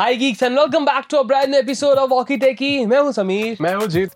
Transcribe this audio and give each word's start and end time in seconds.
Hi 0.00 0.16
geeks 0.16 0.42
and 0.42 0.56
welcome 0.56 0.84
back 0.84 1.08
to 1.08 1.18
a 1.18 1.24
brand 1.24 1.50
new 1.50 1.58
episode 1.58 1.98
of 1.98 2.10
Walkie 2.10 2.36
Talkie. 2.38 2.86
मैं 2.86 2.98
हूँ 3.00 3.12
समीर। 3.12 3.56
मैं 3.60 3.74
हूँ 3.74 3.86
जीत। 3.86 4.10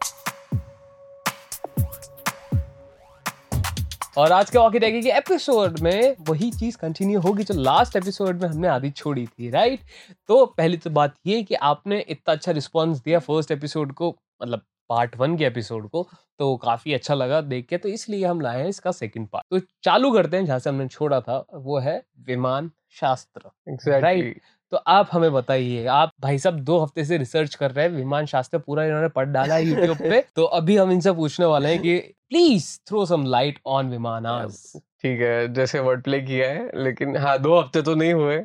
और 4.18 4.33
आज 4.33 4.50
के 4.50 4.58
वॉकी 4.58 4.78
टैकी 4.78 5.02
के 5.02 5.10
एपिसोड 5.10 5.78
में 5.81 6.17
वही 6.28 6.50
चीज़ 6.50 6.76
कंटिन्यू 6.76 7.20
होगी 7.20 7.44
जो 7.44 7.55
लास्ट 7.55 7.97
एपिसोड 7.97 8.43
में 8.43 8.48
हमने 8.48 8.68
आधी 8.68 8.91
छोड़ी 8.91 9.27
थी 9.27 9.50
राइट 9.50 9.80
तो 10.29 10.46
पहली 10.46 10.77
तो 10.77 10.91
बात 10.91 11.14
ये 11.27 11.43
कि 11.43 11.55
आपने 11.55 12.05
इतना 12.09 12.32
अच्छा 12.32 12.53
रिस्पांस 12.53 12.98
दिया 12.98 13.19
फ़र्स्ट 13.19 13.51
एपिसोड 13.51 13.93
को 13.93 14.16
मतलब 14.43 14.62
पार्ट 14.89 15.16
वन 15.16 15.37
के 15.37 15.45
एपिसोड 15.45 15.89
को 15.89 16.09
तो 16.39 16.57
काफ़ी 16.57 16.95
अच्छा 16.95 17.14
लगा 17.14 17.41
देख 17.41 17.66
के 17.66 17.77
तो 17.77 17.89
इसलिए 17.89 18.25
हम 18.25 18.41
लाए 18.41 18.61
हैं 18.61 18.69
इसका 18.69 18.93
सेकंड 18.93 19.29
पार्ट 19.29 19.46
तो 19.51 19.66
चालू 19.82 20.12
करते 20.12 20.37
हैं 20.37 20.46
जहाँ 20.46 20.59
से 20.59 20.71
हमने 20.71 20.89
छोड़ा 20.89 21.21
था 21.21 21.45
वो 21.55 21.79
है 21.79 22.03
विमान 22.27 22.71
शास्त्र 23.01 23.51
एग्जैक्टली 23.69 24.41
तो 24.75 24.79
आप 24.88 25.09
हमें 25.12 25.32
बताइए 25.32 25.84
आप 25.86 26.12
भाई 26.20 26.38
साहब 26.38 26.59
दो 26.61 26.79
हफ़्ते 26.79 27.04
से 27.04 27.16
रिसर्च 27.18 27.54
कर 27.54 27.70
रहे 27.70 27.84
हैं 27.84 27.92
विमान 27.92 28.27
शास्त्र 28.27 28.59
पूरा 28.59 28.84
इन्होंने 28.84 29.09
पढ़ 29.09 29.27
डाला 29.27 29.55
है 29.55 29.66
यूट्यूब 29.66 29.98
पे 29.98 30.20
तो 30.37 30.45
अभी 30.59 30.77
हम 30.77 30.92
इनसे 30.92 31.12
पूछने 31.12 31.47
वाले 31.47 31.69
हैं 31.69 31.78
कि 31.78 31.97
please 32.30 32.66
throw 32.88 33.05
some 33.06 33.27
light 33.27 33.59
on 33.66 33.91
विमानास 33.91 34.56
ठीक 34.77 35.20
है 35.20 35.52
जैसे 35.55 35.80
वर्ड 35.80 36.02
प्ले 36.02 36.20
किया 36.20 36.48
है 36.50 36.83
लेकिन 36.84 37.16
हाँ 37.16 37.38
दो 37.38 37.59
हफ़्ते 37.59 37.83
तो 37.83 37.95
नहीं 37.95 38.12
हुए 38.12 38.37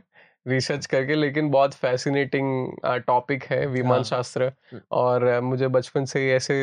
रिसर्च 0.45 0.85
करके 0.85 1.15
लेकिन 1.15 1.49
बहुत 1.49 1.73
फैसिनेटिंग 1.77 3.01
टॉपिक 3.07 3.43
है 3.43 3.63
हाँ। 3.65 3.73
विमान 3.73 4.03
शास्त्र 4.03 4.51
हम्म। 4.71 4.81
और 4.91 5.39
मुझे 5.43 5.67
बचपन 5.69 6.05
से 6.05 6.19
ही 6.19 6.29
ऐसे 6.31 6.59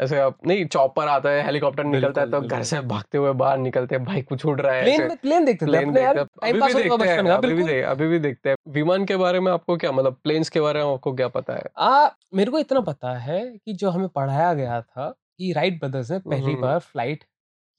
ऐसे 0.00 0.18
अब 0.18 0.38
नहीं 0.46 0.64
चॉपर 0.66 1.08
आता 1.08 1.30
है 1.30 1.44
हेलीकॉप्टर 1.44 1.84
निकलता 1.84 2.20
है 2.20 2.30
तो 2.30 2.40
घर 2.40 2.62
से 2.62 2.80
भागते 2.80 3.18
हुए 3.18 3.32
बाहर 3.32 3.58
निकलते 3.58 3.94
हैं 3.94 4.04
भाई 4.04 4.22
कुछ 4.22 4.46
उड़ 4.46 4.60
रहा 4.60 4.74
है 4.74 4.82
प्लेन 4.82 5.16
प्लेन 5.16 5.44
देखते 5.44 5.66
प्लेन 5.66 5.92
देखते 5.92 6.00
हैं। 6.00 7.82
अभी 7.82 8.08
भी 8.08 8.18
देखते 8.18 8.48
हैं 8.48 8.56
हैं। 8.58 8.72
विमान 8.72 9.04
के 9.04 9.16
बारे 9.16 9.40
में 9.40 9.52
आपको 9.52 9.76
क्या 9.76 9.92
मतलब 9.92 10.16
प्लेन्स 10.24 10.48
के 10.48 10.60
बारे 10.60 10.84
में 10.84 10.92
आपको 10.92 11.12
क्या 11.12 11.28
पता 11.28 11.54
है? 11.54 11.64
आ 11.78 12.08
मेरे 12.34 12.50
को 12.50 12.58
इतना 12.58 12.80
पता 12.80 13.18
है 13.18 13.58
कि 13.58 13.72
जो 13.72 13.90
हमें 13.90 14.08
पढ़ाया 14.08 14.54
गया 14.54 14.80
था 14.80 15.10
कि 15.38 15.52
राइट 15.52 15.80
ब्रदर्स 15.80 16.10
ने 16.10 16.18
पहली 16.18 16.52
हम्म। 16.52 16.60
बार 16.60 16.78
फ़्लाइट 16.78 17.24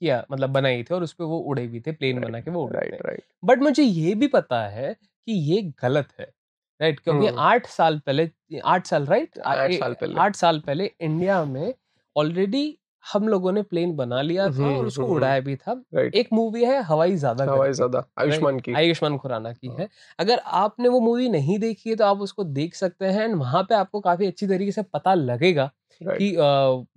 किया 0.01 0.25
मतलब 0.31 0.49
बनाई 0.49 0.83
थी 0.83 0.95
और 0.95 1.03
उस 1.03 1.13
पे 1.13 1.23
वो 1.23 1.37
उड़े 1.37 1.67
भी 1.67 1.79
थे 1.79 1.91
प्लेन 1.91 2.21
बना 2.21 2.39
के 2.39 2.51
वो 2.51 2.63
उड़े 2.63 2.79
थे। 2.79 2.89
राइट 2.89 3.05
राइट 3.05 3.23
बट 3.45 3.59
मुझे 3.59 3.83
ये 3.83 4.15
भी 4.15 4.27
पता 4.27 4.67
है 4.67 4.93
कि 4.93 5.31
ये 5.31 5.61
गलत 5.61 6.07
है 6.19 6.33
राइट 6.81 6.99
क्योंकि 6.99 7.27
हम्म। 7.27 7.39
आठ 7.39 7.67
साल 7.67 7.99
पहले 7.99 8.29
आठ 8.65 8.87
साल 8.87 9.05
राइट 9.05 9.39
आठ 9.39 9.71
साल 9.71 9.93
पहले। 9.93 10.19
आठ 10.19 10.35
साल 10.35 10.59
पहले 10.59 10.91
इंडिया 11.01 11.45
में 11.45 11.73
ऑलरेडी 12.15 12.77
हम 13.03 13.27
लोगों 13.27 13.51
ने 13.51 13.61
प्लेन 13.63 13.95
बना 13.95 14.21
लिया 14.21 14.47
था 14.49 14.63
और 14.63 14.71
हम्म, 14.71 14.87
उसको 14.87 15.03
हम्म, 15.03 15.15
उड़ाया 15.15 15.39
भी 15.39 15.55
था। 15.55 15.81
एक 16.15 16.29
मूवी 16.33 16.63
है 16.65 16.81
हवाई 16.83 17.15
ज़्यादा 17.15 17.43
हवाई 17.43 17.73
ज़्यादा 17.73 18.03
आयुष्मान 18.19 18.59
की। 18.59 18.73
आयुष्मान 18.73 19.17
खुराना 19.17 19.51
की 19.53 19.67
हाँ। 19.67 19.77
है। 19.77 19.87
अगर 20.19 20.39
आपने 20.55 20.89
वो 20.89 20.99
मूवी 20.99 21.29
नहीं 21.29 21.57
देखी 21.59 21.89
है 21.89 21.95
तो 21.95 22.05
आप 22.05 22.21
उसको 22.21 22.43
देख 22.43 22.75
सकते 22.75 23.05
हैं 23.07 23.23
एंड 23.23 23.35
वहाँ 23.35 23.63
पे 23.63 23.75
आपको 23.75 23.99
काफ़ी 23.99 24.25
अच्छी 24.25 24.47
तरीके 24.47 24.71
से 24.71 24.81
पता 24.93 25.13
लगेगा 25.13 25.69
कि 26.01 26.35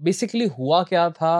बेसिकली 0.02 0.46
हुआ 0.48 0.82
क्या 0.84 1.08
था 1.10 1.36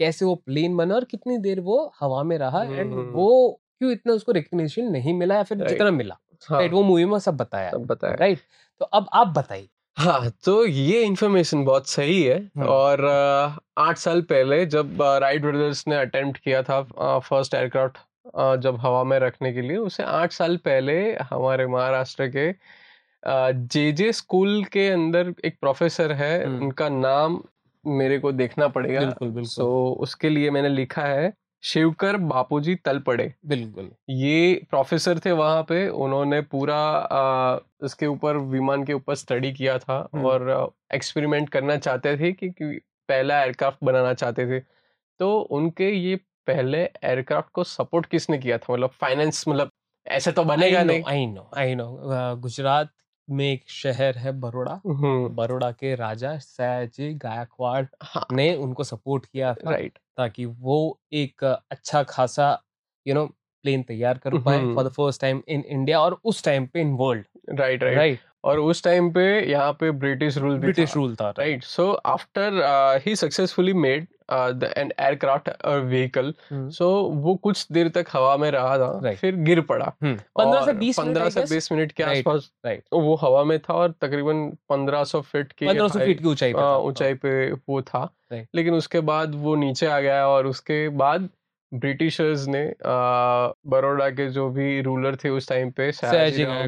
कैसे 0.00 0.24
वो 0.24 0.34
प्लेन 0.36 0.76
बना 0.76 0.94
और 0.94 1.04
कितनी 1.04 1.38
देर 1.38 1.60
वो 1.60 1.80
हवा 2.00 2.22
में 2.22 2.36
रहा 2.38 2.62
एंड 2.64 2.92
हम्म। 2.92 3.10
वो 3.12 3.60
क्यों 3.78 3.90
इतना 3.92 4.12
उसको 4.12 4.32
रिकग्निशन 4.32 4.90
नहीं 4.92 5.14
मिला 5.14 5.34
या 5.34 5.42
फिर 5.42 5.66
जितना 5.66 5.90
मिला। 5.90 6.16
हाँ। 6.48 6.58
राइट 6.58 6.72
वो 6.72 6.82
मूवी 6.82 7.04
में 7.04 7.18
सब 7.18 7.36
बताया 7.36 7.70
सब 7.70 7.86
बताया। 7.86 8.14
राइट 8.14 8.38
तो 8.80 8.84
अब 8.84 9.08
आप 9.12 9.28
बताइए। 9.28 9.68
हाँ 9.96 10.30
तो 10.44 10.64
ये 10.66 11.02
इन्फॉर्मेशन 11.04 11.64
बहुत 11.64 11.88
सही 11.88 12.22
है 12.22 12.36
हम्म। 12.38 12.66
और 12.66 13.04
अ, 13.04 13.58
आठ 13.78 13.98
साल 13.98 14.22
पहले 14.22 14.66
जब 14.66 15.02
राइट 15.02 15.42
ब्रदर्स 15.42 15.84
ने 15.88 15.96
अटेम्प्ट 15.96 16.38
किया 16.38 16.62
था 16.62 16.82
फ़र्स्ट 17.20 17.54
एयरक्राफ्ट 17.54 17.98
जब 18.60 18.76
हवा 18.80 19.04
में 19.04 19.18
रखने 19.18 19.52
के 19.52 19.60
लिए 19.60 19.76
उसे 19.76 20.02
आठ 20.02 20.32
साल 20.32 20.56
पहले 20.56 20.96
हमारे 21.14 21.66
महाराष्ट्र 21.66 22.28
के 22.36 22.52
जे 23.68 23.90
जे 23.92 24.12
स्कूल 24.12 24.64
के 24.64 24.88
अंदर 24.88 25.34
एक 25.44 25.56
प्रोफेसर 25.60 26.12
है। 26.12 26.44
उनका 26.44 26.88
नाम 26.88 27.42
मेरे 27.84 28.18
को 28.18 28.32
देखना 28.32 28.68
पड़ेगा 28.68 29.00
बिल्कुल 29.00 29.28
बिल्कुल 29.28 29.44
सो 29.44 29.92
उसके 30.00 30.28
लिए 30.28 30.50
मैंने 30.50 30.68
लिखा 30.68 31.02
है 31.02 31.32
शिवकर 31.62 32.16
बापूजी 32.16 32.74
तलपड़े 32.74 33.32
बिल्कुल। 33.46 33.90
ये 34.10 34.66
प्रोफेसर 34.70 35.18
थे 35.18 35.32
वहाँ 35.32 35.62
पे 35.62 35.88
उन्होंने 35.88 36.40
पूरा 36.42 36.76
आ, 36.76 37.58
इसके 37.84 38.06
ऊपर 38.06 38.36
विमान 38.52 38.84
के 38.84 38.92
ऊपर 38.92 39.14
स्टडी 39.14 39.52
किया 39.52 39.78
था 39.78 39.98
हम्म। 40.14 40.26
और 40.26 40.72
एक्सपेरिमेंट 40.94 41.48
करना 41.48 41.76
चाहते 41.76 42.16
थे 42.16 42.32
कि, 42.32 42.48
कि 42.48 42.80
पहला 43.08 43.40
एयरक्राफ्ट 43.42 43.78
बनाना 43.84 44.14
चाहते 44.14 44.46
थे। 44.46 44.60
तो 45.20 45.40
उनके 45.40 45.90
ये 45.90 46.16
पहले 46.46 46.78
एयरक्राफ्ट 46.78 47.50
को 47.52 47.64
सपोर्ट 47.64 48.06
किसने 48.06 48.38
किया 48.38 48.58
था? 48.58 48.72
मतलब 48.72 48.90
फाइनेंस 48.90 49.44
मतलब 49.48 49.70
ऐसे 50.06 50.32
तो 50.32 50.44
बनेगा 50.44 50.82
नहीं। 50.82 51.02
I 51.08 51.26
know 51.26 51.50
I 51.56 51.74
know 51.74 51.86
Gujarat 52.36 52.90
में 53.30 53.52
एक 53.52 53.64
शहर 53.70 54.18
है 54.18 54.32
बड़ोड़ा 54.40 54.80
बरोड़ा 54.86 55.28
बड़ोड़ा 55.34 55.70
के 55.72 55.94
राजा 55.94 56.36
सयाजी 56.38 57.14
गायकवाड़ 57.14 57.84
हाँ। 58.02 58.26
ने 58.32 58.54
उनको 58.56 58.84
सपोर्ट 58.84 59.26
किया 59.26 59.54
था 59.54 59.70
राइट। 59.70 59.98
ताकि 60.16 60.44
वो 60.44 61.00
एक 61.12 61.44
अच्छा 61.44 62.02
खासा 62.02 62.62
यू 63.06 63.14
नो 63.14 63.26
प्लेन 63.64 63.82
तैयार 63.82 64.18
कर 64.18 64.38
पाए। 64.42 64.58
For 64.74 64.84
the 64.84 64.88
first 64.88 65.20
time 65.20 65.42
in 65.48 65.64
India 65.66 66.00
और 66.00 66.20
उस 66.24 66.44
टाइम 66.44 66.66
पे 66.66 66.80
इन 66.80 66.92
वर्ल्ड 66.92 67.26
राइट। 67.50 67.82
राइट? 67.84 68.20
और 68.44 68.58
उस 68.58 68.84
टाइम 68.84 69.10
पे 69.10 69.50
यहाँ 69.50 69.72
पे 69.72 69.90
ब्रिटिश 69.90 70.38
रूल 70.38 70.58
ब्रिटिश 70.58 70.96
रूल 70.96 71.14
था 71.14 71.32
successfully 73.16 73.74
made 73.74 74.06
uh, 74.32 74.52
the 74.52 74.68
an 74.78 74.90
aircraft 75.00 75.48
a 75.64 75.74
vehicle. 75.80 76.32
Hmm. 76.50 76.70
so 76.70 76.82
वो 77.10 77.34
कुछ 77.34 77.66
देर 77.72 77.88
तक 77.88 78.06
हवा 78.12 78.36
में 78.36 78.50
रहा 78.50 78.78
था 78.78 79.00
Right. 79.00 79.16
फिर 79.16 79.36
गिर 79.36 79.60
पड़ा। 79.60 79.92
पंद्रह 80.04 80.64
से 80.64 80.72
बीस 80.72 80.98
पंद्रह 80.98 81.30
से 81.30 81.40
बीस 81.40 81.72
मिनट 81.72 81.92
के 81.92 82.02
Right, 82.02 82.16
आसपास 82.16 82.50
right. 82.66 82.86
वो 82.92 83.14
हवा 83.14 83.44
में 83.44 83.58
था 83.58 83.74
और 83.74 83.90
तकरीबन 83.90 84.50
पंद्रह 84.68 85.04
सौ 85.04 85.20
फीट 85.20 85.52
की 85.52 85.66
पंद्रह 85.66 85.88
सौ 85.88 85.98
फीट 85.98 86.18
की 86.18 86.28
ऊंचाई 86.28 86.52
पे 86.52 86.86
ऊंचाई 86.86 87.14
पे 87.14 87.52
वो 87.52 87.82
था। 87.82 88.14
लेकिन 88.32 88.74
उसके 88.74 89.00
बाद 89.00 89.34
वो 89.34 89.56
नीचे 89.56 89.86
आ 89.86 90.00
गया 90.00 90.28
और 90.28 90.46
उसके 90.46 90.88
बाद 90.88 91.28
ब्रिटिशर्स 91.74 92.46
ने 92.48 92.64
बड़ोडा 92.64 93.54
बड़ौदा 93.66 94.10
के 94.10 94.28
जो 94.28 94.50
भी 94.50 94.80
रूलर 94.80 95.16
थे 95.16 95.28
उस 95.28 95.48
टाइम 95.48 95.70
पे 95.70 95.90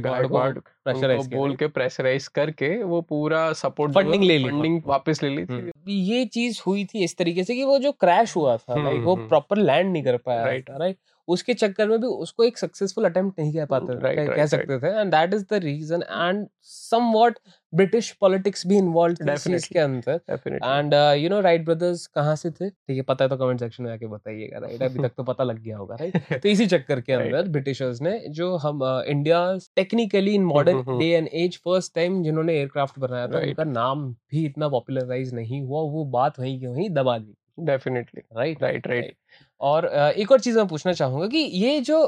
गायकवाड़ 0.01 0.59
को 0.59 1.37
बोल 1.37 1.57
के 1.57 1.67
प्रेशराइज 1.67 2.29
करके 2.29 2.83
वो 2.83 3.01
पूरा 3.01 3.53
सपोर्ट 3.53 3.93
फंडिंग 3.93 4.25
ले 4.25 4.39
ली 4.39 4.51
फंडिंग 4.51 4.83
वापस। 4.87 5.23
ले 5.23 5.29
ली 5.29 5.45
थी 5.45 5.53
हम्म। 5.53 5.71
ये 5.89 6.25
चीज़ 6.25 6.63
हुई 6.67 6.85
थी 6.85 7.05
इस 7.05 7.17
तरीके 7.17 7.45
से 7.45 7.55
कि 7.55 7.65
वो 7.65 7.79
जो 7.79 7.93
क्रैश 7.93 8.37
हुआ 8.37 8.57
था 8.57 8.75
हम्म, 8.75 8.85
लाइक 8.85 9.01
वो 9.01 9.15
हम्म। 9.15 9.29
प्रॉपर 9.29 9.57
लैंड 9.57 9.93
नहीं 9.93 10.03
कर 10.03 10.17
पाया 10.17 10.45
राइट 10.45 10.71
राइट 10.71 10.97
उसके 11.29 11.55
चक्कर 11.55 11.89
में 11.89 12.01
भी 12.01 12.07
उसको 12.07 12.45
एक 12.45 12.59
सक्सेसफुल 12.59 13.05
अटेम्प्ट 13.05 13.41
नहीं 13.41 13.53
कह 13.55 13.65
पाते 13.65 13.93
Right, 13.93 14.03
कह, 14.03 14.25
right, 14.25 14.37
कह 14.37 14.47
सकते 14.47 14.79
थे 14.79 15.01
and 15.01 15.11
that 15.11 15.35
is 15.35 15.45
the 15.51 15.55
reason 15.55 16.03
and 16.03 16.47
somewhat 16.63 17.39
British 17.75 18.11
politics 18.11 18.67
भी 18.67 18.77
इन्वॉल्व 18.77 19.17
चीज़ 19.37 19.69
के 19.73 19.79
अंदर 19.79 20.21
and 20.65 20.95
you 20.95 21.29
know 21.31 21.41
Wright 21.41 21.65
brothers 21.65 22.07
कहाँ 22.07 22.37
से 22.37 22.51
थे? 22.51 22.69
ठीक 22.71 22.97
है 22.97 23.03
पता 23.03 23.25
है 23.25 23.29
तो 23.29 23.37
कमेंट 23.37 23.61
सेक्शन 23.61 23.85
में 23.85 23.93
आके 23.93 24.07
बताइएगा 24.07 24.59
राइट 24.59 24.83
अभी 24.83 25.03
तक 25.03 25.13
तो 25.17 25.25
पता 25.25 25.45
लग 25.45 25.59
गया 25.59 25.77
होगा 25.77 25.97
राइट 26.01 26.17
तो 26.43 26.49
इसी 26.49 26.67
चक्कर 26.67 27.01
के 27.01 27.13
Right. 27.13 27.27
अंदर 27.27 27.49
ब्रिटिशर्स 27.49 28.01
ने 28.03 28.19
जो 28.31 28.57
हम 28.57 28.81
India 29.07 29.59
technically 29.77 30.35
in 30.35 30.45
modern 30.45 30.99
day 30.99 31.07
and 31.07 31.29
age 31.33 31.57
first 31.57 31.95
time 31.95 32.23
जिन्होंने 32.23 32.55
एयरक्राफ्ट 32.55 32.99
बनाया 32.99 33.27
था 33.27 33.33
Right. 33.33 33.49
उनका 33.49 33.65
नाम 33.65 34.13
भी 34.31 34.45
इतना 34.47 34.69
पॉपुलराइज 34.69 35.35
नहीं 35.35 35.63
हुआ 35.63 35.81
वो 35.93 36.05
बात 36.05 36.39
वहीं 36.41 36.59
की 36.61 36.67
वहीं 36.67 36.91
दबा 36.91 37.19
दी। 37.19 37.35
डेफिनेटली 37.61 38.23
राइट 38.37 38.63
राइट 38.63 38.87
राइट 38.87 39.15
और 39.63 39.87
एक 40.19 40.33
और 40.33 40.41
चीज़ 40.41 40.57
मैं 40.59 40.67
पूछना 40.69 40.93
चाहूँगा 40.93 41.27
कि 41.27 41.39
ये 41.39 41.81
जो 41.81 42.03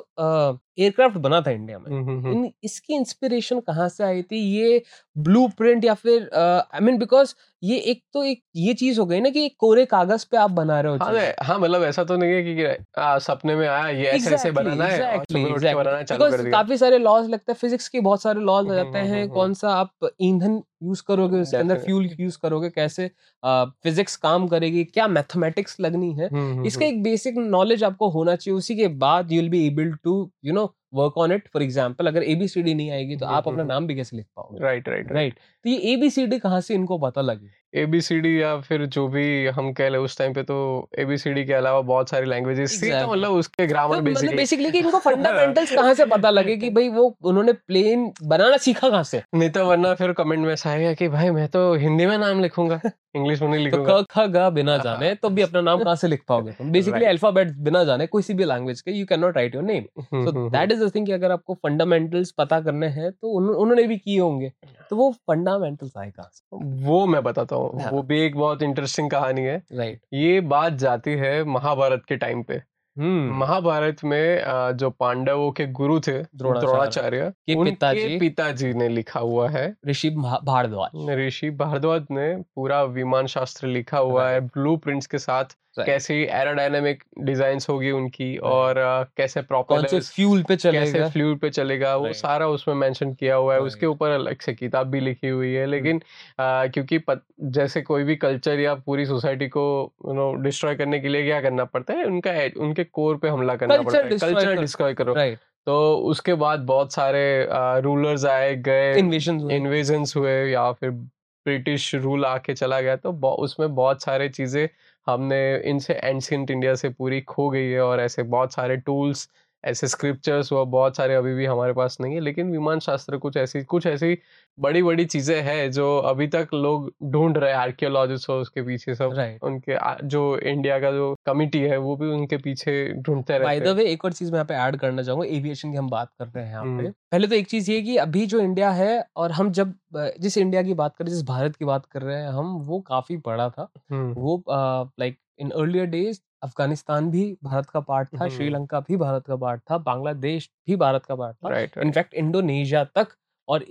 एयरक्राफ्ट 0.79 1.17
बना 1.17 1.41
था 1.41 1.51
इंडिया 1.51 1.79
में 1.79 2.33
इन 2.33 2.51
इसकी 2.65 2.95
इंस्पिरेशन 2.95 3.61
कहाँ 3.61 3.89
से 3.89 4.05
आई 4.05 4.23
थी? 4.23 4.37
ये 4.37 4.83
ब्लूप्रिंट 5.17 5.85
या 5.85 5.95
फिर 5.95 6.29
आई 6.35 6.81
मीन 6.81 6.99
बिकॉज़ 6.99 7.35
ये 7.63 7.77
एक 7.79 8.03
तो 8.15 8.25
एक 8.25 8.43
ये 8.57 8.75
चीज़ 8.75 8.99
हो 9.01 9.07
गई 9.07 9.21
ना 9.21 9.31
कि 9.31 9.45
एक 9.47 9.55
कोरे 9.59 9.85
कागज़ 9.85 10.25
पे 10.31 10.37
आप 10.37 10.51
बना 10.51 10.81
रहे 10.81 10.93
हो 10.93 10.99
हाँ 10.99 11.35
हाँ 11.43 11.59
मतलब 11.59 11.83
ऐसा 11.83 12.05
तो 12.05 12.17
नहीं 12.17 12.33
है 12.33 12.43
कि 12.45 12.85
आ, 13.01 13.19
सपने 13.19 13.55
में 13.57 13.67
आया 13.69 13.89
ये 13.89 14.07
ऐसे 14.07 14.35
ऐसे 14.35 14.51
बनाना 14.51 14.85
है 14.85 14.99
exactly, 14.99 15.33
सुबह 15.33 15.55
exactly. 15.55 15.75
बनाना 15.75 16.03
चालू 16.03 16.31
कर 16.31 16.43
दिया। 16.43 16.53
काफ़ी 16.53 16.77
सारे 16.77 16.99
लॉज 16.99 17.29
लगते 17.31 17.53
हैं 17.53 17.59
फिजिक्स 17.61 17.89
के 17.89 18.01
बहुत 18.01 18.23
सारे 18.23 18.41
लॉज 18.41 18.71
आ 18.71 18.75
जाते 18.75 18.99
हैं 18.99 19.29
कौन 19.31 19.55
सा 19.55 19.75
आप 19.75 20.11
ईंधन 20.21 20.63
यूज़ 20.83 21.03
करोगे 21.09 21.41
उसके 21.41 21.57
अंदर 21.57 21.79
फ्यूल 21.79 22.09
यूज़ 22.21 22.39
करोगे 22.43 22.69
कैसे 22.71 23.11
फिजिक्स 23.43 24.17
काम 24.17 24.47
करेगी 24.49 24.85
क्या 24.85 25.07
मैथमेटिक्स 25.09 25.81
लगनी 25.81 26.12
है? 26.15 26.29
इसका 26.67 26.87
एक 26.87 27.03
बेसिक 27.03 27.39
नॉलेज 27.44 27.85
आपको 27.85 28.08
होना 28.11 28.37
चाहिए 28.37 28.56
उसी 28.58 28.76
के 28.76 28.88
बाद 29.00 29.32
you 29.32 29.41
will 29.41 29.50
be 29.50 29.67
able 29.67 29.93
to 30.05 30.31
you 30.44 30.52
know 30.52 30.64
work 30.94 31.19
on 31.19 31.32
it 31.32 31.49
for 31.52 31.62
example 31.62 32.06
अगर 32.06 32.23
एबीसीडी 32.25 32.75
नहीं 32.75 32.91
आएगी 32.91 33.17
तो 33.17 33.26
आप 33.26 33.49
अपना। 33.49 33.64
नाम 33.64 33.87
भी 33.87 33.94
कैसे 33.96 34.17
लिख 34.17 34.26
पाओगे? 34.37 34.62
राइट 34.62 34.88
राइट 34.88 35.12
राइट 35.12 35.35
तो 35.35 35.70
ये 35.70 35.76
एबीसीडी 35.93 36.38
कहाँ 36.38 36.61
से 36.61 36.75
इनको 36.75 36.99
पता 36.99 37.20
लगी? 37.20 37.49
एबीसीडी 37.75 38.31
या 38.43 38.56
फिर 38.61 38.85
जो 38.87 39.06
भी 39.09 39.25
हम 39.47 39.73
कह 39.73 39.88
ले 39.88 39.99
उस 39.99 40.17
टाइम 40.19 40.32
पे 40.35 40.43
तो 40.43 40.56
एबीसीडी 40.99 41.44
के 41.44 41.53
अलावा 41.53 41.81
बहुत 41.82 42.11
सारी 42.11 42.26
लैंग्वेजेस 42.26 42.79
थी 42.82 42.91
तो 42.91 43.06
मतलब 43.12 43.32
उसके 43.32 43.67
ग्रामर 43.67 43.94
तो 43.94 44.00
मतलब 44.00 44.05
बेसिकली 44.05 44.37
बेसिकली 44.37 44.71
कि 44.71 44.79
इनको 44.79 44.99
फंडामेंटल्स 44.99 45.73
कहाँ 45.76 45.94
से 45.94 46.05
पता 46.06 46.31
लगे 46.31 46.56
कि 46.56 46.71
भाई 46.71 46.88
वो 46.88 47.06
उन्होंने 47.23 47.53
प्लेन 47.53 48.11
बनाना 48.25 48.56
सीखा 48.56 48.88
कहाँ 48.88 49.03
से? 49.05 49.23
नहीं 49.35 49.50
तो 49.50 49.65
वरना 49.67 49.94
फिर 49.94 50.12
कमेंट 50.12 50.44
में 50.47 50.53
ऐसा 50.53 50.71
आएगा 50.71 50.93
कि 50.94 51.09
भाई 51.09 51.31
मैं 51.31 51.49
तो 51.49 51.73
हिंदी 51.76 52.06
में 52.06 52.17
नाम 52.19 52.41
लिखूँगा 52.41 52.81
इंग्लिश 53.17 53.43
में 53.43 53.49
नहीं 53.49 53.71
तो 53.71 53.76
लिखूँगा। 53.79 54.00
क 54.00 54.06
ख 54.11 54.26
ग 54.29 54.49
बिना 54.55 54.73
हाँ। 54.73 54.82
जाने 54.85 55.15
तो 55.15 55.29
भी 55.31 55.43
अपना 55.43 55.61
नाम 55.61 55.82
कहाँ 55.85 55.97
से 55.97 56.09
लिख 56.09 56.23
पाओगे 56.29 56.53
तुम? 56.53 56.71
बेसिकली. 56.73 57.05
अल्फ़ाबेट 57.05 57.53
बिना 57.61 57.85
जाने 57.85 58.06
किसी 58.06 58.35
भी 58.35 58.44
लैंग्वेज 58.44 58.81
के 58.81 58.93
you 58.93 59.06
can 59.06 59.21
not 59.21 59.37
write 59.37 59.55
your 59.55 59.65
name 59.65 59.85
so 60.05 60.49
that 60.50 60.73
is 60.73 60.85
the 60.85 60.91
thing 60.94 61.06
कि 61.06 61.12
अगर 61.12 61.31
आपको 61.31 61.55
फंडामेंटल्स 61.55 62.31
पता 62.38 62.61
करने 62.61 62.87
हैं 62.97 63.11
तो 63.12 63.29
उन्होंने 63.32 63.82
भी 63.82 63.97
किए 63.99 64.19
होंगे। 64.21 64.53
तो 64.91 64.97
वो 64.97 65.11
फंडामेंटल्स 65.29 65.97
आए 65.97 66.11
कहाँ 66.11 66.29
से? 66.32 66.87
वो 66.87 67.06
मैं 67.06 67.23
बताता 67.23 67.56
हूँ। 67.56 67.63
हाँ। 67.66 67.90
वो 67.90 68.02
भी 68.02 68.20
एक 68.20 68.37
बहुत 68.37 68.62
इंटरेस्टिंग 68.62 69.11
कहानी 69.11 69.40
है। 69.40 69.62
राइट 69.72 70.00
ये 70.12 70.40
बात 70.40 70.72
जाती 70.72 71.11
है 71.11 71.44
महाभारत 71.44 72.02
के 72.08 72.16
टाइम 72.16 72.43
पे। 72.43 72.62
हम्म। 72.99 73.35
महाभारत 73.38 74.05
में 74.05 74.43
जो 74.76 74.91
पांडवों 74.91 75.50
के 75.52 75.67
गुरु 75.67 76.00
थे 76.00 76.23
द्रोणाचार्य 76.23 77.32
के 77.49 77.64
पिताजी। 77.64 78.19
पिताजी 78.19 78.73
ने 78.73 78.88
लिखा 78.88 79.20
हुआ 79.20 79.49
है। 79.50 79.75
ऋषि 79.88 80.11
भारद्वाज। 80.11 81.11
ऋषि 81.11 81.50
भारद्वाज 81.50 82.06
ने 82.11 82.37
पूरा 82.55 82.82
विमान 82.82 83.26
शास्त्र 83.26 83.67
लिखा 83.67 83.99
हुआ 83.99 84.29
है 84.31 84.41
ब्लूप्रिंट्स 84.41 85.06
के 85.06 85.19
साथ. 85.19 85.44
कैसी 85.79 86.14
एरोडायनामिक 86.14 87.02
डिजाइन्स 87.19 87.69
होगी 87.69 87.91
उनकी 87.91 88.37
और 88.37 88.75
कैसे 89.17 89.43
प्रॉपर 89.43 89.87
फ्यूल 90.00 90.43
पे 90.43 90.56
कैसे 90.56 90.70
चलेगा। 90.73 91.08
फ्लूइड 91.08 91.38
पे 91.38 91.50
चलेगा 91.50 91.97
वो 91.97 92.12
सारा 92.12 92.47
उसमें 92.49 92.75
मेंशन 92.75 93.12
किया 93.14 93.35
हुआ 93.37 93.55
है। 93.55 93.61
उसके 93.61 93.87
ऊपर 93.87 94.11
अलग 94.11 94.40
से 94.40 94.52
किताब 94.55 94.87
भी 94.87 95.00
लिखी 95.00 95.29
हुई 95.29 95.52
है। 95.52 95.67
लेकिन 95.67 95.99
अ, 95.99 96.67
क्योंकि 96.67 96.99
पत, 96.99 97.23
जैसे 97.40 97.82
कोई 97.82 98.05
भी 98.05 98.17
कल्चर 98.17 98.61
या 98.61 98.75
पूरी 98.75 99.06
सोसाइटी 99.06 99.49
को 99.49 99.93
यू 100.06 100.12
नो 100.12 100.32
डिस्ट्रॉय 100.35 100.75
करने 100.75 101.00
के 101.00 101.08
लिए 101.08 101.25
क्या 101.25 101.40
करना 101.43 101.64
पड़ता 101.64 101.94
है? 101.94 102.05
उनका 102.05 102.32
उनके 102.61 102.84
कोर 102.85 103.17
पे 103.17 103.29
हमला 103.29 103.57
करना 103.57 103.81
पड़ता 103.83 103.99
है 103.99 104.19
कल्चर 104.19 104.61
डिस्ट्रॉय 104.61 104.95
करो 104.95 105.15
राइट 105.15 105.39
तो 105.67 105.75
उसके 106.07 106.35
बाद 106.35 106.61
बहुत 106.61 106.93
सारे 106.93 107.49
रूलर्स 107.81 108.25
आए 108.25 108.55
गए 108.57 108.95
इन्वेजन 108.99 110.05
हुए। 110.17 110.33
या 110.51 110.71
फिर 110.73 110.91
ब्रिटिश 110.91 111.95
रूल 111.95 112.25
आके 112.25 112.55
चला 112.55 112.81
गया। 112.81 112.97
तो 112.97 113.13
उसमें 113.35 113.75
बहुत 113.75 114.03
सारे 114.03 114.29
चीज़ें 114.29 114.69
हमने 115.07 115.41
इनसे 115.71 115.95
एंशियंट 115.95 116.51
इंडिया 116.51 116.75
से 116.75 116.89
पूरी 116.89 117.21
खो 117.21 117.49
गई 117.51 117.69
है 117.69 117.81
और 117.81 118.01
ऐसे 118.01 118.23
बहुत 118.23 118.53
सारे 118.53 118.77
टूल्स 118.77 119.29
ऐसे 119.64 119.88
स्क्रिप्चर्स 119.88 120.52
हुआ 120.52 120.64
बहुत 120.70 120.96
सारे 120.96 121.14
अभी 121.14 121.34
भी 121.34 121.44
हमारे 121.46 121.72
पास 121.72 121.96
नहीं 122.00 122.14
है 122.14 122.20
लेकिन 122.20 122.50
विमान 122.50 122.81
शास्त्र 122.81 123.16
कुछ 123.16 123.37
ऐसी 123.37 123.62
कुछ 123.64 123.87
ऐसी 123.87 124.16
बड़ी 124.58 124.82
बड़ी 124.82 125.05
चीज़ें 125.05 125.40
हैं 125.43 125.70
जो 125.70 125.96
अभी 125.99 126.26
तक 126.26 126.49
लोग 126.55 126.93
ढूंढ 127.05 127.38
रहे 127.38 127.50
हैं 127.50 127.58
आर्कियोलॉजिस्ट 127.58 128.28
हो 128.28 128.34
उसके 128.34 128.62
पीछे 128.62 128.94
सब 128.94 129.14
राइट 129.16 129.43
उनके 129.43 129.76
जो 130.06 130.22
इंडिया 130.38 130.78
का 130.78 130.90
जो 130.90 131.14
कमिटी 131.26 131.61
है 131.61 131.76
वो 131.76 131.96
भी 131.96 132.06
उनके 132.06 132.37
पीछे 132.37 132.76
ढूंढते 132.99 133.38
रहते 133.38 133.61
द 133.61 133.76
वे 133.76 133.84
एक 133.84 134.05
और 134.05 134.12
चीज़ 134.12 134.31
मैं 134.32 134.38
यहाँ 134.38 134.46
पे 134.46 134.55
ऐड 134.55 134.76
करना 134.76 135.02
चाहूँगा 135.02 135.26
एविएशन 135.37 135.72
की 135.72 135.76
हम 135.76 135.88
बात 135.90 136.11
कर 136.19 136.26
रहे 136.26 136.44
हैं 136.44 136.52
यहाँ 136.52 136.64
पे। 136.64 136.70
हम्म। 136.70 136.90
पहले 137.12 137.26
तो 137.26 137.34
एक 137.34 137.49
चीज़ 137.49 137.70
ये 137.70 137.81
कि 137.82 137.96
अभी 137.96 138.26
जो 138.26 138.40
इंडिया 138.40 138.70
है 138.70 139.05
और 139.16 139.32
हम 139.32 139.50
जब 139.52 139.75
जिस 139.96 140.38
इंडिया 140.38 140.62
की 140.62 140.75
बात 140.75 140.96
कर 140.96 141.05
रहे 141.05 141.11
हैं 141.11 141.16
जिस 141.16 141.26
भारत 141.28 141.56
की 141.56 141.64
बात 141.64 141.87
कर 141.87 142.02
रहे 142.02 142.16
हैं 142.16 142.28
हम 142.28 142.56
वो 142.64 142.81
काफ़ी 142.81 143.16
बड़ा 143.16 143.49
था। 143.50 143.69
हम्म, 143.90 144.12
वो 144.12 144.43
like 144.49 145.19
in 145.38 145.50
earlier 145.50 145.87
days 145.87 146.20
Afghanistan 146.44 147.11
भी 147.11 147.25
भारत 147.44 147.70
का 147.70 147.81
पार्ट 147.81 148.08
था 148.08 148.25
हम्म। 148.25 148.29
श्रीलंका 148.29 148.81
भी 148.81 148.96
भारत 148.96 149.26
का 149.26 149.37
पार्ट 149.37 149.61
था 149.70 149.79
बांग्लादेश 149.79 150.50
भी 150.67 150.76
भारत 150.76 151.05
का 151.05 151.14
पार्ट 151.14 151.37
था 151.37 151.82
इनफैक्ट 151.82 152.14
इंडोनेशिया 152.14 152.85
तक 152.94 153.17
और 153.49 153.64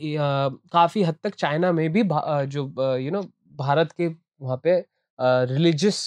काफ़ी 0.73 1.03
हद 1.03 1.15
तक 1.23 1.35
चाइना 1.35 1.71
में 1.71 1.91
भी 1.93 2.03
जो 2.47 2.65
यू 2.97 3.11
नो 3.11 3.21
भारत 3.55 3.91
के 3.91 4.07
वहाँ 4.07 4.59
पे 4.63 4.83
रिलीजियस 5.19 6.01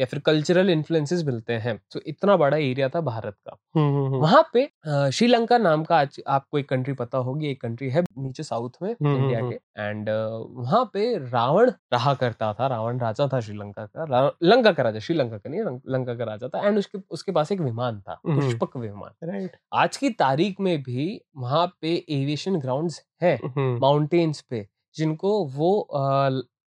या 0.00 0.06
फिर 0.06 0.18
कल्चरल 0.18 0.70
इन्फ्लुएंसेस 0.70 1.24
मिलते 1.24 1.52
हैं। 1.54 1.76
तो 1.92 2.00
इतना 2.06 2.36
बड़ा 2.36 2.56
एरिया 2.56 2.88
था 2.88 3.00
भारत 3.00 3.34
का। 3.48 3.56
हम्म, 3.76 3.94
हम्म, 3.94 4.06
हम्म, 4.06 4.16
वहाँ 4.16 4.42
पे 4.54 4.68
श्रीलंका 5.12 5.58
नाम 5.58 5.84
का 5.84 5.96
आज 5.96 6.20
आपको 6.26 6.58
एक 6.58 6.68
कंट्री 6.68 6.94
पता 6.94 7.18
होगी 7.18 7.50
एक 7.50 7.60
कंट्री 7.60 7.90
है 7.90 8.02
नीचे 8.18 8.42
साउथ 8.42 8.70
में 8.82 8.90
इंडिया 8.90 9.40
के। 9.40 9.82
एंड 9.82 10.08
वहाँ 10.56 10.84
पे 10.94 11.04
रावण 11.30 11.70
रहा 11.92 12.14
करता 12.14 12.52
था 12.54 12.66
रावण 12.66 12.98
राजा 12.98 13.28
था 13.32 13.40
श्रीलंका 13.40 13.86
का 13.96 14.26
लंका 14.42 14.72
का 14.72 14.82
राजा 14.82 14.98
श्रीलंका 14.98 15.38
का 15.38 15.50
नहीं 15.50 15.78
लंका 15.88 16.14
का 16.14 16.24
राजा 16.24 16.48
था। 16.48 16.66
एंड 16.66 16.78
उसके 16.78 16.98
उसके 17.10 17.32
पास 17.32 17.52
एक 17.52 17.60
विमान 17.60 18.00
था। 18.00 18.20
पुष्पक 18.26 18.76
विमान। 18.76 19.26
राइट 19.28 19.56
आज 19.72 19.96
की 19.96 20.10
तारीख 20.10 20.60
में 20.60 20.82
भी 20.82 21.20
वहाँ 21.36 21.66
पे 21.80 21.94
एविएशन 22.10 22.58
ग्राउंड्स 22.58 23.02
हैं 23.22 23.38
माउंटेन्स 23.78 24.40
पे 24.40 24.66
जिनको 24.94 25.44
वो 25.48 25.70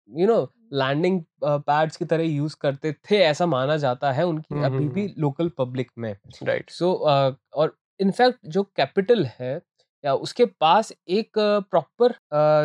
यू 0.08 0.26
नो 0.26 0.40
लैंडिंग 0.72 1.20
पैड्स 1.44 1.96
की 1.96 2.04
तरह 2.04 2.24
यूज़ 2.24 2.56
करते 2.60 2.92
थे 3.10 3.16
ऐसा 3.16 3.46
माना 3.46 3.76
जाता 3.76 4.12
है 4.12 4.26
उनकी 4.26 4.54
हम्म, 4.54 4.64
अभी 4.66 4.88
भी 4.88 5.06
लोकल 5.18 5.48
पब्लिक 5.58 5.90
में 5.98 6.12
right 6.12 6.48
right. 6.48 6.70
So 6.70 6.92
so, 6.92 7.10
uh, 7.10 7.38
और 7.54 7.76
इनफैक्ट 8.00 8.38
जो 8.46 8.62
कैपिटल 8.76 9.24
है 9.40 9.60
या 10.04 10.14
उसके 10.14 10.44
पास 10.60 10.92
एक 11.08 11.38
प्रॉपर 11.38 12.14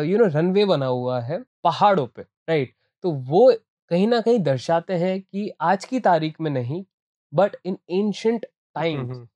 यू 0.06 0.18
नो 0.18 0.26
रनवे 0.38 0.64
बना 0.64 0.86
हुआ 0.86 1.20
है 1.20 1.42
पहाड़ों 1.64 2.06
पे 2.06 2.22
राइट 2.22 2.68
right? 2.68 3.02
तो 3.02 3.10
वो 3.10 3.52
कहीं 3.90 4.06
ना 4.08 4.20
कहीं 4.20 4.38
दर्शाते 4.38 4.94
हैं 4.94 5.20
कि 5.20 5.50
आज 5.60 5.84
की 5.84 6.00
तारीख 6.00 6.40
में 6.40 6.50
नहीं 6.50 6.84
बट 7.32 7.56
इन 7.64 7.78
एंशंट 7.90 8.46
टाइम्स 8.74 9.10
हम्म, 9.10 9.26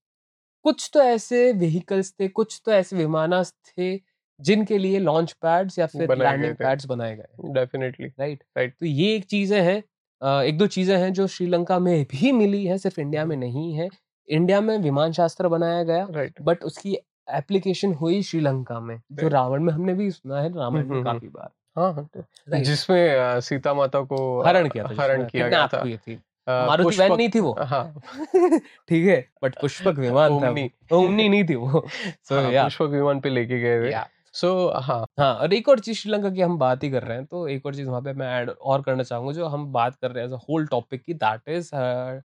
कुछ 0.64 0.90
तो 0.94 1.00
ऐसे 1.00 1.52
व्हीकल्स 1.52 2.12
थे 2.20 2.28
कुछ 2.28 2.60
तो 2.64 2.72
ऐसे 2.72 2.96
विमानस 2.96 3.54
थे 3.68 3.96
जिनके 4.40 4.78
लिए 4.78 4.98
लॉन्च 4.98 5.32
पैड्स 5.32 5.78
या 5.78 5.86
फिर 5.86 6.14
लैंडिंग 6.16 6.54
पैड्स 6.54 6.86
बनाए 6.86 7.16
गए 7.16 7.52
डेफिनेटली 7.52 8.06
राइट 8.06 8.42
Right. 8.58 8.72
तो 8.80 8.86
ये 8.86 9.14
एक 9.16 9.24
चीज़ें 9.24 9.60
हैं 9.62 9.82
एक 10.42 10.58
दो 10.58 10.66
चीज़ें 10.66 10.96
हैं 10.98 11.12
जो 11.12 11.26
श्रीलंका 11.26 11.78
में 11.78 12.04
भी 12.10 12.32
मिली 12.32 12.64
है 12.66 12.78
सिर्फ़ 12.78 13.00
इंडिया 13.00 13.24
में 13.24 13.36
नहीं 13.36 13.72
है। 13.74 13.88
इंडिया 14.28 14.60
में 14.60 14.76
विमान 14.78 15.12
शास्त्र 15.12 15.48
बनाया 15.48 15.82
गया 15.82 16.06
राइट 16.10 16.40
बट 16.42 16.62
उसकी 16.64 16.96
एप्लीकेशन 17.28 17.92
हुई 17.94 18.22
श्रीलंका 18.22 18.80
में 18.80 18.96
जो 19.12 19.28
रावण 19.28 19.62
में 19.62 19.72
हमने 19.72 19.94
भी 19.94 20.10
सुना 20.10 20.40
है 20.40 20.48
रामायण 20.48 20.84
में 20.84 20.96
हम्म, 20.96 21.08
हम्म, 21.08 21.12
काफ़ी 21.12 21.28
बार। 21.28 21.50
हाँ 21.76 21.92
हाँ। 21.94 22.04
Right. 22.04 22.64
जिसमें 22.64 23.40
सीता 23.40 23.74
माता 23.74 24.00
को 24.02 24.18
हरण 24.42 24.68
किया 24.68 24.84
था 24.84 25.02
हरण 25.02 25.24
किया 25.24 25.48
गया 25.48 25.66
था। 25.66 25.84
थी। 25.86 26.14
मारुति 26.46 26.96
वैन 26.96 27.12
नहीं 27.16 27.28
थी 27.28 27.40
वो। 27.40 27.52
हाँ। 27.62 27.84
ठीक 28.88 29.06
है 29.06 29.24
बट 29.42 29.54
पुष्पक 29.60 29.98
विमान 29.98 30.40
था 30.40 30.50
ओमनी। 30.96 31.28
नहीं 31.28 31.44
थी 31.44 31.54
वो। 31.54 31.84
सो 32.28 32.34
हाँ, 32.34 32.64
पुष्पक 32.64 32.88
विमान 32.88 33.20
पे 33.20 33.30
लेके 33.30 33.60
गए 33.60 33.80
थे 33.80 33.90
सो 34.34 34.48
हाँ 34.78 35.04
हाँ 35.18 35.34
और 35.36 35.52
एक 35.54 35.68
और 35.68 35.80
चीज़ 35.80 35.98
श्रीलंका 35.98 36.30
की 36.30 36.40
हम 36.40 36.56
बात 36.58 36.82
ही 36.84 36.90
कर 36.90 37.02
रहे 37.02 37.16
हैं 37.16 37.26
तो 37.26 37.46
एक 37.48 37.66
और 37.66 37.74
चीज़ 37.74 37.88
वहाँ 37.88 38.00
पे 38.02 38.12
मैं 38.14 38.26
ऐड 38.32 38.50
और 38.50 38.82
करना 38.82 39.02
चाहूँगा 39.02 39.32
जो 39.32 39.46
हम 39.46 39.66
बात 39.72 39.94
कर 39.96 40.10
रहे 40.10 40.24
हैं 40.24 40.28
एज 40.28 40.34
अ 40.34 40.38
होल 40.48 40.66
टॉपिक 40.66 41.02
की 41.02 41.14
that 41.16 41.48
is 41.48 41.70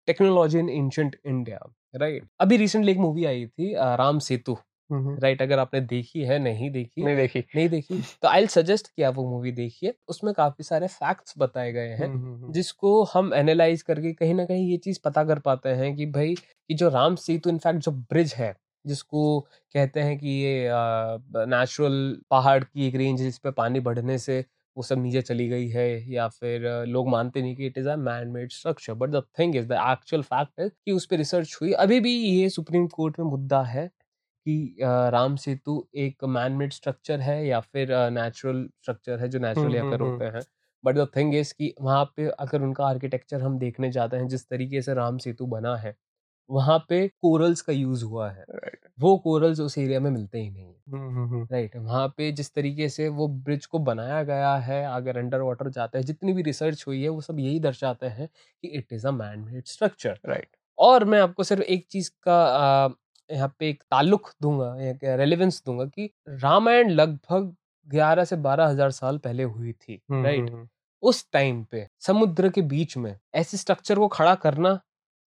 technology 0.07 0.59
in 0.59 0.69
ancient 0.71 1.17
India 1.27 1.59
right 1.95 2.29
अभी 2.41 2.57
रिसेंटली 2.57 2.93
एक 2.93 2.99
मूवी 2.99 3.25
आई 3.25 3.47
थी 3.49 3.73
अ, 3.73 3.95
राम 3.97 4.19
सेतु 4.21 4.57
राइट 5.17 5.43
अगर 5.43 5.59
आपने 5.59 5.81
देखी 5.83 6.23
है 6.23 6.39
नहीं 6.39 6.71
देखी 6.71 7.05
नहीं 7.05 7.17
देखी। 7.17 7.41
नहीं 7.57 7.69
देखी 7.69 8.01
तो 8.23 8.29
आई 8.29 8.47
सजेस्ट 8.49 8.89
कि 8.89 9.03
आप 9.03 9.15
वो 9.15 9.29
मूवी 9.31 9.53
देखिए 9.53 9.95
उसमें 10.09 10.33
काफ़ी 10.35 10.65
सारे 10.65 10.87
फैक्ट्स 10.89 11.35
बताए 11.39 11.73
गए 11.73 11.89
हैं 11.93 12.11
जिसको 12.53 13.03
हम 13.05 13.33
एनालाइज 13.35 13.83
करके 13.83 14.13
कहीं 14.13 14.35
ना 14.35 14.45
कहीं 14.45 14.71
ये 14.71 14.77
चीज़ 14.79 14.99
पता 15.05 15.25
कर 15.25 15.39
पाते 15.41 15.69
हैं 15.75 15.95
कि 15.97 16.07
भाई 16.09 16.35
कि 16.37 16.75
जो 16.75 16.89
राम 16.89 17.15
सेतु 17.17 17.51
इनफैक्ट 17.51 17.81
जो 17.81 17.93
ब्रिज 17.93 18.35
है 18.35 18.55
जिसको 18.87 19.41
कहते 19.75 20.01
हैं 20.03 20.19
कि 20.19 20.29
ये 20.29 20.69
नेचुरल 21.47 22.17
पहाड़ 22.31 22.63
की 22.65 22.87
एक 22.89 22.95
रेंज 22.95 23.19
जिस 23.19 23.39
पे 23.39 23.51
पानी 23.53 23.81
बढ़ने 23.81 24.19
से 24.19 24.45
वो 24.77 24.83
सब 24.83 24.99
नीचे 24.99 25.21
चली 25.23 25.49
गई 25.49 25.69
है 25.71 25.87
या 26.13 26.27
फिर 26.31 26.63
लोग 26.87 27.09
मानते 27.09 27.43
नहीं 27.43 27.57
कि 27.57 27.67
it 27.67 27.79
is 27.79 27.89
a 27.89 27.97
man 27.99 28.29
made 28.31 28.51
structure 28.53 28.95
but 28.95 29.11
the 29.11 29.23
thing 29.39 29.57
is 29.57 29.67
the 29.69 29.73
actual 29.93 30.23
fact 30.25 30.61
is 30.61 30.71
कि 30.87 30.93
उस 30.93 31.07
पर 31.07 31.17
रिसर्च 31.17 31.57
हुई। 31.61 31.73
अभी 31.75 32.01
भी 32.01 32.15
ये 32.17 32.49
सुप्रीम 32.51 32.87
कोर्ट 32.89 33.19
में 33.21 33.27
मुद्दा 33.27 33.63
है 33.65 33.87
कि 34.47 34.77
राम 34.83 35.37
सेतु 35.37 35.87
एक 35.99 36.25
मैन 36.27 36.53
मेड 36.55 36.73
स्ट्रक्चर 36.73 37.21
है 37.21 37.47
या 37.47 37.61
फिर 37.63 37.93
नेचुरल 38.13 38.69
स्ट्रक्चर 38.83 39.21
है 39.21 39.29
जो 39.29 39.39
नेचुरली 39.41 39.79
अकर 39.79 40.01
होते 40.01 40.25
हैं। 40.27 40.45
बट 40.85 40.97
द 40.97 41.09
थिंग 41.17 41.35
इज़ 41.35 41.53
कि 41.55 41.75
वहाँ 41.81 42.05
पे 42.17 42.29
अगर 42.41 42.63
उनका 42.63 42.87
आर्किटेक्चर 42.87 43.43
हम 43.43 43.59
देखने 43.59 43.91
जाते 43.93 44.17
हैं 44.17 44.29
जिस 44.29 44.49
तरीके 44.49 44.83
से 44.83 44.95
राम 44.95 45.19
सेतु 45.21 45.47
बना 45.49 45.77
है 45.79 45.97
वहाँ 46.51 46.79
पे 46.89 47.07
कोरल्स 47.09 47.61
का 47.63 47.73
यूज़ 47.73 48.05
हुआ 48.05 48.31
है। 48.31 48.45
Right. 48.47 48.79
वो 48.99 49.17
कोरल्स 49.19 49.61
उस 49.61 49.77
एरिया 49.79 50.01
में 50.01 50.11
मिलते 50.11 50.39
ही 50.39 50.51
नहीं 50.51 50.65
हम्म, 50.65 51.09
हम्म, 51.09 51.25
हम्म, 51.27 51.47
राइट 51.53 51.77
वहाँ 51.77 52.07
पे 52.17 52.31
जिस 52.33 52.53
तरीके 52.55 52.89
से 52.89 53.09
वो 53.11 53.29
ब्रिज 53.29 53.67
को 53.67 53.79
बनाया 53.81 54.23
गया 54.23 54.55
है 54.61 54.85
अगर 54.87 55.17
अंडर 55.19 55.41
वाटर 55.41 55.69
जाता 55.71 55.99
है 55.99 56.05
जितनी 56.05 56.33
भी 56.33 56.43
रिसर्च 56.43 56.85
हुई 56.87 57.03
है 57.03 57.09
वो 57.09 57.21
सब 57.21 57.39
यही 57.39 57.59
दर्शाते 57.61 58.07
हैं 58.09 58.29
कि 58.63 58.69
it 58.69 58.93
is 58.93 59.07
a 59.07 59.11
man 59.13 59.41
made 59.41 59.67
structure. 59.67 60.19
Right. 60.29 60.47
और 60.79 61.05
मैं 61.05 61.21
आपको 61.21 61.45
सिर्फ़ 61.45 61.63
एक 61.65 61.87
चीज़ 61.91 62.11
का 62.23 62.43
आ, 62.45 62.89
यहाँ 63.31 63.55
पे 63.59 63.69
एक 63.71 63.83
ताल्लुक 63.83 64.31
दूँगा 64.43 64.75
रेलेवेंस 65.17 65.63
दूँगा 65.67 65.85
कि 65.87 66.11
रामायण 66.31 66.91
लगभग 66.91 67.55
11 67.87 68.25
से 68.25 68.37
बारह 68.39 68.67
हज़ार 68.67 68.91
साल 68.93 69.19
पहले 69.19 69.43
हुई 69.45 69.73
थी 69.73 70.01
राइट? 70.15 70.51
हम्म, 70.51 70.67
उस 71.03 71.27
टाइम 71.33 71.63
पे 71.65 71.87
समुद्र 72.01 72.49
के 72.51 72.63
बीच 72.65 72.97
में 72.97 73.15
ऐसे 73.35 73.57
स्ट्रक्चर 73.57 73.99
को 73.99 74.09
खड़ा 74.09 74.35
करना 74.37 74.79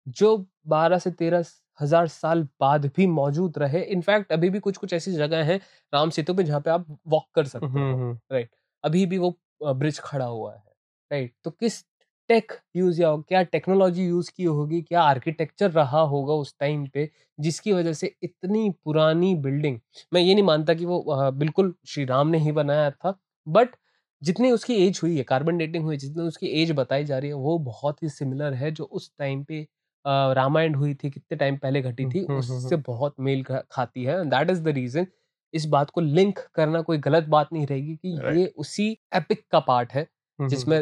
जो 0.07 0.37
12 0.69 0.99
से 0.99 1.11
तेरह 1.11 1.45
हज़ार 1.81 2.07
साल 2.09 2.43
बाद 2.61 2.87
भी 2.97 3.07
मौजूद 3.07 3.59
रहे। 3.59 3.83
इनफैक्ट 3.83 4.33
अभी 4.33 4.51
भी 4.51 4.59
कुछ 4.61 4.77
कुछ 4.77 4.93
ऐसी 4.93 5.13
जगह 5.13 5.45
हैं 5.45 5.61
राम 5.93 6.11
सेतु 6.11 6.35
पे 6.35 6.45
जहाँ 6.45 6.61
पे 6.61 6.71
आप 6.71 6.87
वॉक 7.07 7.27
कर 7.35 7.45
सकते 7.47 7.67
हो 7.67 7.79
हम्म, 7.79 8.45
अभी 8.85 9.07
भी 9.07 9.19
वो 9.19 9.37
ब्रिज 9.65 9.99
खड़ा 10.01 10.25
हुआ 10.25 10.55
है 10.55 10.63
राइट। 11.11 11.35
तो 11.45 11.51
किस 11.51 11.85
टेक 12.31 12.53
यूज़ 12.77 13.01
या 13.03 13.17
क्या 13.19 13.43
टेक्नोलॉजी 13.43 14.07
यूज़ 14.07 14.31
की 14.37 14.45
होगी 14.45 14.81
क्या 14.83 15.03
आर्किटेक्चर 15.03 15.71
रहा 15.71 16.01
होगा 16.01 16.35
उस 16.35 16.55
टाइम 16.61 16.87
पे 16.87 17.11
जिसकी 17.39 17.73
वजह 17.73 17.93
से 17.93 18.15
इतनी 18.23 18.71
पुरानी 18.85 19.35
बिल्डिंग 19.35 19.79
मैं 20.15 20.21
ये 20.21 20.35
नहीं 20.35 20.45
मानता 20.45 20.75
कि 20.75 20.85
वो 20.85 21.31
बिल्कुल 21.33 21.75
श्री 21.87 22.05
राम 22.05 22.29
ने 22.29 22.39
ही 22.39 22.53
बनाया 22.53 22.91
था 22.91 23.19
बट 23.47 23.77
जितनी 24.23 24.51
उसकी 24.51 24.75
एज 24.87 25.01
हुई 25.03 25.17
है 25.17 25.23
कार्बन 25.25 25.59
डेटिंग 25.59 25.85
हुई 25.85 25.95
है 25.95 25.99
जितनी 25.99 26.23
उसकी 26.23 26.47
एज 26.63 26.71
बताई 26.71 27.05
जा 27.05 27.19
रही 27.19 27.31
है 27.31 27.35
वो 27.37 27.59
बहुत 27.59 28.03
ही 28.03 28.09
सिमिलर 28.09 28.55
है 28.55 28.71
जो 28.71 28.85
उस 28.85 29.11
टाइम 29.19 29.45
पे 29.45 29.67
रामायण 30.07 30.75
हुई 30.75 30.95
थी 30.95 31.11
कितने 31.11 31.37
टाइम 31.37 31.57
पहले 31.57 31.83
घटी 31.83 32.05
थी 32.07 32.21
उससे 32.39 32.77
बहुत 32.77 33.15
मेल 33.21 33.45
खाती 33.71 34.05
है 34.05 34.25
दैट 34.25 34.51
इज़ 34.51 34.63
द 34.63 34.69
रीजन 34.69 35.07
इस 35.55 35.67
बात 35.67 35.91
को 35.91 36.01
लिंक 36.01 36.39
करना 36.55 36.83
कोई 36.83 36.99
गलत 36.99 37.25
बात 37.25 37.53
नहीं 37.53 37.67
रहेगी 37.67 37.97
कि 37.97 38.17
Right. 38.17 38.37
ये 38.37 38.47
उसी 38.57 38.99
एपिक 39.15 39.47
का 39.51 39.61
पार्ट 39.61 39.93
है 39.93 40.09
जिसमें 40.49 40.79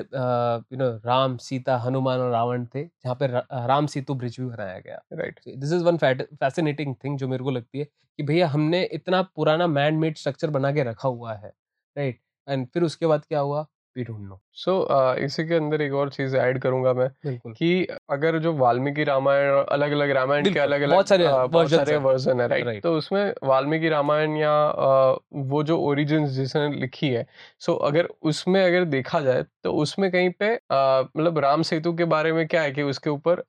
यू 0.73 0.79
नो 0.79 1.01
राम 1.07 1.37
सीता 1.37 1.77
हनुमान 1.79 2.21
और 2.21 2.31
रावण 2.31 2.67
थे 2.67 2.85
जहाँ 2.85 3.15
पे 3.15 3.27
रा- 3.27 3.47
राम 3.53 3.87
सेतु 3.87 4.15
ब्रिज 4.15 4.37
भी 4.41 4.47
बनाया 4.47 4.79
गया। 4.79 5.01
Right. 5.13 5.41
This 5.57 5.73
is 5.73 5.85
one 5.85 5.97
fascinating 5.97 6.95
thing 7.05 7.19
जो 7.19 7.29
मेरे 7.29 7.45
को 7.45 7.51
लगती 7.51 7.79
है 7.79 7.85
कि 7.85 8.23
भैया 8.23 8.49
हमने 8.49 8.85
इतना 8.85 9.23
पुराना 9.23 9.67
मैन 9.67 9.95
मेड 9.95 10.17
स्ट्रक्चर 10.17 10.51
बना 10.51 10.73
के 10.73 10.83
रखा 10.83 11.09
हुआ 11.09 11.35
है 11.35 11.53
राइट 11.99 12.15
right? 12.17 12.53
एंड 12.53 12.69
फिर 12.69 12.83
उसके 12.83 13.07
बाद 13.07 13.25
क्या 13.25 13.41
हुआ? 13.41 13.67
वी 13.97 14.03
डोंट 14.05 14.21
नो 14.21 14.41
सो 14.53 14.73
इसी 15.19 15.45
के 15.49 15.55
अंदर 15.55 15.83
एक 15.83 15.93
और 15.93 16.11
चीज़ 16.11 16.37
ऐड 16.37 16.59
करूँगा 16.59 16.93
मैं 16.95 17.09
कि 17.53 17.87
अगर 18.11 18.39
जो 18.39 18.53
वाल्मीकि 18.53 19.05
रामायण 19.05 19.51
अलग 19.65 19.93
अलग 19.93 20.11
रामायण 20.11 20.53
के 20.53 20.59
अलग 20.59 20.81
अलग 20.81 20.93
बहुत 20.93 21.09
सारे 21.09 21.27
बहुत 21.27 21.71
सारे 21.71 21.97
वर्जन 21.97 22.41
है 22.41 22.49
राइट 22.49 22.65
Right. 22.67 22.83
तो 22.83 22.95
उसमें 22.95 23.33
वाल्मीकि 23.45 23.89
रामायण 23.89 24.37
या 24.37 24.53
वो 25.33 25.63
जो 25.63 25.79
ओरिजिन 25.79 26.27
जिसने 26.27 26.69
लिखी 26.81 27.09
है 27.09 27.27
सो 27.59 27.75
अगर 27.75 28.09
उसमें 28.23 28.65
अगर 28.65 28.85
देखा 28.85 29.21
जाए 29.21 29.45
तो 29.65 29.73
उसमें 29.73 30.11
कहीं 30.11 30.31
पे 30.31 30.55
मतलब 31.17 31.39
राम 31.39 31.63
सेतु 31.63 31.93
के 31.93 32.05
बारे 32.05 32.33
में 32.33 32.47
क्या 32.49 32.63
है 32.63 32.71
कि 32.71 32.83
उसके 32.83 33.11
ऊपर 33.11 33.43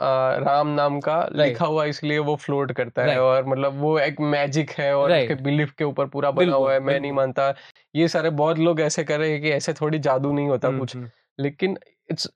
राम 0.44 0.68
नाम 0.68 1.00
का 1.00 1.20
लिखा 1.36 1.66
हुआ 1.66 1.86
इसलिए 1.86 2.18
वो 2.20 2.36
फ्लोट 2.36 2.72
करता 2.72 3.02
है 3.02 3.20
और 3.22 3.46
मतलब 3.46 3.80
वो 3.80 4.00
एक 4.00 4.20
मैजिक 4.22 4.72
है 4.72 4.94
और 4.98 5.12
उसके 5.24 5.36
बिलीफ 5.44 5.72
के 5.72 5.84
ऊपर 5.84 6.06
पूरा 6.06 6.32
बना 6.32 6.56
हुआ 6.56 6.74
है 6.74 6.80
मैं 6.80 7.00
नहीं 7.00 7.12
मानता। 7.12 7.54
ये 7.96 8.08
सारे 8.08 8.30
बहुत 8.30 8.60
लोग 8.60 8.82
ऐसे 8.82 9.04
कर 9.04 9.20
रहे 9.20 9.32
हैं 9.32 9.42
कि 9.42 9.50
ऐसे 9.50 9.74
थोड़ी 9.74 10.00
जादू 10.00 10.34
नहीं 10.34 10.48
होता 10.48 10.68
हम्म, 10.68 10.80
कुछ। 10.80 10.96
हम्म, 10.96 11.10
लेकिन 11.40 11.78
इट्स 12.12 12.30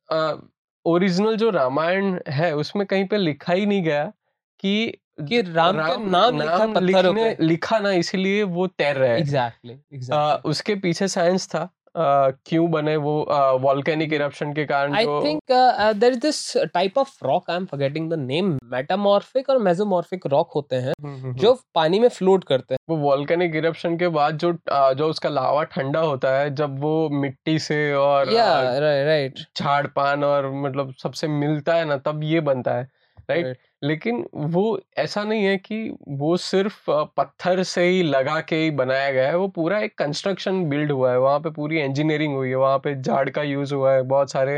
ओरिजिनल 0.86 1.36
जो 1.36 1.50
रामायण 1.50 2.20
है 2.28 2.56
उसमें 2.56 2.88
कहीं 2.88 3.06
पे 3.06 3.18
लिखा 3.18 3.54
ही 3.54 3.66
नहीं 3.66 3.84
गया 3.84 4.14
कि 4.60 4.98
कि 5.20 5.42
राम 5.42 5.78
राम 5.78 5.90
का 5.90 5.96
नाम 5.96 6.36
नाम 6.36 6.78
लिखा 6.80 7.00
है 7.00 7.08
लिखने 7.08 7.38
लिखा 7.40 7.80
ना 7.80 7.92
इसीलिए 7.92 8.44
वो 8.44 8.68
तैर 8.68 8.96
रहे 8.96 9.22
exactly, 9.22 9.72
एग्जैक्टली 9.72 10.18
आ, 10.18 10.36
उसके 10.36 10.76
पीछे 10.76 11.08
साइंस 11.08 11.48
था। 11.48 11.70
क्यों 11.98 12.70
बने 12.72 12.96
वो 12.98 13.14
वॉल्केनिक 13.60 14.14
इरप्शन 14.14 14.54
के 14.54 14.66
कारण 14.66 14.96
I 14.96 15.04
जो 15.04 15.22
think 15.22 15.52
uh, 15.52 15.74
uh, 15.78 15.94
there 15.94 16.12
is 16.12 16.20
this 16.20 16.58
type 16.74 16.98
of 16.98 17.12
rock. 17.24 17.46
I'm 17.50 17.68
forgetting 17.68 18.10
the 18.10 18.18
name. 18.18 18.58
Metamorphic 18.74 19.50
और 19.50 19.62
mesomorphic 19.64 20.28
रॉक 20.28 20.52
होते 20.56 20.75
हैं 20.75 20.94
हम्म, 21.02 21.16
हम्म, 21.16 21.34
जो 21.34 21.58
पानी 21.75 22.00
में 22.00 22.10
फ्लोट 22.10 22.44
करते 22.44 22.74
हैं. 22.74 22.78
वो 22.90 22.98
वॉल्केनिक 22.98 23.56
इरप्शन 23.56 23.98
के 23.98 24.08
बाद 24.08 24.38
जो 24.38 24.54
जो 24.72 25.08
उसका 25.08 25.30
लावा 25.30 25.64
ठंडा 25.64 26.00
होता 26.00 26.38
है 26.38 26.56
जब 26.56 26.80
वो 26.80 27.10
मिट्टी 27.10 27.60
से 27.60 27.94
और 27.94 28.25
right. 28.25 29.46
झाड़ 29.58 29.88
पान 29.88 30.24
और 30.24 30.52
मतलब 30.52 30.94
सबसे 31.04 31.28
मिलता 31.28 31.74
है 31.74 31.86
ना 31.86 31.98
तब 31.98 32.24
ये 32.24 32.40
बनता 32.40 32.72
है 32.72 33.05
राइट 33.29 33.46
Right. 33.46 33.58
लेकिन 33.84 34.25
वो 34.48 34.62
ऐसा 34.98 35.24
नहीं 35.24 35.44
है 35.46 35.58
कि 35.58 35.77
वो 36.10 36.36
सिर्फ़ 36.39 36.86
पत्थर 37.17 37.62
से 37.63 37.84
ही 37.88 38.01
लगा 38.03 38.39
के 38.41 38.55
ही 38.55 38.72
बनाया 38.74 39.12
गया 39.12 39.27
है 39.27 39.36
वो 39.38 39.48
पूरा 39.50 39.79
एक 39.79 39.98
कंस्ट्रक्शन 40.00 40.63
बिल्ड 40.70 40.91
हुआ 40.91 41.12
है 41.12 41.20
वहाँ 41.20 41.39
पे 41.39 41.50
पूरी 41.51 41.79
इंजीनियरिंग 41.82 42.36
हुई 42.36 42.50
है 42.50 42.55
वहाँ 42.55 42.77
पे 42.79 42.96
झाड़ 42.96 43.29
का 43.29 43.44
यूज़ 43.44 43.74
हुआ 43.74 43.94
है 43.94 44.01
बहुत 44.05 44.32
सारे 44.32 44.58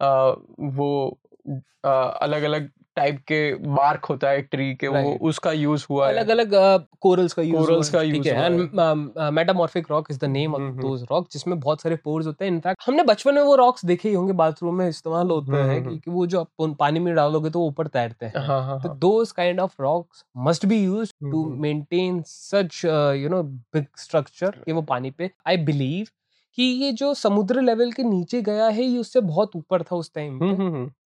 आ, 0.00 0.30
वो 0.60 1.18
अलग 1.84 2.42
अलग 2.42 2.70
टाइप 2.98 3.18
के 3.30 3.40
बार्क 3.72 4.04
होता 4.04 4.28
है 4.28 4.42
ट्री 4.42 4.74
के 4.74 4.88
वो 4.88 5.16
उसका 5.28 5.52
यूज़ 5.52 5.86
हुआ 5.90 6.08
अलग 6.08 6.28
अलग 6.28 6.54
कोरल्स 7.00 7.32
का 7.32 7.42
यूज़ 7.42 7.66
Corals 7.66 7.88
का 7.88 8.00
use 8.00 8.26
है 8.28 9.30
metamorphic 9.32 9.90
rock 9.90 10.10
is 10.10 10.18
the 10.18 10.24
name 10.30 10.54
of. 10.54 10.62
Those 10.80 11.02
rock 11.10 11.28
जिसमें 11.32 11.58
बहुत 11.60 11.82
सारे 11.82 11.96
पोर्स 12.04 12.26
होते 12.26 12.44
हैं। 12.44 12.52
इनफैक्ट 12.52 12.82
हमने 12.86 13.02
बचपन 13.04 13.34
में 13.34 13.42
वो 13.42 13.54
रॉक्स 13.56 13.84
देखे 13.84 14.08
ही 14.08 14.14
होंगे 14.14 14.32
बाथरूम 14.32 14.74
में 14.74 14.88
इस्तेमाल 14.88 15.30
होते 15.30 15.52
हैं 15.52 15.78
हम्म, 15.78 15.90
कि, 15.90 15.98
कि 15.98 16.10
वो 16.10 16.26
जो 16.26 16.40
आप 16.40 16.74
पानी 16.80 17.00
में 17.00 17.14
डालोगे 17.14 17.50
तो 17.50 17.64
ऊपर 17.66 17.86
तैरते 17.86 18.26
हैं। 18.26 18.46
हाँ 18.46 18.62
हाँ 18.66 18.78
तो 18.82 18.88
those 19.04 19.34
kind 19.38 19.64
of 19.64 19.84
rocks 19.86 20.24
must 20.46 20.68
be 20.72 20.80
used 20.84 21.14
to 21.24 21.42
hmm. 21.44 21.62
maintain 21.62 22.22
such 22.32 22.84
uh, 22.90 23.12
you 23.22 23.32
know 23.34 23.42
कि 24.64 24.72
वो 24.72 24.82
पानी 24.82 25.10
पे। 25.10 25.30
आई 25.46 25.56
बिलीव 25.56 26.06
कि 26.58 26.62
ये 26.82 26.92
जो 26.92 27.12
समुद्र 27.14 27.62
लेवल 27.62 27.92
के 27.92 28.02
नीचे 28.02 28.42
गया 28.42 28.68
है 28.68 28.84
ये 28.84 28.98
उससे 28.98 29.20
बहुत 29.20 29.56
ऊपर 29.56 29.82
था 29.82 29.96
उस 29.96 30.10
time 30.14 30.38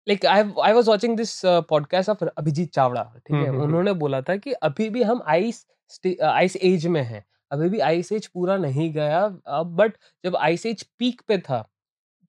hmm 0.06 0.16
hmm 0.16 0.40
hmm, 0.40 0.50
like 0.50 0.60
I 0.62 0.68
I 0.68 0.72
was 0.72 0.88
watching 0.88 1.16
this 1.16 1.40
podcast 1.44 2.10
of 2.10 2.24
Abhijit 2.24 2.72
Chavda 2.74 3.02
ठीक 3.02 3.32
हम्म, 3.32 3.42
है? 3.42 3.48
हम्म, 3.48 3.58
हम्म। 3.58 3.68
उन्होंने 3.68 3.92
बोला 3.92 4.20
था 4.20 4.36
कि 4.36 4.52
अभी 4.52 4.88
भी 4.90 5.02
हम 5.02 5.22
आइस 5.28 5.66
आइस 6.22 6.56
एज 6.56 6.86
में 6.86 7.02
हैं। 7.02 7.24
अभी 7.50 7.68
भी 7.68 7.78
आइस 7.80 8.12
एज 8.12 8.26
पूरा 8.26 8.56
नहीं 8.56 8.92
गया 8.92 9.26
बट 9.62 9.92
जब 10.24 10.36
आइस 10.36 10.66
एज 10.66 10.82
पीक 10.98 11.22
पे 11.28 11.38
था 11.38 11.68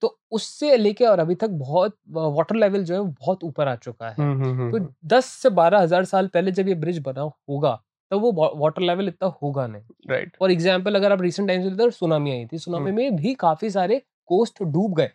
तो 0.04 0.20
उससे 0.32 0.78
लेके 0.78 1.06
और 1.06 1.20
अभी 1.20 1.36
तक 1.36 1.50
बहुत 1.50 1.98
वाटर 2.10 2.56
लेवल 2.56 2.84
जो 2.84 2.96
है 2.96 3.02
बहुत 3.12 3.44
ऊपर 3.44 3.68
आ 3.68 3.76
चुका 3.76 4.08
है। 4.10 4.16
हम्म, 4.18 4.44
हम्म, 4.44 4.72
तो 4.72 4.94
दस 5.08 5.26
से 5.26 5.50
बारह 5.50 5.80
हज़ार 5.80 6.06
साल 6.06 6.28
पहले 6.28 6.52
जब 6.52 6.68
ये 6.68 6.76
ब्रिज 6.76 6.98
बना 7.00 7.22
होगा 7.22 7.82
तो 8.12 8.20
वो 8.20 8.32
वाटर 8.60 8.82
लेवल 8.82 9.08
इतना 9.08 9.28
होगा 9.42 9.68
नहीं। 9.68 9.84
राइट 10.10 10.36
फॉर 10.40 10.52
एग्ज़ाम्पल 10.52 10.96
अगर 10.96 11.12
आप 11.12 11.22
रिसेंट 11.22 11.48
टाइम्स 11.48 11.98
सुनामी 11.98 12.32
आई 12.32 12.46
थी। 12.46 12.58
सुनामी 12.58 12.92
में 12.92 13.16
भी 13.16 13.34
काफ़ी 13.34 13.70
सारे 13.70 14.02
कोस्ट 14.30 14.64
डूब 14.64 14.96
गए। 14.96 15.10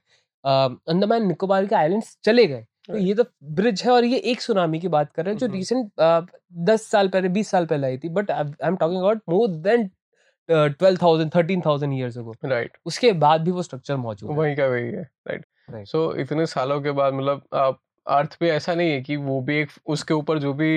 अंडमान 0.47 1.26
निकोबार 1.26 1.67
के 1.67 1.75
आइलैंड्स 1.75 2.17
चले 2.25 2.47
गए। 2.47 2.65
तो 2.87 2.97
ये 2.99 3.15
तो 3.15 3.25
ब्रिज 3.53 3.83
है 3.85 3.91
और 3.93 4.05
ये 4.05 4.19
एक 4.31 4.41
सुनामी 4.41 4.81
की 4.81 4.88
बात 4.88 5.12
कर 5.12 5.25
रहे 5.25 5.35
हैं 5.35 5.38
जो। 5.38 5.47
रिसेंट 5.49 5.91
दस 6.67 6.87
साल 6.91 7.09
पहले 7.09 7.29
बीस 7.31 7.49
साल 7.50 7.67
पहले 7.67 7.87
आई 7.87 7.99
थी 7.99 8.09
but 8.11 8.31
I 8.31 8.45
am 8.65 8.76
talking 8.76 9.00
about 9.00 9.23
more 9.29 9.49
than 9.49 9.88
twelve 10.49 10.99
thousand 11.03 11.31
thirteen 11.35 11.61
thousand 11.61 11.93
years 11.95 12.19
ago 12.19 12.35
right 12.45 12.76
उसके 12.87 13.12
बाद 13.25 13.41
भी 13.41 13.50
वो 13.50 13.62
स्ट्रक्चर 13.62 13.97
मौजूद 13.99 14.31
है। 14.31 14.37
वही 14.37 14.55
का 14.57 14.67
वही 14.67 14.85
है 14.85 15.03
राइट 15.29 15.87
सो 15.87 16.12
इतने 16.21 16.47
सालों 16.47 16.81
के 16.81 16.91
बाद 16.93 17.15
मतलब 17.15 17.79
अर्थ 18.07 18.37
पे 18.41 18.50
ऐसा 18.50 18.75
नहीं 18.75 18.91
है 18.91 19.00
कि 19.03 19.17
वो 19.19 19.41
भी 19.41 19.57
एक 19.59 19.71
उसके 19.87 20.15
ऊपर 20.15 20.38
जो 20.38 20.53
भी 20.55 20.71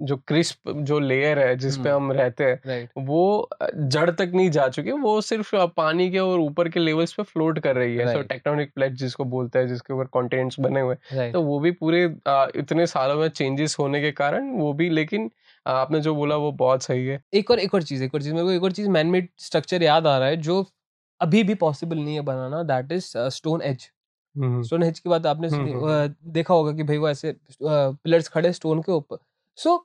जो 0.00 0.16
क्रिस्प 0.28 0.70
जो 0.70 0.98
लेयर 1.00 1.38
है 1.38 1.54
जिस 1.56 1.76
पे 1.76 1.88
हम्म। 1.90 2.04
हम 2.04 2.12
रहते 2.12 2.44
हैं 2.44 2.88
वो 3.06 3.48
जड़ 3.74 4.10
तक 4.10 4.32
नहीं 4.34 4.50
जा 4.50 4.66
चुकी 4.68 4.92
वो 4.92 5.20
सिर्फ़ 5.20 5.54
पानी 5.76 6.10
के 6.10 6.18
और 6.18 6.40
ऊपर 6.40 6.68
के 6.68 6.80
लेवल्स 6.80 7.12
पे 7.12 7.22
फ्लोट 7.22 7.58
कर 7.58 7.76
रही 7.76 7.96
है। 7.96 8.12
सो 8.12 8.22
टेक्टोनिक 8.24 8.72
प्लेट 8.74 8.92
जिसको 8.94 9.24
बोलते 9.26 9.58
हैं 9.58 9.68
जिसके 9.68 9.94
ऊपर 9.94 10.06
कॉन्टिनेंट्स 10.12 10.60
बने 10.60 10.80
हुए 10.80 10.96
हैं। 11.12 11.30
तो 11.32 11.42
वो 11.42 11.58
भी 11.60 11.70
पूरे 11.72 12.04
अ, 12.04 12.46
इतने 12.56 12.86
सालों 12.86 13.16
में 13.16 13.28
चेंजेस 13.30 13.76
होने 13.78 14.00
के 14.00 14.12
कारण 14.12 14.50
वो 14.52 14.72
भी 14.72 14.88
लेकिन 14.90 15.30
आपने 15.66 16.00
जो 16.00 16.14
बोला 16.14 16.36
वो 16.36 16.52
बहुत 16.54 16.82
सही 16.82 17.06
है। 17.06 17.20
एक 17.34 17.50
और 17.50 17.58
एक 17.58 17.74
और 17.74 17.82
चीज़ 17.82 18.04
एक 18.04 18.14
और 18.14 18.22
चीज़ 18.22 18.34
मेरे 18.34 18.44
को 18.44 18.52
एक 18.52 18.62
और 18.62 18.72
चीज़ 18.72 18.88
मैनमेड 18.90 19.28
स्ट्रक्चर 19.38 19.82
याद 19.82 20.06
आ 20.06 20.16
रहा 20.18 20.28
है 20.28 20.36
जो 20.36 20.64
अभी 21.20 21.42
भी 21.42 21.54
पॉसिबल 21.54 21.98
नहीं 21.98 22.14
है 22.14 22.20
बनाना 22.22 22.62
that 22.62 22.92
is 22.92 23.12
stone 23.36 23.62
age 23.62 23.90
stone 24.34 24.82
age 24.82 24.98
की 24.98 25.08
बात 25.08 25.26
आपने 25.26 25.48
हम्म, 25.48 25.72
हम्म, 25.74 26.14
देखा 26.32 26.54
होगा 26.54 26.72
कि 26.72 26.82
भाई 26.82 26.96
वो 26.96 27.08
ऐसे 27.08 27.34
पिलर्स 27.62 28.28
खड़े 28.28 28.52
स्टोन 28.52 28.80
के 28.82 28.92
ऊपर। 28.92 29.18
सो 29.58 29.76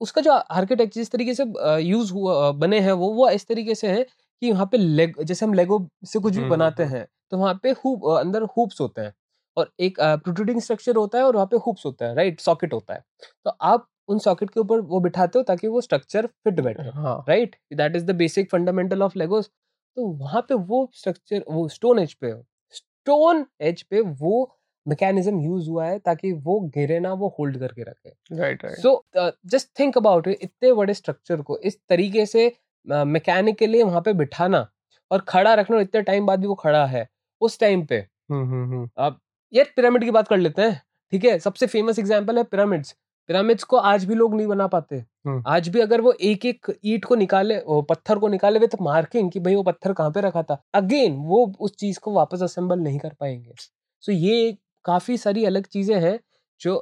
उसका 0.00 0.20
जो 0.22 0.32
आर्किटेक्ट 0.32 0.94
जिस 0.94 1.10
तरीके 1.10 1.34
से 1.34 1.44
यूज़ 1.82 2.12
हुआ 2.12 2.50
बने 2.54 2.80
हैं 2.80 2.92
वो 2.94 3.12
वो 3.14 3.28
इस 3.30 3.46
तरीके 3.48 3.74
से 3.74 3.88
है 3.88 4.02
कि 4.42 4.50
वहाँ 4.52 4.66
पे 4.66 4.78
लेग 4.78 5.22
जैसे 5.22 5.46
हम 5.46 5.54
लेगो 5.54 5.86
से 6.04 6.18
कुछ 6.20 6.36
भी 6.36 6.48
बनाते। 6.48 6.84
हैं। 6.84 7.06
तो 7.30 7.38
वहाँ 7.38 7.54
पे 7.62 7.70
हुप 7.84 8.06
अंदर 8.18 8.42
हुप्स 8.56 8.80
होते 8.80 9.00
हैं 9.00 9.12
और 9.56 9.70
एक 9.80 9.98
प्रोट्रूडिंग 10.00 10.60
स्ट्रक्चर 10.60 10.96
होता 10.96 11.18
है 11.18 11.24
और 11.24 11.34
वहाँ 11.34 11.46
पे 11.46 11.56
हुप्स 11.66 11.86
होता 11.86 12.06
है 12.06 12.14
राइट 12.14 12.40
सॉकेट 12.40 12.72
होता 12.72 12.94
है। 12.94 13.02
तो 13.44 13.50
आप 13.62 13.86
उन 14.08 14.18
सॉकेट 14.18 14.50
के 14.50 14.60
ऊपर 14.60 14.80
वो 14.82 15.00
बिठाते 15.00 15.38
हो 15.38 15.42
ताकि 15.42 15.68
वो 15.68 15.80
स्ट्रक्चर 15.80 16.26
फिट 16.26 16.60
बैठे 16.60 16.82
हाँ। 16.90 17.24
Right 17.28 17.56
that 17.74 17.96
is 17.96 18.04
the 18.04 18.14
basic 18.16 18.50
fundamental 18.50 19.02
of 19.02 19.18
legos 19.18 19.50
तो 19.96 20.06
वहाँ 20.14 20.42
पे 20.48 20.54
वो 20.54 20.88
स्ट्रक्चर 20.94 21.44
वो 21.50 21.68
स्टोन 21.68 21.98
एज 21.98 22.14
पे 22.14 22.32
स्टोन 22.74 23.44
एज 23.62 23.82
पे 23.82 24.00
वो 24.00 24.34
मैकेनिज्म 24.90 25.40
यूज़ 25.40 25.68
हुआ 25.70 25.86
है 25.86 25.98
ताकि 26.00 26.32
वो 26.44 26.58
गिरे 26.74 26.98
ना 27.00 27.12
वो 27.14 27.34
होल्ड 27.38 27.58
करके 27.58 27.82
रखे। 27.82 28.36
Right 28.36 28.64
right 28.64 28.78
so 28.78 29.02
just 29.46 29.68
think 29.78 29.96
about 29.98 30.28
it 30.28 30.38
इतने 30.42 30.72
बड़े 30.74 30.94
स्ट्रक्चर 30.94 31.42
को 31.42 31.58
इस 31.60 31.78
तरीके 31.88 32.26
से 32.26 32.52
मैकेनिकली 32.86 33.82
वहाँ 33.82 34.00
पे 34.00 34.12
बिठाना 34.14 34.66
और 35.10 35.24
खड़ा 35.28 35.54
रखना 35.54 35.76
और 35.76 35.82
इतने 35.82 36.02
टाइम 36.02 36.26
बाद 36.26 36.40
भी 36.40 36.46
वो 36.46 36.54
खड़ा 36.56 36.84
है 36.86 37.06
उस 37.40 37.58
टाइम 37.60 37.84
पे। 37.86 37.96
हम्म 38.30 38.44
हम्म 38.44 38.72
हम्म। 38.72 39.16
यार 39.52 39.66
पिरामिड 39.76 40.04
की 40.04 40.10
बात 40.10 40.28
कर 40.28 40.36
लेते 40.38 40.62
हैं 40.62 40.80
ठीक 41.12 41.24
है? 41.24 41.38
सबसे 41.38 41.66
फ़ेमस 41.66 41.98
एग्ज़ाम्पल 41.98 42.38
है 42.38 42.44
पिरामिड्स 42.46 42.94
पिरामिड्स 43.28 43.64
को 43.64 43.76
आज 43.78 44.04
भी 44.04 44.14
लोग 44.14 44.34
नहीं 44.34 44.46
बना 44.46 44.66
पाते। 44.66 45.02
आज 45.48 45.68
भी 45.68 45.80
अगर 45.80 46.00
वो 46.00 46.12
एक 46.22 46.44
एक 46.46 46.70
ईट 46.84 47.04
को 47.04 47.14
निकाले 47.16 47.56
वो 47.58 47.80
पत्थर 47.82 48.18
को 48.18 48.28
निकाले 48.28 48.58
हुए 48.58 48.68
तो 48.68 48.78
मार्किंग 48.84 49.30
कि 49.30 49.40
भाई 49.40 49.54
वो 49.54 49.62
पत्थर 49.62 49.92
कहाँ 49.92 50.10
पे 50.10 50.20
रखा 50.20 50.42
था? 50.42 50.62
अगेन 50.74 51.16
वो 51.26 51.44
उस 51.60 51.76
चीज़ 51.78 51.98
को 52.00 52.12
वापस 52.12 52.42
असेंबल 52.42 52.80
नहीं 52.80 52.98
कर 52.98 53.14
पाएँगे। 53.20 53.52
सो 53.58 54.12
so, 54.12 54.18
ये 54.18 54.56
काफ़ी 54.84 55.16
सारी 55.18 55.44
अलग 55.44 55.66
चीज़ें 55.66 56.00
हैं 56.00 56.18
जो 56.60 56.72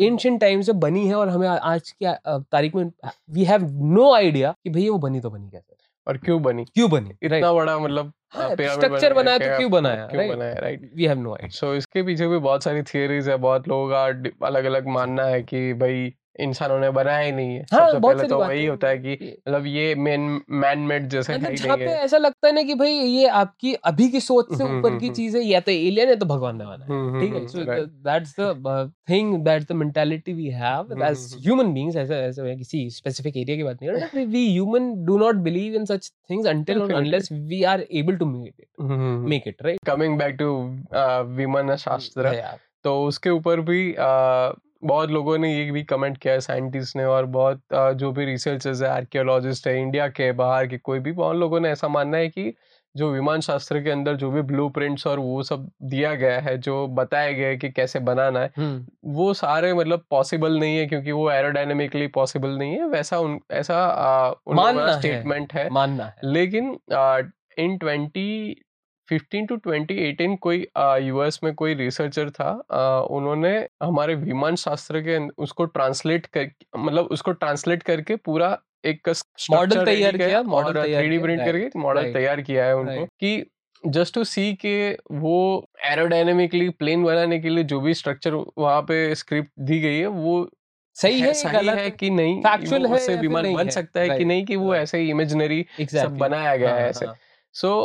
एंशियंट 0.00 0.40
टाइम 0.40 0.60
से 0.62 0.72
बनी 0.84 1.06
है 1.08 1.14
और 1.14 1.28
हमें 1.28 1.48
आज 1.48 1.90
की 1.92 2.06
तारीख 2.26 2.74
में 2.74 2.90
वी 3.30 3.44
हैव 3.44 3.68
नो 3.94 4.12
आइडिया 4.14 4.54
कि 4.64 4.70
भैया 4.70 4.92
वो 4.92 4.98
बनी 4.98 5.20
तो 5.20 5.30
बनी 5.30 5.50
कैसे 5.50 5.74
और 6.06 6.16
क्यों 6.16 6.42
बनी? 6.42 6.64
क्यों 6.64 6.90
बनी? 6.90 7.10
इतना 7.22 7.52
बड़ा 7.52 7.78
मतलब 7.78 8.12
स्ट्रक्चर 8.34 9.14
बनाया 9.14 9.38
तो 9.38 9.56
क्यों 9.56 9.70
बनाया, 9.70 10.06
क्यों 10.06 10.22
right? 10.22 10.34
बनाया? 10.36 10.54
Right 10.54 10.90
we 10.96 11.04
have 11.04 11.18
no 11.18 11.32
idea 11.32 11.48
so 11.50 11.74
इसके 11.74 12.02
पीछे 12.02 12.26
भी 12.28 12.38
बहुत 12.38 12.64
सारी 12.64 12.82
थियोरीज 12.82 13.28
है 13.28 13.36
बहुत 13.36 13.68
लोगों 13.68 13.88
का 13.90 14.04
अलग 14.46 14.64
अलग 14.64 14.88
मानना 14.88 15.24
है 15.24 15.42
कि 15.42 15.72
भाई 15.74 16.12
इंसानों 16.40 16.78
ने 16.80 16.90
बनाया 16.90 17.18
ही 17.18 17.32
नहीं 17.32 17.54
है। 17.54 17.64
हाँ, 17.72 17.90
सबसे 17.90 17.98
पहले 17.98 18.28
तो 18.28 18.38
वही 18.38 18.66
होता 18.66 18.88
है 18.88 18.98
कि 18.98 19.12
मतलब 19.48 19.66
ये 19.66 19.94
मेन 19.96 20.40
मैन 20.56 20.78
मेड 20.88 21.08
जैसे 21.08 21.32
है 21.32 21.38
जहाँ 21.54 21.76
नहीं 21.76 21.86
पे 21.86 21.92
है। 21.92 22.04
ऐसा 22.04 22.18
लगता 22.18 22.46
है 22.46 22.54
ना 22.54 22.62
कि 22.62 22.74
भाई 22.74 22.90
ये 22.90 23.26
आपकी 23.40 23.72
अभी 23.84 24.08
की 24.10 24.20
सोच 24.20 24.52
से 24.56 24.62
हम्म, 24.64 24.78
ऊपर 24.78 24.88
हम्म, 24.88 24.98
की 25.00 25.06
हम्म। 25.06 25.14
चीज़ 25.16 25.36
है 25.36 25.42
या 25.44 25.60
तो 25.60 25.72
एलियन 25.72 26.08
है 26.08 26.16
तो 26.16 26.26
भगवान 26.26 26.56
ने 26.56 26.64
बनाया। 26.66 27.20
ठीक 27.20 27.34
है 27.34 27.46
so 27.46 27.64
that's 28.04 28.34
the 28.40 28.92
thing 29.10 29.34
that's 29.44 29.68
the 29.68 29.72
mentality 29.76 30.32
we 30.32 30.48
have 30.56 31.02
as 31.04 31.32
human 31.38 31.72
beings 31.74 31.96
ऐसे 31.96 32.16
ऐसे 32.16 32.42
है, 32.42 32.56
किसी 32.56 32.88
स्पेसिफिक 32.90 33.36
एरिया 33.36 33.56
की 33.56 33.62
बात 33.62 33.82
नहीं 33.82 33.92
रहा 33.92 34.24
we 34.26 34.46
human 34.50 34.92
do 35.06 35.18
not 35.18 35.36
believe 35.48 35.74
in 35.74 35.84
such 35.84 36.12
things 36.30 36.46
और 36.46 36.92
unless 36.92 37.32
we 37.32 37.62
are 37.72 37.86
able 37.92 38.16
to 38.16 38.26
make 38.26 38.54
it 38.60 38.68
make 39.30 39.48
it 39.48 39.62
right 39.62 39.84
coming 39.86 40.18
back 40.18 40.36
to 40.38 40.52
Viman 41.36 41.74
Shastra 41.78 42.32
तो 42.84 42.92
उसके 43.04 43.30
ऊपर 43.30 43.60
भी 43.60 43.94
आ, 43.94 44.52
बहुत 44.84 45.10
लोगों 45.10 45.38
ने 45.38 45.64
ये 45.64 45.70
भी 45.70 45.82
कमेंट 45.82 46.18
किया 46.18 46.34
है 46.34 46.40
साइंटिस्ट 46.40 46.96
ने 46.96 47.04
और 47.04 47.26
बहुत 47.26 47.60
जो 47.74 48.12
भी 48.12 48.24
रिसर्चर्स 48.24 48.82
है 48.82 48.88
आर्कियोलॉजिस्ट 48.88 49.66
है 49.66 49.82
इंडिया 49.82 50.08
के 50.08 50.32
बाहर 50.32 50.66
के 50.66 50.78
कोई 50.78 50.98
भी 50.98 51.12
बहुत 51.12 51.36
लोगों 51.36 51.60
ने 51.60 51.70
ऐसा 51.70 51.88
मानना 51.88 52.16
है 52.16 52.28
कि 52.28 52.54
जो 52.96 53.12
विमान 53.12 53.40
शास्त्र 53.40 53.82
के 53.82 53.90
अंदर 53.90 54.14
जो 54.14 54.30
भी 54.30 54.42
ब्लूप्रिंट्स 54.42 55.06
और 55.06 55.18
वो 55.18 55.42
सब 55.42 55.70
दिया 55.82 56.14
गया 56.14 56.40
है 56.40 56.58
जो 56.58 56.86
बताया 56.86 57.32
गया 57.32 57.48
है 57.48 57.56
कि 57.56 57.70
कैसे 57.70 57.98
बनाना 57.98 58.40
है 58.40 58.50
हम्म 58.56 58.86
वो 59.04 59.34
सारे 59.34 59.74
मतलब 59.74 60.04
पॉसिबल 60.10 60.58
नहीं 60.58 60.78
है 60.78 60.86
क्योंकि 60.86 61.12
वो 61.12 61.30
एरोडायनेमिकली 61.30 62.06
पॉसिबल 62.06 62.48
नहीं 62.48 62.72
है 62.72 62.84
वैसा 62.84 63.18
उन 63.18 63.40
ऐसा 63.50 63.74
का 64.48 64.92
है। 64.92 64.98
स्टेटमेंट 64.98 65.52
है 65.52 65.70
मानना 65.70 66.04
है 66.04 66.14
लेकिन 66.24 66.78
इन 67.58 67.78
2015 69.12 69.48
टू 69.48 69.56
2018 69.56 70.36
कोई 70.38 70.66
यूएस 70.78 71.40
में 71.44 71.54
कोई 71.54 71.74
रिसर्चर 71.74 72.30
था 72.30 72.64
आ, 72.72 73.00
उन्होंने 73.00 73.68
हमारे 73.82 74.14
विमान 74.14 74.56
शास्त्र 74.56 75.00
के 75.00 75.28
उसको 75.28 75.64
ट्रांसलेट 75.64 76.26
कर 76.26 76.50
मतलब 76.78 77.04
उसको 77.04 77.32
ट्रांसलेट 77.32 77.82
करके 77.82 78.16
पूरा 78.16 78.58
एक 78.84 79.08
Model 79.52 79.84
तैयार 79.84 80.16
किया, 80.16 80.42
मॉडल 80.42 80.72
थ्री 80.72 81.18
प्रिंट 81.18 81.40
करके 81.40 81.78
मॉडल 81.78 82.12
तैयार 82.12 82.40
किया 82.40 82.64
है 82.64 82.76
उनको 82.76 83.04
कि 83.04 83.50
जस्ट 83.86 84.14
टू 84.14 84.24
सी 84.24 84.54
के 84.54 84.98
वो 85.12 85.68
एरोडायनेमिकली 85.84 86.68
प्लेन 86.68 87.04
बनाने 87.04 87.38
के 87.38 87.48
लिए 87.48 87.64
जो 87.64 87.80
भी 87.80 87.94
स्ट्रक्चर 87.94 88.34
वहाँ 88.58 88.82
पे 88.82 89.14
स्क्रिप्ट 89.14 89.50
दी 89.58 89.78
गई 89.80 89.98
है 89.98 90.06
वो 90.06 90.50
सही 90.94 91.20
है 91.20 91.32
सही 91.34 91.52
गलत 91.52 91.78
है 91.78 91.90
कि 91.90 92.10
नहीं? 92.10 92.42
वो 92.88 92.94
है 92.94 93.20
विमान 93.20 93.54
बन 93.54 93.68
सकता 93.68 94.00
है 94.00 94.18
कि 94.18 94.24
नहीं 94.24 94.44
कि 94.44 94.56
वो 94.56 94.74
ऐसे 94.74 94.98
ही 94.98 95.10
इमेजिनरी 95.10 95.66
सब 96.02 96.16
बनाया 96.18 96.56
गया 96.56 96.74
है 96.74 96.88
ऐसे। 96.88 97.06
सो 97.52 97.80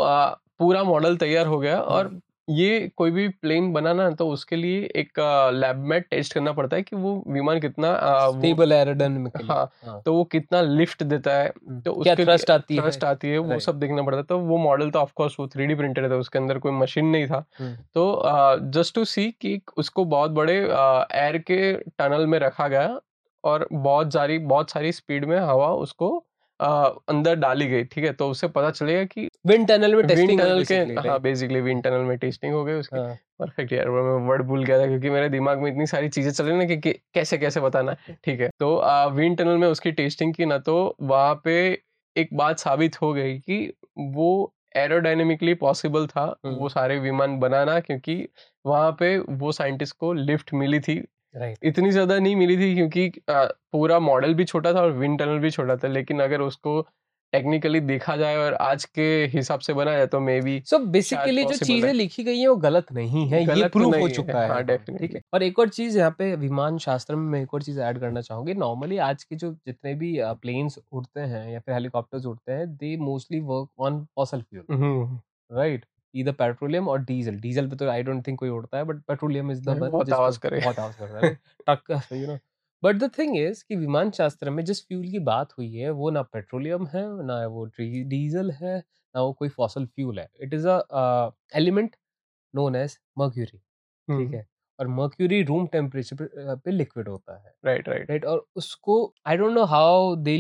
पूरा 0.62 0.84
मॉडल 0.84 1.16
तैयार 1.18 1.48
हो 1.48 1.60
गया 1.60 1.80
और 1.80 2.06
हम्म। 2.06 2.22
ये 2.50 2.92
कोई 2.98 3.12
भी 3.12 3.28
प्लेन 3.42 3.72
बनाना 3.74 4.04
है 4.04 4.14
तो 4.16 4.28
उसके 4.30 4.56
लिए 4.56 4.80
एक 4.96 5.20
लैब 5.54 5.78
में 5.90 6.02
टेस्ट 6.02 6.34
करना 6.34 6.52
पड़ता 6.52 6.76
है 6.76 6.84
कि 6.84 6.96
वो 6.96 7.12
विमान 7.28 7.60
कितना 7.60 7.92
स्टेबल 8.32 8.72
एरोडायनामिकली 8.72 9.48
हाँ, 9.48 10.02
तो 10.06 10.14
वो 10.14 10.24
कितना 10.24 10.62
लिफ्ट 10.62 11.04
देता 11.04 11.34
है 11.34 11.50
तो 11.86 11.94
क्या 11.94 12.14
उसके 12.14 12.26
थ्रस्ट 12.26 12.52
आती 12.52 12.76
है? 12.76 12.82
थ्रस्ट 12.82 13.04
आती 13.04 13.28
है 13.28 13.38
वो 13.38 13.60
सब 13.60 13.80
देखना 13.80 14.02
पड़ता 14.02 14.18
है। 14.18 14.24
तो 14.24 14.40
वो 14.40 14.58
मॉडल 14.58 14.90
तो 14.90 15.00
ऑफकोर्स 15.00 15.36
वो 15.40 15.48
थ्री 15.48 15.68
डी 15.68 15.76
प्रिंटेड 15.76 16.10
था 16.12 16.16
उसके 16.16 16.40
अंदर 16.40 16.58
कोई 16.58 16.72
मशीन 16.72 17.06
नहीं 17.06 17.28
था। 17.28 17.44
हम्म। 17.60 17.76
तो 17.94 18.22
जस्ट 18.72 18.96
टू 18.96 19.06
सी 19.06 19.30
कि 19.42 19.60
उसको 19.78 20.06
बहुत 20.06 20.32
बड़े 20.32 20.58
एयर 20.58 21.38
के 21.38 21.74
टनल 21.74 22.28
में 22.28 22.38
रखा 22.40 22.68
गया 22.68 23.00
और 23.44 23.68
बहुत 23.74 24.14
सारी 24.14 24.38
बहुत 24.48 24.72
सारी 24.72 24.92
स्पीड 24.92 25.26
में 25.26 25.40
हवा 25.40 25.72
उसको 25.78 26.12
आ, 26.62 26.86
अंदर 27.10 27.36
डाली 27.36 27.68
गई 27.68 27.84
ठीक 27.84 28.04
है? 28.06 28.12
तो 28.14 28.30
उससे 28.30 28.48
पता 28.48 28.70
चलेगा 28.72 29.04
कि 29.04 29.28
विंड 29.48 29.68
टनल 29.68 29.96
में 29.96 30.06
टेस्टिंग 30.08 30.40
टनल 30.40 30.64
के 30.64 30.76
हाँ 31.10 31.20
बेसिकली 31.22 31.62
विंड 31.62 31.84
टनल 31.84 32.02
में 32.02 32.18
टेस्टिंग 32.18 32.54
हो 32.54 32.64
गई 32.66 32.74
उसकी। 32.74 32.98
हाँ। 32.98 33.18
परफेक्ट 33.40 33.74
यार 33.74 33.90
मैं 33.90 34.28
वर्ड 34.28 34.42
भूल 34.42 34.64
गया 34.64 34.80
था 34.80 34.88
क्योंकि 34.88 35.10
मेरे 35.10 35.30
दिमाग 35.30 35.60
में 35.60 35.72
इतनी 35.72 35.86
सारी 35.88 36.10
चीज़ें 36.10 36.32
चल 36.32 36.46
रही 36.46 36.58
ना 36.58 36.66
कि, 36.66 36.78
कि 36.78 36.94
कैसे 37.14 37.38
कैसे 37.38 37.60
बताना 37.62 37.96
है 38.08 38.18
ठीक 38.26 38.42
है? 38.42 38.50
तो 38.60 39.10
विंड 39.12 39.38
टनल 39.38 39.58
में 39.58 39.68
उसकी 39.68 39.92
टेस्टिंग 39.92 40.34
की 40.34 40.46
ना 40.46 40.58
तो 40.58 40.96
वहाँ 41.02 41.42
पे 41.44 41.58
एक 42.16 42.30
बात 42.34 42.60
साबित 42.60 43.02
हो 43.02 43.14
गई 43.14 43.38
कि 43.40 43.74
वो 44.00 44.54
एरोडायनेमिकली 44.76 45.54
पॉसिबल 45.54 46.06
था। 46.08 46.26
वो 46.46 46.70
सारे 46.70 47.00
विमान 47.00 47.40
बनाना 47.40 47.80
क्योंकि 47.80 48.16
वहाँ 48.66 48.92
पे 48.92 49.18
वो 49.18 49.52
साइंटिस्ट 49.52 49.96
को 49.98 50.14
लिफ्ट 50.14 50.54
मिली 50.54 50.80
थी। 50.80 51.04
राइट 51.36 51.66
इतनी 51.66 51.92
ज़्यादा 51.92 52.18
नहीं 52.20 52.36
मिली 52.36 52.58
थी 52.58 52.74
क्योंकि 52.76 53.08
आ, 53.30 53.46
पूरा 53.72 54.00
मॉडल 54.00 54.34
भी 54.34 54.46
छोटा 54.46 54.74
था 54.74 54.82
और 54.82 54.92
विंड 54.94 55.20
टनल 55.20 55.40
भी 55.40 55.52
छोटा 55.52 55.76
था 55.78 55.88
लेकिन 55.88 56.20
अगर 56.22 56.42
उसको 56.42 56.82
टेक्निकली 57.34 57.80
देखा 57.82 58.16
जाए 58.18 58.36
और 58.38 58.54
आज 58.54 58.86
के 58.88 59.04
हिसाब 59.34 59.60
से 59.60 59.74
बनाया 59.74 59.98
जाए 59.98 60.08
तो 60.08 60.20
मे 60.20 60.40
बी 60.42 60.60
सो 60.66 60.80
बेसिकली 60.88 61.44
जो 61.44 61.58
चीज़ें 61.58 61.92
लिखी 61.94 62.24
गई 62.24 62.40
है 62.40 62.48
वो 62.48 62.56
गलत 62.58 62.92
नहीं 62.92 63.26
है 63.28 63.40
ये 63.40 63.46
गलत 63.46 63.72
तो 63.72 63.80
प्रूव 63.80 64.00
हो 64.00 64.08
चुका 64.10 64.42
है। 64.42 64.50
हाँ, 64.50 64.64
हाँ, 64.64 64.78
ठीक 64.78 65.16
है। 65.16 65.22
और 65.34 65.44
एक 65.44 65.60
और 65.60 65.70
चीज़ 65.70 65.98
यहाँ 65.98 66.12
पे 66.18 66.36
विमान 66.36 66.78
शास्त्र 66.78 67.16
में 67.16 67.24
मैं 67.32 67.42
एक 67.42 67.54
और 67.54 67.64
चीज़ 67.64 67.80
ऐड 67.82 68.00
करना 68.00 68.22
चाहूँगी। 68.22 68.54
नॉर्मली 68.56 68.98
आज 69.04 69.24
के 69.24 69.36
जो 69.36 69.52
जितने 69.68 69.94
भी 69.96 70.16
प्लेन्स 70.42 70.80
उड़ते 70.92 71.20
हैं 71.22 71.48
या 71.52 71.60
फिर 71.60 71.74
हेलीकॉप्टर्स 71.74 72.26
उड़ते 72.26 72.52
हैं 72.52 72.68
they 72.78 72.96
mostly 73.00 73.40
work 73.46 73.70
on 73.80 74.04
fossil 74.16 74.42
fuel 74.44 74.66
right 75.52 75.86
इधर 76.14 76.32
पेट्रोलियम 76.34 76.88
और 76.90 77.00
डीजल 77.04 77.40
डीजल 77.40 77.68
पे 77.70 77.76
तो 77.76 77.90
आई 77.90 78.04
डोंट 78.04 78.26
थिंक 78.28 78.40
कोई 78.40 78.50
उड़ता 78.50 78.78
है 78.78 78.84
बट 78.84 79.02
पेट्रोलियम 79.08 79.52
इज़ 79.52 79.62
द 79.62 79.78
बहुत 79.82 80.14
आवाज़ 80.14 80.40
करे। 80.40 80.60
बहुत 80.60 80.80
आवाज़ 80.80 80.98
कर 80.98 81.08
रहा 81.08 81.22
है 81.22 81.38
टक 81.70 81.92
you 82.14 82.28
know 82.28 82.38
but 82.84 82.96
the 82.96 83.10
thing 83.18 83.38
is 83.38 83.64
कि 83.68 83.76
विमान 83.76 84.12
शास्त्र 84.12 84.50
में 84.50 84.64
जिस 84.66 84.86
फ्यूल 84.88 85.08
की 85.12 85.20
बात 85.26 85.52
हुई 85.58 85.72
है 85.74 85.90
वो 85.92 86.10
ना 86.10 86.22
पेट्रोलियम 86.24 86.88
है 86.88 87.04
ना 87.26 87.46
वो 87.48 87.66
डीजल 87.80 88.52
है 88.52 88.78
ना 89.16 89.22
वो 89.22 89.34
कोई 89.34 89.50
फॉसल 89.50 89.86
फ्यूल 89.86 90.20
है। 90.20 90.28
It 90.42 90.54
is 90.54 90.68
a 90.68 91.32
element 91.56 91.96
known 92.54 92.76
as 92.76 92.98
mercury 93.20 93.58
ठीक 94.08 94.34
है। 94.34 94.46
और 94.80 94.88
मर्क्यूरी 94.90 95.42
रूम 95.44 95.68
टेम्परेचर 95.68 96.28
पे 96.66 96.72
लिक्विड 96.72 97.08
होता 97.10 97.38
है। 97.38 97.54
राइट 97.66 97.90
राइट 97.90 98.10
राइट 98.10 98.26
और 98.26 98.46
उसको 98.56 98.96
I 99.28 99.38
don't 99.38 99.54
know 99.54 99.64
how 99.68 100.16
they 100.18 100.38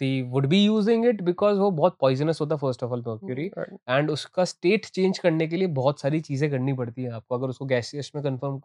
they 0.00 0.10
would 0.30 0.46
be 0.46 0.64
using 0.64 1.04
it 1.06 1.20
because 1.22 1.58
वो 1.58 1.70
बहुत 1.72 1.96
पॉइजनस 2.00 2.40
होता 2.40 2.54
है 2.54 2.58
first 2.60 2.82
of 2.84 2.92
all 2.92 3.02
mercury 3.06 3.50
and 3.90 4.10
उसका 4.10 4.44
स्टेट 4.46 4.86
चेंज 4.88 5.18
करने 5.18 5.46
के 5.48 5.56
लिए 5.56 5.68
बहुत 5.74 6.00
सारी 6.00 6.20
चीज़ें 6.20 6.50
करनी 6.50 6.72
पड़ती 6.74 7.02
है 7.02 7.10
आपको। 7.12 7.34
अगर 7.34 7.48
उसको 7.48 7.64
गैसियस 7.66 8.10
में 8.14 8.22
कन्फर्म 8.24 8.60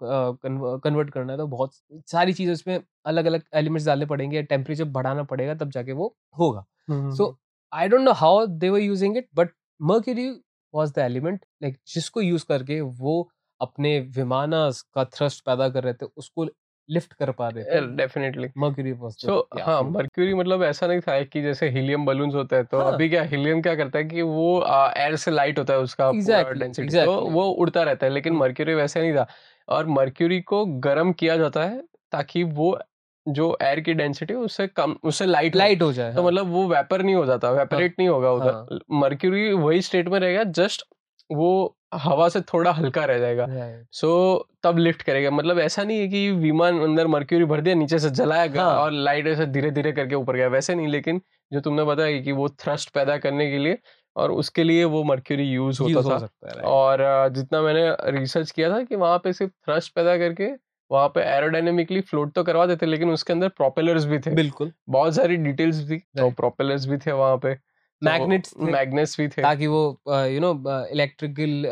कन्वर्ट 0.79 1.09
करना 1.09 1.31
है 1.33 1.37
तो 1.37 1.47
बहुत 1.47 1.73
सारी 2.11 2.33
चीज़ें 2.33 2.53
उसमें 2.53 2.79
अलग 3.05 3.25
अलग 3.25 3.43
एलिमेंट्स 3.55 3.85
डालने 3.87 4.05
पड़ेंगे 4.05 4.43
टेम्परेचर 4.45 4.83
बढ़ाना 4.91 5.23
पड़ेगा 5.25 5.55
तब 5.55 5.69
जाके 5.71 5.91
वो 5.93 6.15
होगा। 6.39 6.65
So 6.89 7.35
I 7.71 7.87
don't 7.89 8.01
know 8.01 8.11
how 8.15 8.45
they 8.47 8.69
were 8.69 8.79
using 8.79 9.17
it 9.17 9.27
but 9.35 9.49
mercury 9.81 10.29
was 10.73 10.93
the 10.93 10.99
element 10.99 11.45
like 11.63 11.77
जिसको 11.93 12.21
यूज़ 12.21 12.45
करके 12.47 12.79
वो 12.81 13.29
अपने 13.61 13.99
विमानस 14.15 14.81
का 14.95 15.03
थ्रस्ट 15.07 15.43
पैदा 15.45 15.67
कर 15.69 15.83
रहे 15.83 15.93
थे 15.93 16.05
उसको 16.17 16.45
लिफ्ट 16.91 17.13
कर 17.13 17.31
पा 17.31 17.47
रहे 17.47 17.63
थे 17.63 17.95
डेफिनेटली 17.95 18.47
मर्क्यूरी 18.57 18.91
वाज 18.91 19.13
सो 19.13 19.47
हाँ 19.61 19.81
मर्क्यूरी 19.83 20.33
मतलब 20.33 20.63
ऐसा 20.63 20.87
नहीं 20.87 20.99
था 20.99 21.21
कि 21.23 21.41
जैसे 21.41 21.69
हीलियम 21.69 22.05
बलून्स 22.05 22.35
होते 22.35 22.55
हैं 22.55 22.65
तो 22.65 22.79
हाँ। 22.79 22.93
अभी 22.93 23.09
क्या 23.09 23.23
हीलियम 23.23 23.61
क्या 23.61 23.75
करता 23.75 23.99
है 23.99 24.05
कि 24.05 24.21
वो 24.21 24.65
एयर 24.97 25.15
से 25.15 25.31
लाइट 25.31 25.59
होता 25.59 25.73
है 25.73 25.79
उसका 25.79 26.09
Exactly, 26.11 26.59
डेंसिटी 26.59 27.05
तो 27.05 27.19
वो 27.21 27.49
उड़ता 27.49 27.83
रहता 27.83 28.05
है 28.05 28.11
लेकिन 28.11 28.33
हम्म। 28.33 28.43
मर्क्यूरी 28.43 28.73
वैसे 28.73 29.01
नहीं 29.01 29.13
था। 29.13 29.27
और 29.67 29.85
मर्क्यूरी 29.87 30.39
को 30.41 30.65
गर्म 30.65 31.11
किया 31.11 31.37
जाता 31.37 31.63
है 31.63 31.83
ताकि 32.11 32.43
वो 32.43 32.79
जो 33.27 33.57
एयर 33.61 33.79
की 33.79 33.93
डेंसिटी 33.93 34.33
है 34.33 34.39
उससे 34.39 34.67
कम 34.67 34.95
उससे 35.03 35.25
लाइट 35.25 35.55
लाइट 35.55 35.81
हो 35.81 35.91
जाए 35.93 36.13
तो 36.13 36.21
हाँ। 36.21 36.27
मतलब 36.27 36.47
वो 36.47 36.67
वेपर 36.67 37.01
नहीं 37.01 37.15
हो 37.15 37.25
जाता 37.25 37.51
वेपरेट 37.51 37.95
नहीं 37.99 38.09
होगा 38.09 38.31
उधर। 38.31 38.79
मर्क्यूरी 38.91 39.51
वही 39.53 39.81
स्टेट 39.81 40.07
में 40.07 40.19
रहेगा 40.19 40.43
जस्ट 40.43 40.83
वो 41.31 41.77
हवा 41.95 42.27
से 42.29 42.41
थोड़ा 42.43 42.71
हल्का 42.71 43.05
रह 43.05 43.19
जाएगा. 43.19 43.47
सो 43.93 44.09
तब 44.63 44.77
लिफ्ट 44.77 45.01
करेगा। 45.01 45.31
मतलब 45.31 45.59
ऐसा 45.59 45.83
नहीं 45.83 45.99
है 45.99 46.07
कि 46.07 46.29
विमान 46.31 46.79
अंदर 46.81 47.07
मर्क्यूरी 47.07 47.45
भर 47.45 47.61
दिया 47.61 47.75
नीचे 47.75 47.99
से 47.99 48.09
जलाया 48.11 48.45
गया 48.47 48.63
हाँ। 48.63 48.75
और 48.75 48.91
लाइट 48.91 49.27
ऐसे 49.27 49.45
धीरे 49.47 49.71
धीरे 49.71 49.91
करके 49.91 50.15
ऊपर 50.15 50.35
गया। 50.35 50.47
वैसे 50.47 50.75
नहीं 50.75 50.87
लेकिन 50.87 51.21
जो 51.51 51.59
तुमने 51.61 51.83
बताया 51.83 52.21
कि 52.21 52.31
वो 52.31 52.49
थ्रस्ट 52.59 52.89
पैदा 52.89 53.17
करने 53.17 53.49
के 53.51 53.57
लिए 53.57 53.77
और 54.15 54.31
उसके 54.31 54.63
लिए 54.63 54.83
वो 54.85 55.03
मर्क्यूरी 55.03 55.43
यूज़ 55.45 55.81
होता 55.81 55.93
Use 55.93 56.05
हो 56.05 56.11
था। 56.11 56.17
सकता 56.17 56.49
है 56.49 56.63
और 56.65 57.29
जितना 57.29 57.61
मैंने 57.61 57.87
रिसर्च 58.11 58.51
किया 58.51 58.69
था 58.69 58.81
कि 58.83 58.95
वहाँ 58.95 59.17
पे 59.17 59.33
सिर्फ़ 59.33 59.51
थ्रस्ट 59.65 59.93
पैदा 59.95 60.17
करके 60.17 60.49
वहाँ 60.91 61.07
पे 61.09 61.21
एरोडायनेमिकली 61.27 62.01
फ्लोट 62.01 62.33
तो 62.33 62.43
करवा 62.43 62.65
देते 62.65 62.85
लेकिन 62.85 63.09
उसके 63.09 63.33
अंदर 63.33 63.49
प्रोपेलर्स 63.49 64.05
भी 64.05 64.19
थे। 64.19 64.31
बिल्कुल। 64.31 64.71
बहुत 64.89 65.15
सारी 65.15 65.37
डिटेल्स 65.37 65.79
थी 65.89 65.97
तो 66.17 66.29
प्रोपेलर्स 66.31 66.85
भी 66.85 66.97
थे 66.97 67.11
वहाँ 67.11 67.37
पे। 67.37 67.53
मैग्नेट्स 68.01 68.53
मैग्नेट्स 68.59 69.19
भी 69.19 69.27
थे। 69.27 69.41
ताकि 69.41 69.67
वो 69.67 69.81
you 70.09 70.39
know 70.39 70.53
electrical 70.91 71.63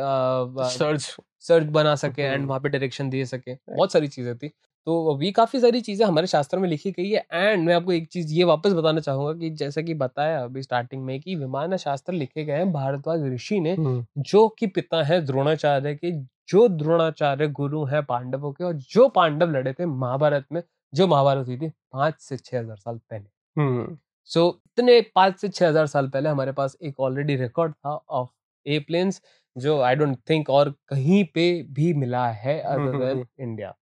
search 0.70 1.16
search 1.42 1.68
बना 1.70 1.96
सके 1.98 2.22
एंड 2.22 2.36
हम्म। 2.36 2.48
वहाँ 2.48 2.60
पे 2.60 2.70
डायरेक्शन 2.70 3.10
दे 3.10 3.26
सके। 3.26 3.54
बहुत 3.54 3.92
सारी 3.94 4.08
चीज़ें 4.08 4.36
थी। 4.38 4.52
तो 4.88 5.16
भी 5.16 5.32
काफ़ी 5.32 5.60
सारी 5.60 5.80
चीज़ें 5.82 6.06
हमारे 6.06 6.28
शास्त्र 6.28 6.58
में 6.60 6.68
लिखी 6.70 6.92
गई 6.92 7.10
है 7.10 7.26
एंड 7.34 7.66
मैं 7.66 7.74
आपको 7.76 7.92
एक 7.92 8.08
चीज़ 8.08 8.34
ये 8.34 8.44
वापस 8.44 8.74
बताना 8.74 9.00
चाहूँगा 9.00 9.34
कि 9.40 9.50
जैसा 9.56 9.82
कि 9.82 9.94
बताया 9.94 10.44
अभी 10.44 10.62
स्टार्टिंग 10.62 11.04
में 11.06 11.20
कि 11.22 11.36
विमान 11.36 11.78
शास्त्र 11.78 12.14
लिखे 12.14 12.46
गए 12.46 12.54
हैं 12.54 12.72
भारद्वाज 12.72 13.24
ऋषि 13.34 13.60
ने 13.60 13.76
जो 14.20 14.48
कि 14.50 14.68
पिता 14.70 15.04
है 15.04 15.22
द्रोणाचार्य 15.26 15.96
के 15.96 16.12
जो 16.50 16.68
द्रोणाचार्य 16.68 17.48
गुरु 17.54 17.84
हैं 17.86 18.04
पांडवों 18.06 18.52
के 18.54 18.64
और 18.64 18.74
जो 18.92 19.08
पांडव 19.10 19.52
लड़े 19.52 19.74
थे 19.74 19.86
महाभारत 19.86 20.46
में 20.52 20.62
जो 20.94 21.08
महाभारत 21.08 21.48
हुई 21.48 21.58
थी 21.58 21.70
पाँच 21.94 22.20
से 22.20 22.38
छह 22.38 22.60
हज़ार 22.60 22.78
साल 22.78 22.98
पहले। 22.98 24.00
सो 24.30 24.48
इतने 24.68 25.00
पाँच 25.16 25.40
से 25.40 25.50
छह 25.50 25.68
हज़ार 25.68 25.88
साल 25.88 26.08
पहले 26.10 26.30
हमारे 26.30 26.52
पास 26.54 26.78
एक 26.84 27.00
ऑलरेडी 27.02 27.36
रिकॉर्ड 27.38 27.74
था 27.76 27.96
ऑफ़ 28.12 28.30
एयरप्लेन्स 28.66 29.22
जो 29.56 29.80
आई 29.82 29.96
डोंट 29.96 30.18
थिंक 30.30 30.50
और 30.52 30.70
कहीं 30.90 31.24
पे 31.34 31.52
भी 31.72 31.94
मिला 31.96 32.28
है 32.34 32.60
अदर 32.62 32.94
देन। 32.96 33.22
इंडिया 33.40 33.74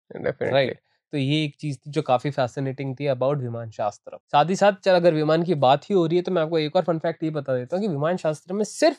राइट 0.44 0.78
तो 1.12 1.18
ये 1.18 1.44
एक 1.44 1.54
चीज़ 1.56 1.76
थी 1.78 1.90
जो 1.90 2.02
काफ़ी 2.02 2.30
फैसिनेटिंग 2.30 2.94
थी 2.96 3.06
अबाउट 3.06 3.38
विमान 3.38 3.70
शास्त्र. 3.70 4.18
साथ 4.26 4.50
ही 4.50 4.56
साथ 4.56 4.72
चल 4.84 4.94
अगर 4.94 5.14
विमान 5.14 5.42
की 5.44 5.54
बात 5.56 5.84
ही 5.90 5.94
हो 5.94 6.06
रही 6.06 6.16
है 6.16 6.22
तो 6.22 6.32
मैं 6.32 6.42
आपको 6.42 6.58
एक 6.58 6.76
और 6.76 6.82
फन 6.84 6.98
फैक्ट 7.00 7.22
ये 7.24 7.30
बता 7.32 7.56
देता 7.56 7.76
हूँ 7.76 7.82
कि 7.82 7.88
विमान 7.90 8.16
शास्त्र 8.18 8.54
में 8.54 8.64
सिर्फ़ 8.66 8.98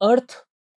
अर्थ 0.00 0.32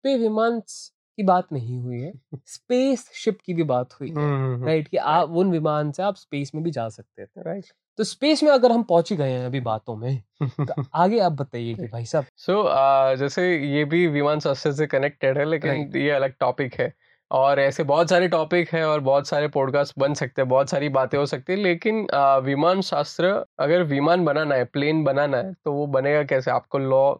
पे 0.03 0.15
विमान 0.17 0.59
की 0.61 1.23
बात 1.23 1.51
नहीं 1.53 1.77
हुई 1.79 1.99
है 2.01 2.13
स्पेस 2.47 3.09
शिप 3.15 3.39
की 3.41 3.53
भी 3.53 3.63
बात 3.65 3.93
हुई 3.93 4.09
है 4.11 4.17
राइट 4.65 4.87
कि 4.87 4.97
आप 5.09 5.29
उन 5.37 5.51
विमान 5.51 5.91
से 5.91 6.03
आप 6.03 6.15
स्पेस 6.17 6.51
में 6.55 6.63
भी 6.63 6.71
जा 6.71 6.87
सकते 6.89 7.25
थे। 7.25 7.41
राइट 7.43 7.65
तो 7.99 8.03
स्पेस 8.03 8.43
में 8.43 8.51
अगर 8.51 8.71
हम 8.71 8.83
पहुँच 8.83 9.11
ही 9.11 9.17
गए 9.17 9.31
हैं 9.31 9.45
अभी 9.45 9.59
बातों 9.59 9.95
में 9.95 10.23
तो 10.43 10.83
आगे 10.95 11.19
आप 11.19 11.31
बताइए 11.31 11.73
कि 11.73 11.87
भाई 11.87 12.05
साहब 12.05 12.25
सो 12.37 12.53
so, 12.53 12.69
uh, 12.69 13.19
जैसे 13.19 13.73
ये 13.73 13.85
भी 13.85 14.07
विमान 14.07 14.39
स्वास्थ्य 14.39 14.73
से 14.73 14.87
कनेक्टेड 14.87 15.37
है 15.37 15.45
लेकिन 15.45 15.71
Right. 15.71 15.95
ये 15.95 16.09
अलग 16.11 16.33
टॉपिक 16.39 16.73
है 16.73 16.93
और 17.31 17.59
ऐसे 17.59 17.83
बहुत 17.83 18.09
सारे 18.09 18.27
टॉपिक 18.27 18.69
है 18.69 18.87
और 18.87 18.99
बहुत 18.99 19.27
सारे 19.27 19.47
पॉडकास्ट 19.47 19.93
बन 19.97 20.13
सकते 20.13 20.41
हैं 20.41 20.49
बहुत 20.49 20.69
सारी 20.69 20.89
बातें 20.89 21.17
हो 21.17 21.25
सकती 21.25 21.53
है 21.53 21.59
लेकिन 21.59 22.07
विमान 22.15 22.81
शास्त्र 22.81 23.45
अगर 23.59 23.83
विमान 23.83 24.25
बनाना 24.25 24.55
है 24.55 24.65
प्लेन 24.65 25.03
बनाना 25.03 25.37
है 25.37 25.53
तो 25.53 25.73
वो 25.73 25.87
बनेगा 25.87 26.23
कैसे? 26.23 26.51
आपको 26.51 26.77
लॉ 26.77 27.15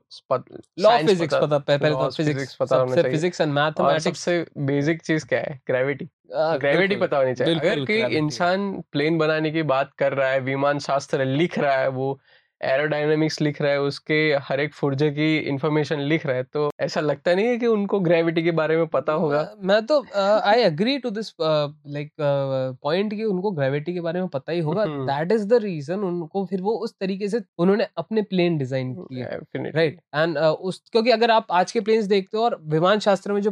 लॉ 0.80 0.90
फिजिक्स 1.08 1.34
पता 1.46 1.58
पह- 1.58 1.80
पहले 1.80 1.92
तो 1.92 1.98
फिजिक्स 2.34 2.56
पता 2.56 2.76
होना 2.76 2.96
चाहिए। 3.02 3.18
फिजिक्स 3.18 3.42
एंड 3.42 3.54
मैथमेटिक्स 3.54 4.04
सबसे 4.04 4.46
बेसिक 4.58 5.02
चीज़ 5.02 5.26
क्या 5.26 5.40
है? 5.40 5.62
ग्रेविटी 5.68 6.06
ग्रेविटी 6.58 6.96
पता 6.96 7.18
होनी 7.18 7.34
चाहिए। 7.34 7.56
अगर 7.60 7.80
कोई 7.86 8.02
इंसान 8.18 8.84
प्लेन 8.92 9.18
बनाने 9.18 9.52
की 9.52 9.64
बात 9.64 9.94
कर 9.98 10.14
रहा 10.14 10.30
है 10.30 10.40
विमान 10.40 10.80
शास्त्र 10.80 11.26
लिख 11.26 11.60
रहा 11.60 11.74
है 11.74 11.88
वो 11.88 12.20
एरोडायनामिक्स 12.62 13.42
लिख 13.42 13.62
रहा 13.62 13.72
है 13.72 13.82
उसके 13.82 14.34
हर 14.42 14.60
एक 14.60 14.74
फुर्जे 14.74 15.10
की 15.12 15.38
इंफॉर्मेशन 15.38 16.00
लिख 16.00 16.26
रहा 16.26 16.36
है 16.36 16.44
तो 16.44 16.70
ऐसा 16.80 17.02
लगता 17.02 17.36
नहीं 17.36 17.46
है 17.46 17.58
कि 17.58 17.68
उनको 17.68 18.00
ग्रेविटी 18.00 18.44
के 18.44 18.52
बारे 18.52 18.78
में 18.78 18.88
पता 18.88 19.14
होगा? 19.14 19.52
मैं- 19.64 19.84
तो 19.84 20.00
I 20.40 20.62
agree 20.62 20.98
to 20.98 21.10
this 21.10 21.32
like 21.42 22.12
point 22.84 23.14
कि 23.14 23.24
उनको 23.24 23.52
ग्रेविटी 23.52 23.94
के 23.94 24.02
बारे 24.02 24.20
में 24.20 24.30
पता 24.30 24.52
ही 24.52 24.60
होगा। 24.60 24.84
हम्म। 24.84 25.06
दैट 25.06 25.32
इज़ 25.32 25.48
द 25.48 25.54
रीजन 25.54 26.00
उनको 26.00 26.46
फिर 26.46 26.62
वो 26.62 26.72
उस 26.72 26.94
तरीके 27.00 27.28
से 27.28 27.42
उन्होंने 27.58 27.88
अपने 27.98 28.22
प्लेन 28.22 28.58
डिज़ाइन 28.58 28.94
किए। 28.94 29.72
राइट 29.72 30.00
एंड 30.16 30.38
उस 30.38 30.82
क्योंकि 30.92 31.12
अगर 31.12 31.32
आप 31.32 31.48
आज 31.52 31.72
के 31.72 31.82
प्लेन्स 31.82 32.06
देखते 32.06 32.38
हो 32.38 32.44
और 32.44 32.60
विमान 32.66 33.00
शास्त्र 33.00 33.34
में 33.34 33.42
जो 33.42 33.52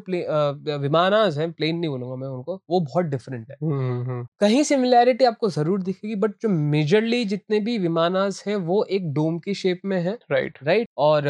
विमानाज 0.78 1.38
हैं 1.40 1.52
प्लेन 1.52 1.78
नहीं 1.78 1.90
बोलूँगा 1.90 2.16
मैं 2.16 2.28
उनको 2.28 2.62
वो 2.70 2.80
बहुत 2.80 3.06
डिफरेंट 3.06 3.50
है। 3.50 3.56
हम्म, 3.64 4.04
हम्म, 4.04 4.28
कहीं 4.40 4.64
सिमिलैरिटी 4.64 5.26
आपको 5.26 5.50
ज़रूर 5.50 5.82
दिखेगी 5.82 6.16
बट 6.16 6.32
जो 6.42 6.50
मेजरली 6.50 7.26
जितने 7.26 7.60
भी 7.60 7.78
विमानाज 7.78 8.44
है 8.48 8.56
वो 8.56 8.84
एक 8.84 8.97
डोम 9.14 9.38
की 9.40 9.54
शेप 9.54 9.82
में 9.86 10.00
है 10.02 10.18
राइट 10.32 10.58
राइट 10.64 10.88
और 10.98 11.24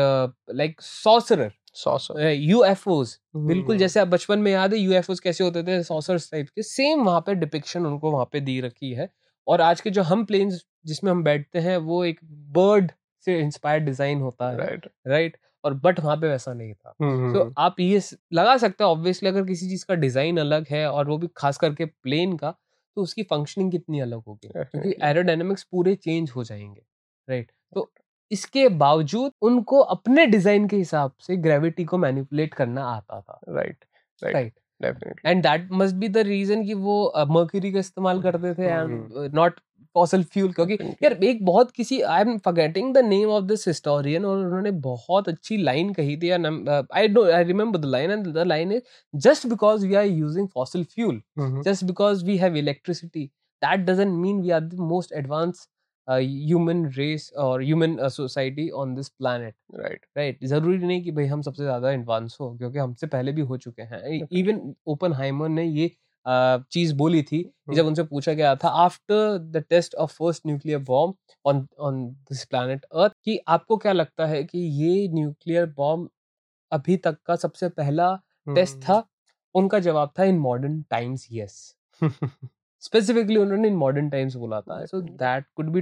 लाइक 0.51 0.81
सॉसरर 0.81 1.51
सॉसर 1.75 2.29
यूएफओज 2.29 3.17
बिल्कुल 3.37 3.65
हम्म, 3.65 3.77
जैसे 3.77 3.99
आप 3.99 4.07
बचपन 4.07 4.39
में 4.39 4.51
याद 4.51 4.73
है 4.73 4.79
यूएफओज 4.79 5.19
कैसे 5.19 5.43
होते 5.43 5.63
थे? 5.63 5.81
सॉसर्स 5.83 6.29
टाइप 6.31 6.47
के 6.49 6.63
सेम 6.63 7.03
वहाँ 7.03 7.21
पे 7.21 7.35
डिपिक्शन 7.35 7.85
उनको 7.85 8.11
वहाँ 8.11 8.25
पे 8.31 8.39
दी 8.41 8.59
रखी 8.61 8.91
है। 8.93 9.09
और 9.47 9.61
आज 9.61 9.81
के 9.81 9.89
जो 9.89 10.01
हम 10.03 10.23
प्लेन्स 10.25 10.63
जिसमें 10.85 11.11
हम 11.11 11.23
बैठते 11.23 11.59
हैं 11.59 11.77
वो 11.79 12.03
एक 12.05 12.19
बर्ड 12.53 12.91
से 13.27 13.39
इंस्पायर्ड 13.39 13.85
डिज़ाइन 13.85 14.21
होता 14.21 14.49
है। 14.49 14.57
राइट 14.57 14.87
राइट 15.07 15.37
और 15.63 15.73
बट 15.73 15.99
वहाँ 15.99 16.15
पे 16.17 16.27
वैसा 16.27 16.53
नहीं 16.53 16.73
था। 16.73 16.93
तो 17.33 17.53
आप 17.57 17.79
ये 17.79 18.01
लगा 18.33 18.55
सकते 18.57 18.83
हैं 18.83 18.89
ऑब्वियसली 18.91 19.29
अगर 19.29 19.45
किसी 19.45 19.69
चीज़ 19.69 19.85
का 19.85 19.95
डिज़ाइन 19.95 20.37
अलग 20.37 20.65
है 20.69 20.85
और 20.91 21.07
वो 21.07 21.17
भी 21.17 21.27
खास 21.37 21.57
करके 21.57 21.85
प्लेन 21.85 22.35
का 22.37 22.51
तो 22.97 23.01
उसकी 23.01 23.23
फंक्शनिंग 23.23 23.71
कितनी 23.71 23.99
अलग 23.99 24.21
होगी। 24.27 24.49
क्योंकि 24.49 24.93
एरोडाइनमिक्स 25.03 25.63
पूरे 25.63 25.95
चेंज 25.95 26.31
हो 26.35 26.43
जाएँगे। 26.43 26.81
राइट 27.27 27.51
तो 27.75 27.89
इसके 28.31 28.67
बावजूद 28.79 29.31
उनको 29.41 29.79
अपने 29.95 30.25
डिज़ाइन 30.25 30.67
के 30.67 30.77
हिसाब 30.77 31.11
से 31.27 31.37
ग्रेविटी 31.37 31.85
को 31.85 31.97
मैनिपुलेट 31.97 32.53
करना 32.53 32.85
आता 32.85 33.21
था। 33.21 33.39
Right 33.49 33.85
right 34.21 34.53
and 35.25 35.41
that 35.43 35.69
must 35.71 35.95
be 35.95 36.07
the 36.09 36.17
reason 36.27 36.65
कि 36.65 36.73
वो 36.73 36.97
मर्क्यूरी 37.29 37.71
का 37.71 37.79
इस्तेमाल 37.79 38.21
करते 38.21 38.53
थे 38.53 38.67
एंड 38.67 39.31
नॉट 39.35 39.59
फॉसल 39.95 40.23
फ्यूल 40.23 40.51
क्योंकि 40.53 40.73
यार 41.03 41.13
एक 41.23 41.43
बहुत 41.45 41.71
किसी 41.71 41.99
I 42.01 42.21
am 42.21 42.37
forgetting 42.45 42.93
the 42.95 43.03
name 43.05 43.29
of 43.29 43.43
this 43.45 43.67
historian 43.67 44.25
और 44.25 44.45
उन्होंने 44.45 44.71
बहुत 44.87 45.29
अच्छी 45.29 45.57
लाइन 45.57 45.93
कही 45.93 46.17
थी 46.17 46.29
I 46.29 47.07
don't 47.07 47.29
I 47.29 47.43
remember 47.43 47.79
the 47.79 47.85
line 47.85 48.11
and 48.11 48.27
the 48.27 48.43
line 48.47 48.71
is 48.71 48.81
just 49.27 49.47
because 49.47 49.87
we 49.87 49.95
are 49.95 50.05
using 50.05 50.47
fossil 50.53 50.83
fuel 50.83 51.21
just 51.65 51.87
because 51.87 52.23
we 52.27 52.37
have 52.37 52.55
electricity 52.59 53.25
that 53.61 53.85
doesn't 53.85 54.21
mean 54.21 54.41
we 54.41 54.51
are 54.51 54.61
the 54.61 54.87
most 54.91 55.13
advanced 55.19 55.67
human 56.07 56.83
race 56.97 57.31
or 57.35 57.61
human 57.61 57.99
uh, 57.99 58.09
society 58.09 58.71
on 58.71 58.93
this 58.95 59.09
planet 59.09 59.55
right 60.17 60.43
ज़रूरी 60.43 60.77
नहीं 60.77 61.03
कि 61.03 61.11
भाई 61.11 61.25
हम 61.25 61.41
सबसे 61.41 61.63
ज़्यादा 61.63 61.91
advance 61.91 62.37
हो 62.41 62.49
क्योंकि 62.57 62.79
हमसे 62.79 63.07
पहले 63.07 63.31
भी 63.31 63.41
हो 63.41 63.57
चुके 63.57 63.81
हैं। 63.81 64.27
इवन 64.31 64.75
ओपन 64.87 65.13
हाइमर 65.13 65.49
ने 65.49 65.63
ये 65.63 65.87
uh, 66.25 66.63
चीज़ 66.71 66.93
बोली 66.95 67.21
थी 67.23 67.43
कि 67.43 67.75
जब 67.75 67.85
उनसे 67.85 68.03
पूछा 68.03 68.33
गया 68.33 68.55
था 68.55 68.69
after 68.85 69.37
the 69.37 69.63
test 69.69 69.95
of 69.95 70.13
first 70.13 70.45
nuclear 70.47 70.79
bomb 70.79 71.15
on 71.45 71.67
on 71.79 72.03
this 72.29 72.45
planet 72.45 72.85
earth 72.95 73.13
कि 73.25 73.39
आपको 73.47 73.77
क्या 73.77 73.91
लगता 73.91 74.25
है 74.25 74.43
कि 74.43 74.59
ये 74.83 75.07
न्यूक्लियर 75.13 75.65
बॉम्ब 75.65 76.09
अभी 76.71 76.97
तक 76.97 77.17
का 77.25 77.35
सबसे 77.35 77.69
पहला 77.69 78.13
टेस्ट 78.55 78.77
था? 78.77 79.03
उनका 79.55 79.79
जवाब 79.79 80.11
था 80.19 80.23
in 80.23 80.39
modern 80.39 80.81
times 80.81 81.27
yes 81.31 81.75
specifically 82.87 83.37
उन्होंने 83.37 83.67
इन 83.67 83.75
मॉडर्न 83.77 84.09
टाइम्स 84.09 84.35
बोला 84.35 84.61
था। 84.61 84.85
So 84.85 85.01
that 85.01 85.45
could 85.55 85.71
be 85.71 85.79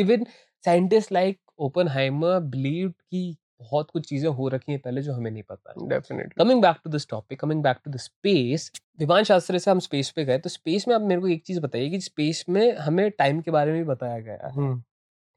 even 0.00 0.24
scientist 0.64 1.12
like 1.12 1.38
Oppenheimer 1.60 2.38
believe 2.50 2.90
कि 2.90 3.36
बहुत 3.60 3.90
कुछ 3.90 4.08
चीज़ें 4.08 4.28
हो 4.30 4.48
रखी 4.48 4.72
हैं 4.72 4.80
पहले 4.80 5.02
जो 5.02 5.12
हमें 5.12 5.30
नहीं 5.30 5.42
पता 5.42 5.74
definitely 5.88 6.44
coming 6.44 6.62
back 6.62 6.76
to 6.84 6.90
this 6.90 7.08
topic 7.08 7.40
coming 7.40 7.62
back 7.62 7.76
to 7.84 7.90
the 7.90 7.96
space 7.98 8.70
Viman 9.00 9.24
Shastra 9.24 9.58
से 9.58 9.70
हम 9.70 9.78
स्पेस 9.80 10.10
पे 10.16 10.24
गए 10.24 10.38
तो 10.38 10.48
स्पेस 10.50 10.86
में 10.88 10.94
आप 10.94 11.02
मेरे 11.02 11.20
को 11.20 11.28
एक 11.28 11.42
चीज़ 11.46 11.60
बताइए 11.60 11.88
कि 11.90 12.00
स्पेस 12.00 12.44
में 12.48 12.76
हमें 12.78 13.10
टाइम 13.10 13.40
के 13.40 13.50
बारे 13.50 13.72
में 13.72 13.80
भी 13.80 13.88
बताया 13.88 14.18
गया 14.20 14.48
है। 14.48 14.74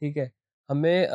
ठीक 0.01 0.17
है? 0.17 0.31
हमें 0.69 1.07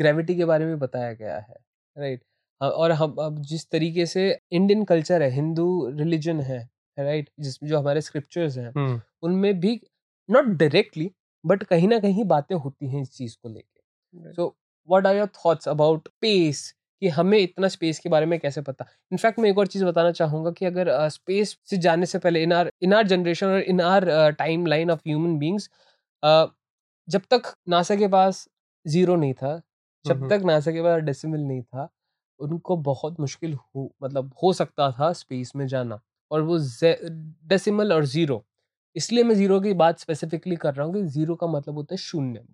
ग्रेविटी 0.00 0.34
के 0.36 0.44
बारे 0.44 0.64
में 0.66 0.78
बताया 0.78 1.12
गया 1.12 1.36
है 1.38 1.56
राइट 1.96 2.22
और 2.60 2.92
हम 2.92 3.14
अब 3.20 3.40
जिस 3.42 3.68
तरीके 3.70 4.06
से 4.06 4.24
इंडियन 4.52 4.84
कल्चर 4.84 5.22
है 5.22 5.30
हिंदू 5.30 5.66
रिलीजन 5.98 6.40
है 6.40 6.58
राइट 7.04 7.30
जिस 7.40 7.58
जो 7.64 7.78
हमारे 7.78 8.00
स्क्रिप्चर्स 8.00 8.58
हैं 8.58 8.74
उनमें 9.22 9.60
भी 9.60 9.80
नॉट 10.28 10.46
डायरेक्टली 10.58 11.10
बट 11.44 11.62
कहीं 11.64 11.88
ना 11.88 11.98
कहीं 12.00 12.24
बातें 12.26 12.54
होती 12.56 12.88
हैं 12.90 13.02
इस 13.02 13.12
चीज़ 13.12 13.36
को 13.42 13.48
लेके। 13.48 13.80
So 14.34 14.46
what 14.88 15.06
are 15.06 15.16
your 15.16 15.28
thoughts 15.36 15.68
about 15.68 16.08
space 16.08 16.70
कि 17.02 17.08
हमें 17.08 17.38
इतना 17.38 17.68
स्पेस 17.68 17.98
के 17.98 18.08
बारे 18.08 18.26
में 18.26 18.38
कैसे 18.40 18.62
पता? 18.62 18.86
इनफैक्ट 19.12 19.38
मैं 19.38 19.50
एक 19.50 19.58
और 19.58 19.66
चीज़ 19.66 19.84
बताना 19.84 20.10
चाहूँगा 20.12 20.50
कि 20.50 20.66
अगर 20.66 21.08
स्पेस 21.08 21.52
uh, 21.54 21.70
से 21.70 21.76
जाने 21.78 22.06
से 22.06 22.18
पहले 22.18 22.42
in 22.42 22.52
our 22.52 22.70
in 22.82 22.94
our 22.94 23.06
generation 23.06 23.46
और 23.46 23.60
in 23.62 23.80
our 23.82 24.10
timeline 24.66 24.90
of 24.90 25.00
human 25.08 25.38
beings 25.38 25.70
जब 27.08 27.22
तक 27.30 27.52
नासा 27.68 27.96
के 27.96 28.08
पास 28.08 28.48
ज़ीरो 28.86 29.16
नहीं 29.16 29.34
था 29.34 29.60
जब 30.04 30.22
तक 30.28 30.42
नासा 30.44 30.72
के 30.72 30.82
पास 30.82 31.02
डेसिमल 31.02 31.40
नहीं 31.40 31.62
था 31.62 31.88
उनको 32.40 32.76
बहुत 32.84 33.20
मुश्किल 33.20 33.54
हो 33.54 33.90
मतलब 34.02 34.34
हो 34.42 34.52
सकता 34.52 34.90
था 34.92 35.12
स्पेस 35.12 35.52
में 35.56 35.66
जाना। 35.66 36.00
और 36.30 36.42
वो 36.42 36.58
डेसिमल 37.48 37.92
और 37.92 38.04
ज़ीरो 38.06 38.44
इसलिए 38.96 39.24
मैं 39.24 39.34
ज़ीरो 39.34 39.60
की 39.60 39.72
बात 39.74 39.98
स्पेसिफिकली 39.98 40.56
कर 40.56 40.74
रहा 40.74 40.86
हूँ 40.86 40.94
कि 40.94 41.02
ज़ीरो 41.08 41.34
का 41.36 41.46
मतलब 41.48 41.74
होता 41.76 41.94
है 41.94 41.98
शून्य। 41.98 42.44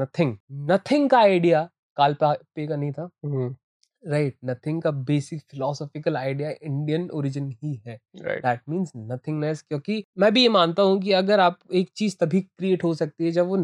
नथिंग 0.00 0.36
नथिंग 0.70 1.08
का 1.10 1.18
आइडिया 1.20 1.68
काल 1.96 2.14
पे 2.22 2.66
का 2.66 2.76
नहीं 2.76 2.92
था। 2.92 3.08
राइट 4.02 4.36
नथिंग 4.44 4.80
का 4.82 4.90
basic 5.08 5.40
philosophical 5.50 6.16
idea 6.16 6.50
Indian 6.62 7.08
origin 7.12 7.50
ही 7.62 7.74
है। 7.86 7.96
दैट 8.42 8.60
मीन्स 8.68 8.92
नथिंगनेस 8.96 9.62
क्योंकि 9.62 10.04
मैं 10.18 10.32
भी 10.34 10.42
ये 10.42 10.48
मानता 10.50 10.82
हूँ 10.82 11.00
कि 11.02 11.12
अगर 11.14 11.40
आप 11.40 11.58
एक 11.74 11.90
चीज़ 11.96 12.16
तभी 12.20 12.40
क्रिएट 12.42 12.84
हो 12.84 12.94
सकती 12.94 13.24
है 13.24 13.30
जब 13.32 13.46
वो 13.46 13.56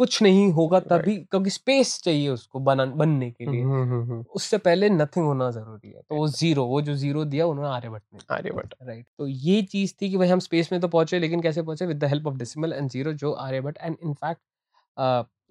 कुछ 0.00 0.22
नहीं 0.22 0.50
होगा 0.52 0.78
तभी 0.82 1.16
क्योंकि 1.16 1.50
स्पेस 1.50 1.98
चाहिए 2.04 2.28
उसको 2.30 2.60
बना 2.60 2.84
बनने 2.96 3.30
के 3.32 3.46
लिए। 3.46 4.22
उससे 4.34 4.58
पहले 4.60 4.88
नथिंग 4.90 5.26
होना 5.26 5.50
ज़रूरी 5.50 5.90
है। 5.90 6.00
तो 6.00 6.16
वो 6.16 6.28
ज़ीरो 6.30 6.64
वो 6.66 6.80
जो 6.82 6.94
ज़ीरो 6.96 7.24
दिया 7.26 7.46
उन्होंने 7.46 7.70
आर्यभट्ट 7.70 8.04
ने 8.14 8.34
आर्यभट्ट 8.34 8.74
राइट 8.82 9.06
तो 9.18 9.26
ये 9.26 9.60
चीज़ 9.64 9.94
थी 10.02 10.10
कि 10.10 10.16
भाई 10.16 10.28
हम 10.28 10.38
स्पेस 10.40 10.72
में 10.72 10.80
तो 10.80 10.88
पहुँचे 10.88 11.18
लेकिन 11.18 11.40
कैसे 11.42 11.62
पहुँचे? 11.62 11.86
With 11.86 11.98
the 11.98 12.08
help 12.08 12.26
of 12.26 12.36
decimal 12.36 12.72
and 12.72 12.90
zero 12.90 13.12
जो 13.14 13.32
आर्यभट्ट 13.40 13.78
एंड 13.78 13.96
इनफैक्ट 14.02 14.40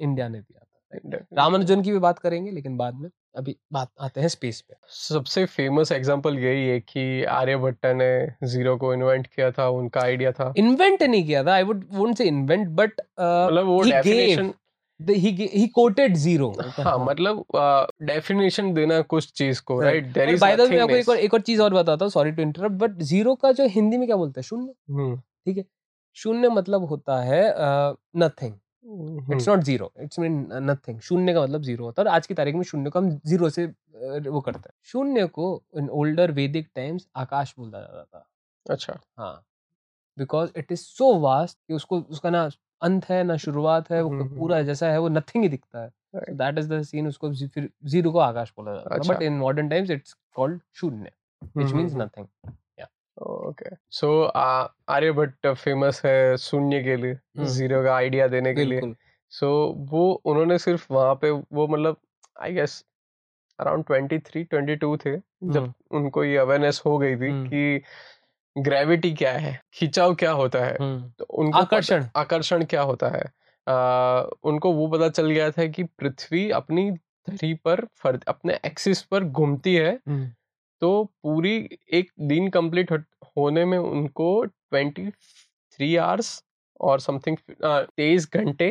इंडिया 0.02 0.28
ने 0.30 0.40
दिया 0.40 0.60
था। 0.60 1.26
रामानुजन 1.34 1.82
की 1.82 1.92
भी 1.92 2.00
बात 2.00 2.20
करेंगे 2.20 2.52
लेकिन 2.52 2.78
बाद 2.78 2.96
में। 2.96 3.10
अभी 3.36 3.56
बात 3.74 3.89
आते 4.02 4.22
हैं 4.22 4.28
स्पेस 4.28 4.62
पे। 4.62 4.76
सबसे 4.89 5.46
फ़ेमस 5.46 5.92
एग्जांपल 5.92 6.38
यही 6.39 6.68
है 6.68 6.80
कि 6.80 7.24
आर्यभट्ट 7.32 7.86
ने 7.96 8.48
ज़ीरो 8.48 8.76
को 8.78 8.94
इन्वेंट 8.94 9.28
किया 9.28 9.52
था 9.52 9.68
उनका 9.70 10.02
आइडिया 10.02 10.32
था। 10.32 10.54
इन्वेंट 10.58 11.04
नहीं 11.04 11.26
किया 11.26 11.44
था 11.44 11.54
I 11.54 11.63
would 11.63 11.86
won't 11.92 12.18
say 12.18 12.26
invent 12.26 12.68
but 12.70 13.02
मतलब 13.20 13.65
वो 13.65 13.84
he 13.84 13.92
definition 13.92 14.54
he 15.00 15.65
quoted 15.76 16.15
zero 16.18 16.48
हाँ 16.80 16.98
मतलब 17.06 17.46
डेफिनेशन 18.04 18.74
देना 18.74 19.02
कुछ 19.02 19.32
चीज़ 19.32 19.62
को 19.62 19.80
right 19.80 20.08
there 20.13 20.30
is 20.30 20.42
by 20.42 20.56
the 20.56 20.62
way 20.62 20.80
आपको 20.80 20.96
एक 20.96 21.10
और 21.10 21.18
एक 21.18 21.34
और 21.34 21.42
चीज़ 21.42 21.62
और 21.62 21.74
बताता 21.74 22.06
हूँ 22.06 22.12
sorry 22.12 22.32
to 22.32 22.42
interrupt 22.42 22.76
but 22.76 23.02
zero 23.04 23.36
का 23.36 23.52
जो 23.52 23.68
हिंदी 23.68 23.98
में 23.98 24.08
क्या 24.08 24.15
बोलते 24.15 24.39
हैं? 24.39 24.44
शून्य? 24.44 25.63
शून्य 26.18 26.50
मतलब 26.50 26.86
होता 26.86 27.22
है 27.24 27.42
nothing 28.18 28.54
it's 28.86 29.50
not 29.50 29.60
zero 29.60 29.92
it's 30.00 30.20
mean 30.20 30.48
nothing 30.52 31.00
शून्य 31.00 31.34
का 31.34 31.42
मतलब 31.44 31.62
ज़ीरो 31.62 31.86
होता 31.86 32.02
है 32.02 32.08
और 32.08 32.13
आज 32.15 32.28
की 32.28 32.34
तारीख 32.34 32.56
में 32.56 32.63
शून्य 32.63 32.89
को 32.89 33.00
हम 33.00 33.10
ज़ीरो 33.26 33.50
से 33.50 33.68
uh, 33.68 34.28
वो 34.28 34.42
करते 34.42 34.60
हैं। 34.60 34.74
शून्य 34.84 35.26
को 35.28 35.63
इन 35.78 35.89
ओल्डर 35.89 36.32
वैदिक 36.32 36.70
टाइम्स 36.76 37.08
आकाश 37.15 37.54
बोला 37.60 37.80
जाता 37.80 38.04
था। 38.04 38.30
अच्छा। 38.70 39.00
हाँ। 39.18 39.46
Because 40.18 40.52
it 40.58 40.72
is 40.72 40.80
so 40.80 41.13
vast 41.20 41.58
कि 41.68 41.74
उसको 41.74 42.00
उसका 42.00 42.30
ना 42.30 42.50
अंत 42.82 43.06
है 43.06 43.24
ना 43.24 43.38
शुरुआत 43.38 43.89
है 43.92 44.02
वो 44.02 44.10
हम्म, 44.10 44.22
हम्म, 44.22 44.38
पूरा 44.39 44.62
जैसा 44.62 44.89
है 44.92 45.00
वो 45.00 45.10
नथिंग 45.10 45.44
ही 45.44 45.50
दिखता 45.50 45.84
है। 45.84 45.92
दैट 46.15 46.58
इज़ 46.58 46.74
द 46.74 46.82
सीन 46.82 47.08
उसको 47.08 47.34
फिर 47.34 47.70
ज़ीरो 47.86 48.12
को 48.12 48.20
आकाश 48.20 48.54
बोला 48.58 48.74
जाता 48.74 48.96
है। 48.96 49.00
But 49.10 49.22
in 49.22 49.34
modern 49.34 49.70
times 49.70 49.89
it's 49.89 50.15
called 50.36 50.62
shunya 50.74 51.12
which 51.58 51.72
means 51.74 51.92
hmm, 51.94 52.04
nothing 52.04 52.28
okay. 53.22 53.76
So 53.92 54.24
Aryabhatta 54.24 55.48
famous 55.48 56.02
है 56.06 56.38
शून्य 56.38 56.84
के 56.84 56.96
लिए 56.96 57.12
हम्म। 57.12 57.46
ज़ीरो 57.46 57.84
का 57.84 57.96
आइडिया 57.96 58.28
देने 58.28 58.54
के 58.54 58.66
लिए। 58.66 58.94
सो 59.30 59.76
वो 59.78 60.12
उन्होंने 60.26 60.58
सिर्फ़ 60.58 60.88
वहाँ 60.92 61.16
पे 61.16 61.30
वो 61.32 61.68
मतलब 61.68 61.98
I 62.42 62.54
guess 62.54 62.84
around 63.60 63.86
twenty 63.86 64.20
three 64.20 64.44
twenty 64.44 64.76
two 64.76 64.98
थे 64.98 65.16
जब 65.18 65.58
हम्म, 65.58 65.74
उनको 65.92 66.24
ये 66.24 66.38
अवेयरनेस 66.38 66.82
हो 66.86 66.98
गई 66.98 67.16
थी 67.16 67.30
हम्म। 67.30 67.48
कि 67.48 67.82
ग्रेविटी 68.58 69.14
क्या 69.14 69.32
है 69.32 69.62
खिंचाव 69.74 70.16
क्या 70.16 70.32
होता 70.32 70.60
है 70.60 70.74
तो 71.10 71.26
उनको 71.26 71.58
आकर्षण। 71.58 72.06
आकर्षण 72.16 72.64
क्या 72.66 72.82
होता 72.82 73.08
है। 73.08 73.24
आ, 73.68 74.22
उनको 74.44 74.72
वो 74.74 74.88
पता 74.88 75.10
चल 75.10 75.30
गया 75.30 75.52
था 75.52 75.66
कि 75.66 75.84
पृथ्वी 75.84 76.50
अपनी 76.52 76.92
धरी 77.30 77.54
पर 77.54 77.88
अपने 78.28 78.60
एक्सिस 78.66 79.02
पर 79.02 79.24
घूमती 79.24 79.76
है 79.76 80.00
तो 80.82 81.04
पूरी 81.24 81.56
एक 81.94 82.12
दिन 82.28 82.48
कंप्लीट 82.50 82.92
होने 83.38 83.65
में 83.65 83.78
उनको 83.78 84.44
ट्वेंटी 84.46 85.10
थ्री 85.10 85.96
आवर्स 85.98 86.44
और 86.80 87.00
समथिंग 87.02 87.38
तेईस 87.63 88.30
घंटे 88.34 88.70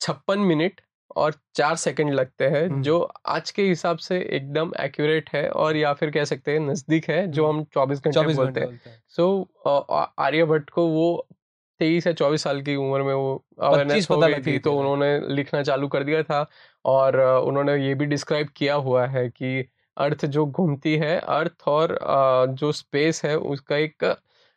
छप्पन 0.00 0.38
मिनट 0.42 0.80
और 1.16 1.34
चार 1.56 1.76
सेकंड 1.76 2.12
लगते 2.14 2.48
हैं। 2.48 2.82
जो 2.82 3.00
आज 3.28 3.50
के 3.50 3.62
हिसाब 3.64 3.98
से 3.98 4.18
एकदम 4.36 4.72
एक्यूरेट 4.80 5.30
है 5.34 5.48
और 5.50 5.76
या 5.76 5.92
फिर 5.94 6.10
कह 6.10 6.24
सकते 6.24 6.52
हैं 6.52 6.60
नज़दीक 6.60 7.08
है 7.10 7.26
जो। 7.28 7.46
हम 7.46 7.64
चौबीस 7.74 7.98
घंटे 8.00 8.12
चौबीस 8.12 8.36
बोलते 8.36 8.60
हैं 8.60 8.68
बोलते 8.68 8.90
हैं 8.90 9.02
सो 9.10 9.26
आर्यभट्ट 10.20 10.70
को 10.70 10.86
वो 10.88 11.26
तेईस 11.80 12.06
या 12.06 12.12
चौबीस 12.14 12.42
साल 12.42 12.60
की 12.62 12.74
उम्र 12.76 13.02
में 13.02 13.14
वो 13.14 13.34
अवेयरनेस 13.60 14.08
हो 14.10 14.18
गई 14.18 14.34
थी 14.34 14.42
थी, 14.42 14.58
तो 14.58 14.72
उन्होंने 14.78 15.18
लिखना 15.34 15.62
चालू 15.62 15.88
कर 15.88 16.04
दिया 16.04 16.22
था 16.24 16.46
और 16.84 17.20
उन्होंने 17.20 17.76
ये 17.86 17.94
भी 17.94 18.06
डिस्क्राइब 18.06 18.48
किया 18.56 18.74
हुआ 18.86 19.06
है 19.08 19.28
कि 19.30 19.64
अर्थ 19.96 20.24
जो 20.26 20.46
घूमती 20.46 20.96
है 20.96 21.18
अर्थ 21.18 21.68
और 21.68 21.98
जो 22.58 22.72
स्पेस 22.72 23.24
है 23.24 23.36
उसका 23.36 23.76
एक 23.76 24.04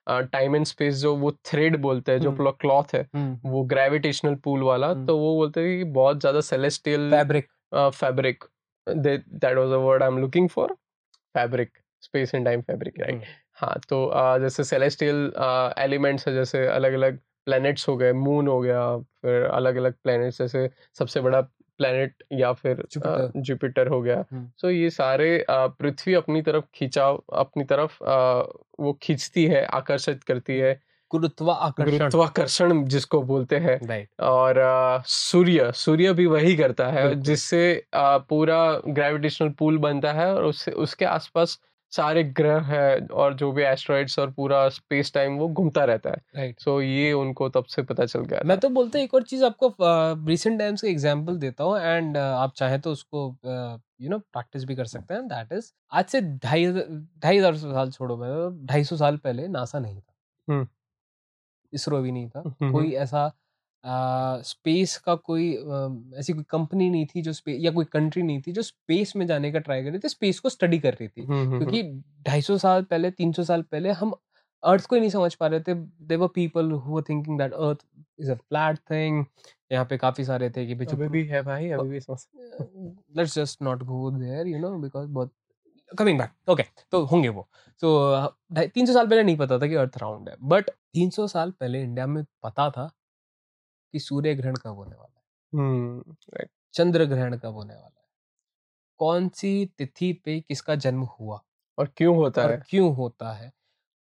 टाइम 0.08 0.56
एंड 0.56 0.66
स्पेस 0.66 0.96
जो 0.96 1.16
वो 1.16 1.32
थ्रेड 1.46 1.76
बोलते 1.82 2.12
हैं 2.12 2.20
जो 2.20 2.32
हम्म। 2.32 2.52
क्लॉथ 2.52 2.94
है 2.96 3.02
हम्म, 3.16 3.50
वो 3.50 3.64
ग्रेविटेशनल 3.66 4.36
पूल 4.36 4.64
वाला 4.64 4.88
हम्म। 4.88 5.06
तो 5.06 5.18
वो 5.18 5.36
बोलते 5.36 5.62
हैं 5.62 5.78
कि 5.78 5.84
बहुत 5.92 6.20
ज़्यादा 6.20 6.42
celestial 6.44 7.10
fabric 7.12 7.48
fabric 7.74 8.44
that 8.88 9.58
was 9.58 9.70
the 9.70 9.82
word 9.84 10.04
I 10.04 10.10
am 10.10 10.18
looking 10.18 10.50
for 10.50 10.76
fabric 11.36 11.72
space 12.04 12.36
and 12.36 12.46
time 12.46 12.62
fabric 12.62 13.00
right 13.00 13.24
हाँ 13.58 13.76
तो 13.90 14.06
अ, 14.06 14.38
जैसे 14.38 14.64
सेलेस्टियल 14.64 15.32
एलिमेंट्स 15.78 16.28
है 16.28 16.34
जैसे 16.34 16.66
अलग 16.68 16.94
अलग 16.94 17.20
प्लैनेट्स 17.46 17.88
हो 17.90 17.96
गए 17.98 18.12
मून 18.14 18.48
हो 18.48 18.60
गया 18.62 18.82
फिर 19.22 19.44
अलग 19.44 19.76
अलग 19.76 19.94
प्लैनेट्स 20.04 20.38
जैसे 20.38 20.70
सबसे 21.00 21.22
बड़ा 21.22 21.42
प्लैनेट 21.80 22.24
या 22.34 22.52
फिर 22.54 22.84
जुपिटर 23.38 23.88
हो 23.88 24.02
गया। 24.02 24.26
हम्म। 24.32 24.48
सो 24.58 24.70
ये 24.70 24.90
सारे 24.90 25.46
पृथ्वी 25.52 26.14
अपनी 26.14 26.42
तरफ़ 26.42 26.66
खिंचाव 26.76 27.24
अपनी 27.34 27.64
तरफ़ 27.64 28.04
वो 28.80 28.94
खींचती 29.02 29.46
है 29.46 29.66
आकर्षित 29.66 30.24
करती 30.24 30.58
है। 30.58 30.80
गुरुत्वाकर्षण। 31.12 31.98
गुरुत्वाकर्षण 31.98 32.84
जिसको 32.86 33.22
बोलते 33.22 33.58
हैं। 33.58 34.08
और 34.20 34.56
सूर्य 35.06 35.72
सूर्य 35.76 36.14
भी 36.14 36.26
वही 36.26 36.56
करता 36.56 36.88
है 36.88 37.16
जिससे 37.16 37.84
पूरा 37.96 38.82
ग्रेविटेशनल 38.88 39.50
पूल 39.50 39.78
बनता 39.78 40.12
है 40.14 40.36
और 40.36 40.44
उससे 40.44 40.72
उसके 40.72 41.06
आसपास 41.06 41.60
सारे 41.92 42.24
ग्रह 42.34 42.60
है 42.66 43.00
और 43.08 43.34
जो 43.34 43.52
भी 43.52 43.64
एस्ट्रॉइड्स 43.64 44.18
और 44.20 44.32
पूरा 44.32 44.68
स्पेस 44.70 45.12
टाइम 45.14 45.38
वो 45.38 45.48
घूमता 45.50 45.84
रहता 45.86 46.10
है। 46.10 46.22
राइट 46.36 46.60
सो 46.60 46.80
ये 46.82 47.12
उनको 47.16 47.50
तब 47.50 47.66
से 47.66 47.84
पता 47.84 48.06
चल 48.06 48.26
गया 48.26 48.42
मैं 48.46 48.58
तो 48.60 48.70
बोलता 48.70 49.00
एक 49.00 49.14
और 49.14 49.24
चीज़ 49.24 49.44
आपको 49.46 49.74
रिसेंट 50.28 50.60
टाइम्स 50.60 50.82
का 50.82 50.88
एग्जांपल 50.88 51.38
देता 51.38 51.64
हूँ 51.64 51.80
एंड 51.80 52.18
आप 52.18 52.54
चाहें 52.56 52.80
तो 52.82 52.92
उसको 52.92 53.28
यू 54.02 54.10
नो 54.10 54.18
प्रैक्टिस 54.20 54.64
भी 54.66 54.76
कर 54.76 54.86
सकते 54.88 55.14
हैं। 55.14 55.28
दैट 55.28 55.54
इज़ 55.54 55.72
आज 55.92 56.06
से 56.06 56.22
ढाई 56.22 56.66
ढाई 56.68 57.38
हज़ार 57.38 57.56
साल 57.58 57.92
छोड़ो 57.92 58.18
मैं 58.18 58.66
ढाई 58.66 58.84
सौ 58.84 58.98
साल 58.98 59.18
पहले 59.18 59.48
नासा 59.50 59.80
नहीं 59.80 60.00
था। 60.00 60.54
हम्म। 60.54 60.68
इसरो 61.74 62.02
भी 62.02 62.12
नहीं 62.12 62.30
था। 62.30 62.40
हम्म, 62.40 62.72
कोई 62.72 62.92
ऐसा 62.96 63.32
स्पेस 63.84 64.98
का 64.98 65.16
कोई 65.16 65.54
अ, 65.56 65.90
ऐसी 66.20 66.34
कोई 66.34 66.44
कंपनी 66.50 66.90
नहीं 66.90 67.06
थी 67.06 67.22
जो 67.22 67.34
स्पेस 67.34 67.58
या 67.62 67.72
कोई 67.72 67.86
कंट्री 67.86 68.24
नहीं 68.24 68.42
थी 68.42 68.52
जो 68.52 68.62
स्पेस 68.62 69.14
में 69.16 69.26
जाने 69.28 69.52
का 69.52 69.60
ट्राई 69.60 69.84
कर 69.84 69.90
रही 69.90 70.00
थी 70.00 70.10
स्पेस 70.10 70.40
को 70.40 70.50
स्टडी 70.50 70.80
कर 70.80 70.94
रही 70.94 71.08
थी। 71.08 71.22
हम्म, 71.22 71.42
हम्म, 71.42 71.58
क्योंकि 71.60 71.84
ढाई 72.28 72.42
सौ 72.42 72.58
साल 72.58 72.84
पहले 72.84 73.12
तीन 73.12 73.32
सौ 73.34 73.44
साल 73.44 73.62
पहले 73.62 73.92
हम 74.02 74.14
अर्थ 74.64 74.86
को 74.86 74.96
ही 74.96 75.00
नहीं 75.00 75.10
समझ 75.10 75.34
पा 75.36 75.48
रहे 75.48 75.60
थे। 75.60 75.74
They 76.08 76.16
were 76.16 76.28
people 76.36 76.72
who 76.72 76.96
were 76.96 77.04
thinking 77.10 77.38
that 77.40 77.54
earth 77.54 77.86
is 78.20 78.32
a 78.32 78.36
flat 78.36 78.78
thing 78.92 79.24
यहाँ 79.72 79.86
पे 79.86 79.98
काफ़ी 79.98 80.24
सारे 80.26 80.50
थे 80.50 80.66
कि 80.68 80.76
भाई 80.76 80.86
अभी 80.94 81.08
भी 81.10 81.26
है 81.28 81.42
भाई 81.44 81.70
अभी 81.70 81.90
भी 81.90 82.00
समझ 82.00 82.20
let's 83.18 83.36
just 83.36 83.62
not 83.62 83.84
go 83.84 84.10
there 84.12 84.48
you 84.48 84.60
know 84.60 84.78
because 84.80 85.08
बहुत 85.10 85.32
कमिंग 85.92 86.20
बैक 86.20 86.50
ओके 86.50 86.64
तो 86.92 87.04
होंगे 87.06 87.30
वो। 87.30 87.48
सो 87.82 88.28
तीन 88.58 88.86
सौ 88.86 88.94
साल 88.94 89.08
पहले 89.08 89.24
नहीं 89.24 89.38
पता 89.38 89.58
था 89.60 89.68
कि 89.68 89.76
अर्थ 89.76 89.98
राउंड 89.98 90.30
है। 90.30 90.36
बट 90.44 90.70
तीन 90.70 91.10
सौ 91.10 91.28
साल 91.28 91.52
पहले 91.52 91.82
इंडिया 91.84 92.08
में 92.08 92.24
पता 92.44 92.70
था 92.70 92.90
कि 93.94 94.00
सूर्य 94.00 94.36
ग्रहण 94.36 94.56
कब 94.56 94.76
होने 94.76 94.96
वाला 94.96 95.20
है? 95.20 95.24
हम्म 95.54 96.00
राइट 96.12 96.50
चंद्र 96.74 97.06
ग्रहण 97.06 97.38
कब 97.38 97.54
होने 97.54 97.74
वाला 97.74 97.86
है? 97.86 98.08
कौन 99.00 99.30
सी 99.30 99.66
तिथि 99.78 100.14
पे 100.26 100.40
किसका 100.42 100.76
जन्म 100.76 101.04
हुआ? 101.04 101.42
और 101.78 101.90
क्यों 101.98 102.16
होता 102.18 102.44
और 102.44 102.52
है? 102.52 102.64
क्यों 102.70 102.96
होता 102.96 103.34
है? 103.34 103.52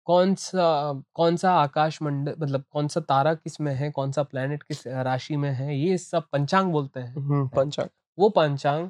कौन 0.06 0.36
सा 0.36 0.93
कौन 1.13 1.38
सा 1.38 1.54
आकाश 1.54 2.02
मंडल 2.02 2.36
मतलब 2.39 2.63
कौन 2.71 2.88
सा 2.88 3.00
तारा 3.00 3.34
किसमें 3.34 3.74
है? 3.76 3.91
कौन 3.91 4.12
सा 4.12 4.24
प्लेनेट 4.24 4.63
किस 4.63 4.88
राशि 4.88 5.36
में 5.36 5.52
है? 5.52 5.78
ये 5.78 5.98
सब 5.98 6.28
पंचांग 6.32 6.71
बोलते 6.71 7.00
हैं 7.00 7.15
हम्म, 7.15 7.48
पंचांग। 7.48 7.89
वो 8.19 8.30
पंचांग 8.30 8.89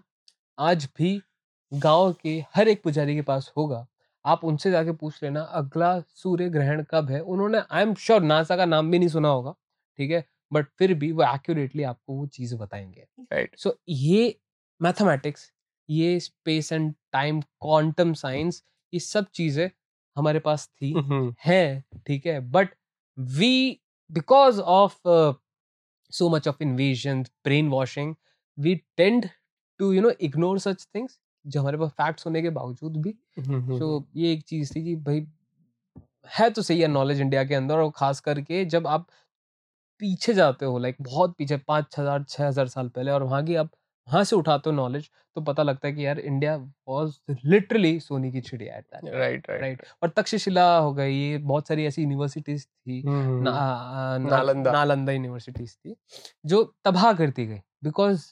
आज 0.59 0.89
भी 0.97 1.21
गाँव 1.73 2.13
के 2.13 2.45
हर 2.55 2.67
एक 2.67 2.83
पुजारी 2.83 3.15
के 3.15 3.21
पास 3.21 3.53
होगा। 3.57 3.85
आप 4.25 4.43
उनसे 4.43 4.71
जाके 4.71 4.91
पूछ 4.91 5.23
लेना 5.23 5.41
अगला 5.41 5.99
सूर्य 5.99 6.49
ग्रहण 6.49 6.83
कब 6.89 7.09
है? 7.11 7.19
उन्होंने 7.19 7.61
आई 7.71 7.81
एम 7.81 7.93
श्योर 7.95 8.21
नासा 8.21 8.57
का 8.57 8.65
नाम 8.65 8.91
भी 8.91 8.99
नहीं 8.99 9.09
सुना 9.09 9.29
होगा 9.29 9.55
ठीक 9.97 10.11
है? 10.11 10.25
बट 10.55 10.67
फिर 10.79 10.93
भी 10.93 11.11
वो 11.11 11.23
एक्यूरेटली 11.23 11.83
आपको 11.83 12.13
वो 12.13 12.25
चीज़ 12.27 12.55
बताएँगे। 12.55 13.07
राइट 13.33 13.55
सो 13.57 13.77
ये 13.89 14.35
मैथमेटिक्स 14.81 15.51
ये 15.89 16.19
space 16.19 16.71
and 16.73 16.93
time 17.11 17.41
quantum 17.41 18.13
science 18.13 18.63
ये 18.93 18.99
सब 18.99 19.25
चीज़ें 19.33 19.69
हमारे 20.15 20.39
पास 20.39 20.67
थी 20.67 20.93
है 21.45 21.83
ठीक 22.07 22.25
है 22.25 22.39
but 22.51 22.75
we 23.17 23.79
because 24.09 24.59
of 24.61 24.97
so 26.13 26.29
much 26.29 26.47
of 26.47 26.63
invasion 26.63 27.23
brainwashing 27.69 28.15
we 28.57 28.75
tend 28.97 29.29
to 29.79 29.91
you 29.93 30.01
know 30.01 30.11
ignore 30.21 30.59
such 30.59 30.87
things 30.95 31.19
जो 31.45 31.61
हमारे 31.61 31.77
पास 31.77 31.89
फैक्ट्स 31.91 32.25
होने 32.25 32.41
के 32.41 32.49
बावजूद 32.49 32.97
भी। 32.97 33.11
तो 33.79 34.05
ये 34.15 34.31
एक 34.33 34.43
चीज़ 34.43 34.75
थी 34.75 34.83
कि 34.83 34.95
भाई 34.95 35.25
है 36.37 36.49
तो 36.49 36.61
सही 36.61 36.79
है 36.81 36.87
नॉलेज 36.87 37.21
इंडिया 37.21 37.43
के 37.43 37.55
अंदर 37.55 37.77
और 37.77 37.91
खास 37.95 38.19
करके 38.19 38.63
जब 38.65 38.87
आप 38.87 39.07
पीछे 39.99 40.33
जाते 40.33 40.65
हो 40.65 40.77
लाइक 40.77 40.95
बहुत 41.01 41.35
पीछे 41.37 41.57
पाँच 41.57 41.99
हज़ार 41.99 42.23
छह 42.23 42.47
हज़ार 42.47 42.67
साल 42.67 42.89
पहले 42.89 43.11
और 43.11 43.23
वहाँ 43.23 43.43
की 43.45 43.55
आप 43.55 43.69
वहाँ 44.07 44.23
से 44.23 44.35
उठाते 44.35 44.69
हो 44.69 44.75
नॉलेज 44.75 45.09
तो 45.35 45.41
पता 45.41 45.63
लगता 45.63 45.87
है 45.87 45.93
कि 45.93 46.05
यार 46.05 46.19
इंडिया 46.19 46.55
वॉज़ 46.87 47.15
लिटरली 47.45 47.99
सोनी 47.99 48.31
की 48.31 48.41
चिड़िया 48.41 48.75
at 48.77 48.83
that 48.85 49.13
right 49.13 49.49
right 49.49 49.61
right 49.61 49.83
और 50.03 50.09
तक्षशिला 50.09 50.65
हो 50.77 50.93
गई 50.93 51.13
ये 51.13 51.37
बहुत 51.37 51.67
सारी 51.67 51.85
ऐसी 51.85 52.01
यूनिवर्सिटीज 52.01 52.65
थी 52.65 53.01
हम्म, 53.01 53.41
ना, 53.43 53.51
हम्म, 53.51 54.27
ना, 54.29 54.37
नालंदा। 54.37 54.71
नालंदा 54.71 55.11
यूनिवर्सिटीज 55.11 55.75
थी 55.75 55.95
जो 56.45 56.63
तबाह 56.85 57.11
करती 57.13 57.45
गई 57.45 57.59
because 57.83 58.25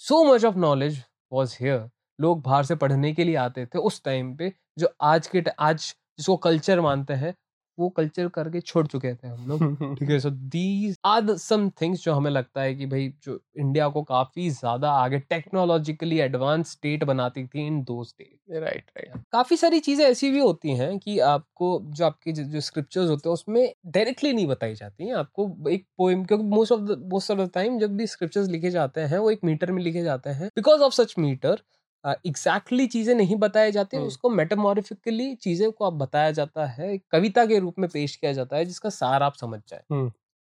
so 0.00 0.22
much 0.24 0.44
of 0.44 0.56
knowledge 0.56 1.02
was 1.32 1.56
here 1.60 1.88
लोग 2.18 2.42
बाहर 2.42 2.64
से 2.64 2.74
पढ़ने 2.74 3.12
के 3.14 3.24
लिए 3.24 3.36
आते 3.36 3.66
थे 3.66 3.78
उस 3.78 4.02
टाइम 4.04 4.34
पे 4.36 4.52
जो 4.78 4.88
आज 5.02 5.26
के 5.26 5.42
आज 5.60 5.94
जिसको 6.18 6.36
कल्चर 6.36 6.80
मानते 6.80 7.14
हैं 7.14 7.34
वो 7.78 7.88
कल्चर 7.92 8.28
करके 8.30 8.60
छोड़ 8.62 8.86
चुके 8.86 9.14
थे 9.14 9.28
हम 9.28 9.46
लोग। 9.46 9.64
ठीक 9.98 10.10
है 10.10 10.18
so 10.20 10.30
these 10.30 10.96
are 11.06 11.36
some 11.38 11.68
things 11.72 12.04
जो 12.04 12.12
हमें 12.14 12.30
लगता 12.30 12.62
है 12.62 12.74
कि 12.74 12.86
भाई 12.86 13.08
जो 13.22 13.40
इंडिया 13.58 13.88
को 13.90 14.02
काफ़ी 14.04 14.48
ज़्यादा 14.52 14.90
आगे 14.94 15.18
टेक्नोलॉजिकली 15.30 16.18
एडवांस 16.20 16.70
स्टेट 16.72 17.04
बनाती 17.04 17.46
थी 17.46 17.66
इन 17.66 17.82
दो 17.84 18.02
स्टेट 18.04 18.38
राइट 18.54 18.90
राइट 18.96 19.16
काफ़ी 19.32 19.56
सारी 19.56 19.78
चीज़ें 19.80 20.04
ऐसी 20.06 20.30
भी 20.30 20.38
होती 20.40 20.74
हैं 20.76 20.98
कि 20.98 21.18
आपको 21.20 21.68
जो 21.90 22.04
आपके 22.04 22.32
जो, 22.32 22.42
जो 22.44 22.60
स्क्रिप्चर्स 22.60 23.08
होते 23.10 23.28
हैं 23.28 23.32
उसमें 23.34 23.72
डायरेक्टली 23.88 24.32
नहीं 24.32 24.46
बताई 24.46 24.74
जाती 24.74 25.06
हैं। 25.06 25.14
आपको 25.16 25.70
एक 25.70 25.86
पोएम 25.98 26.24
क्योंकि 26.24 26.44
most 26.46 26.72
of 26.72 26.80
the 26.82 26.98
most 27.12 27.30
of 27.30 27.38
the 27.40 27.50
time 27.54 27.78
जब 27.78 27.96
भी 27.96 28.06
स्क्रिप्चर्स 28.06 28.48
लिखे 28.48 28.70
जाते 28.70 29.00
हैं 29.04 29.18
वो 29.18 29.30
एक 29.30 29.44
मीटर 29.44 29.72
में 29.72 29.82
लिखे 29.82 30.02
जाते 30.02 30.30
हैं। 30.32 30.48
Because 30.56 30.82
of 30.82 30.94
such 30.94 31.14
meter 31.18 31.62
exactly 32.04 32.84
uh, 32.84 32.92
चीज़ें 32.92 33.14
नहीं 33.14 33.36
बताई 33.36 33.72
जाती। 33.72 33.96
उसको 33.98 34.28
मेटामोरिफिकली 34.30 35.34
चीज़ें 35.36 35.70
को 35.72 35.84
आप 35.84 35.92
बताया 35.94 36.30
जाता 36.32 36.66
है 36.66 36.96
कविता 37.12 37.44
के 37.46 37.58
रूप 37.58 37.78
में 37.78 37.88
पेश 37.90 38.16
किया 38.16 38.32
जाता 38.32 38.56
है 38.56 38.64
जिसका 38.64 38.90
सार 38.90 39.22
आप 39.22 39.34
समझ 39.36 39.60
जाए। 39.68 39.82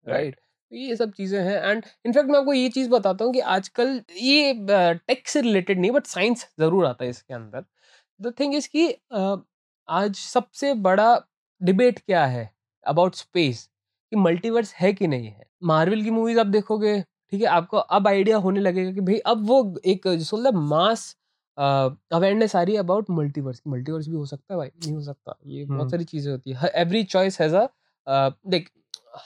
राइट 0.06 0.36
तो 0.36 0.76
ये 0.78 0.96
सब 0.96 1.12
चीज़ें 1.14 1.40
हैं 1.40 1.62
एंड 1.62 1.84
इनफैक्ट 2.06 2.30
मैं 2.30 2.40
आपको 2.40 2.54
ये 2.54 2.70
चीज़ 2.70 2.90
बताता 2.90 3.26
हूँ 3.26 3.34
कि 3.34 3.40
आजकल 3.54 4.02
ये 4.14 4.54
टेक 4.70 5.28
से 5.28 5.42
रिलेटेड 5.42 5.80
नहीं 5.80 5.92
बट 5.92 6.06
साइंस 6.08 6.48
ज़रूर 6.60 6.86
आता 6.86 7.04
है 7.04 7.10
इसके 7.10 7.34
अंदर। 7.34 7.64
द 8.20 8.34
थिंग 8.40 8.56
इज़ 8.56 8.68
कि 8.70 8.88
आज 9.90 10.16
सबसे 10.16 10.74
बड़ा 10.82 11.16
डिबेट 11.62 12.00
क्या 12.00 12.26
है 12.28 12.50
अबाउट 12.86 13.16
स्पेस 13.16 13.64
कि 14.12 14.16
मल्टीवर्स 14.18 14.74
है 14.74 14.92
कि 14.94 15.08
नहीं 15.08 15.28
है? 15.28 15.46
मार्वल 15.64 16.04
की 16.04 16.12
मूवीज़ 16.12 16.40
आप 16.40 16.48
देखोगे 16.48 17.00
ठीक 17.02 17.42
है? 17.42 17.48
आपको 17.48 17.78
अब 17.78 18.08
आइडिया 18.08 18.38
होने 18.38 18.60
लगेगा 18.60 18.92
कि 18.92 19.02
भाई 19.02 19.18
अब 19.28 19.46
वो 19.48 19.76
एक 19.86 20.08
जो 20.10 20.52
मास 20.54 21.16
अवेयरनेस 21.60 22.56
आ 22.56 22.62
रही 22.62 22.74
है 22.76 22.80
अबाउट 22.80 23.10
मल्टीवर्स 23.12 23.62
मल्टीवर्स 23.68 24.08
भी 24.08 24.16
हो 24.16 24.26
सकता 24.26 24.54
है 24.54 24.58
भाई 24.58 24.68
नहीं 24.68 24.94
हो 24.96 25.02
सकता। 25.02 25.38
ये 25.46 25.66
बहुत 25.66 25.80
हम्म। 25.80 25.90
सारी 25.90 26.04
चीज़ें 26.06 26.32
होती 26.32 26.52
है। 26.54 26.72
एवरी 26.76 27.04
चॉइस 27.06 27.40
हैज़ 27.42 27.56
अ 27.56 27.68
देख 28.48 28.70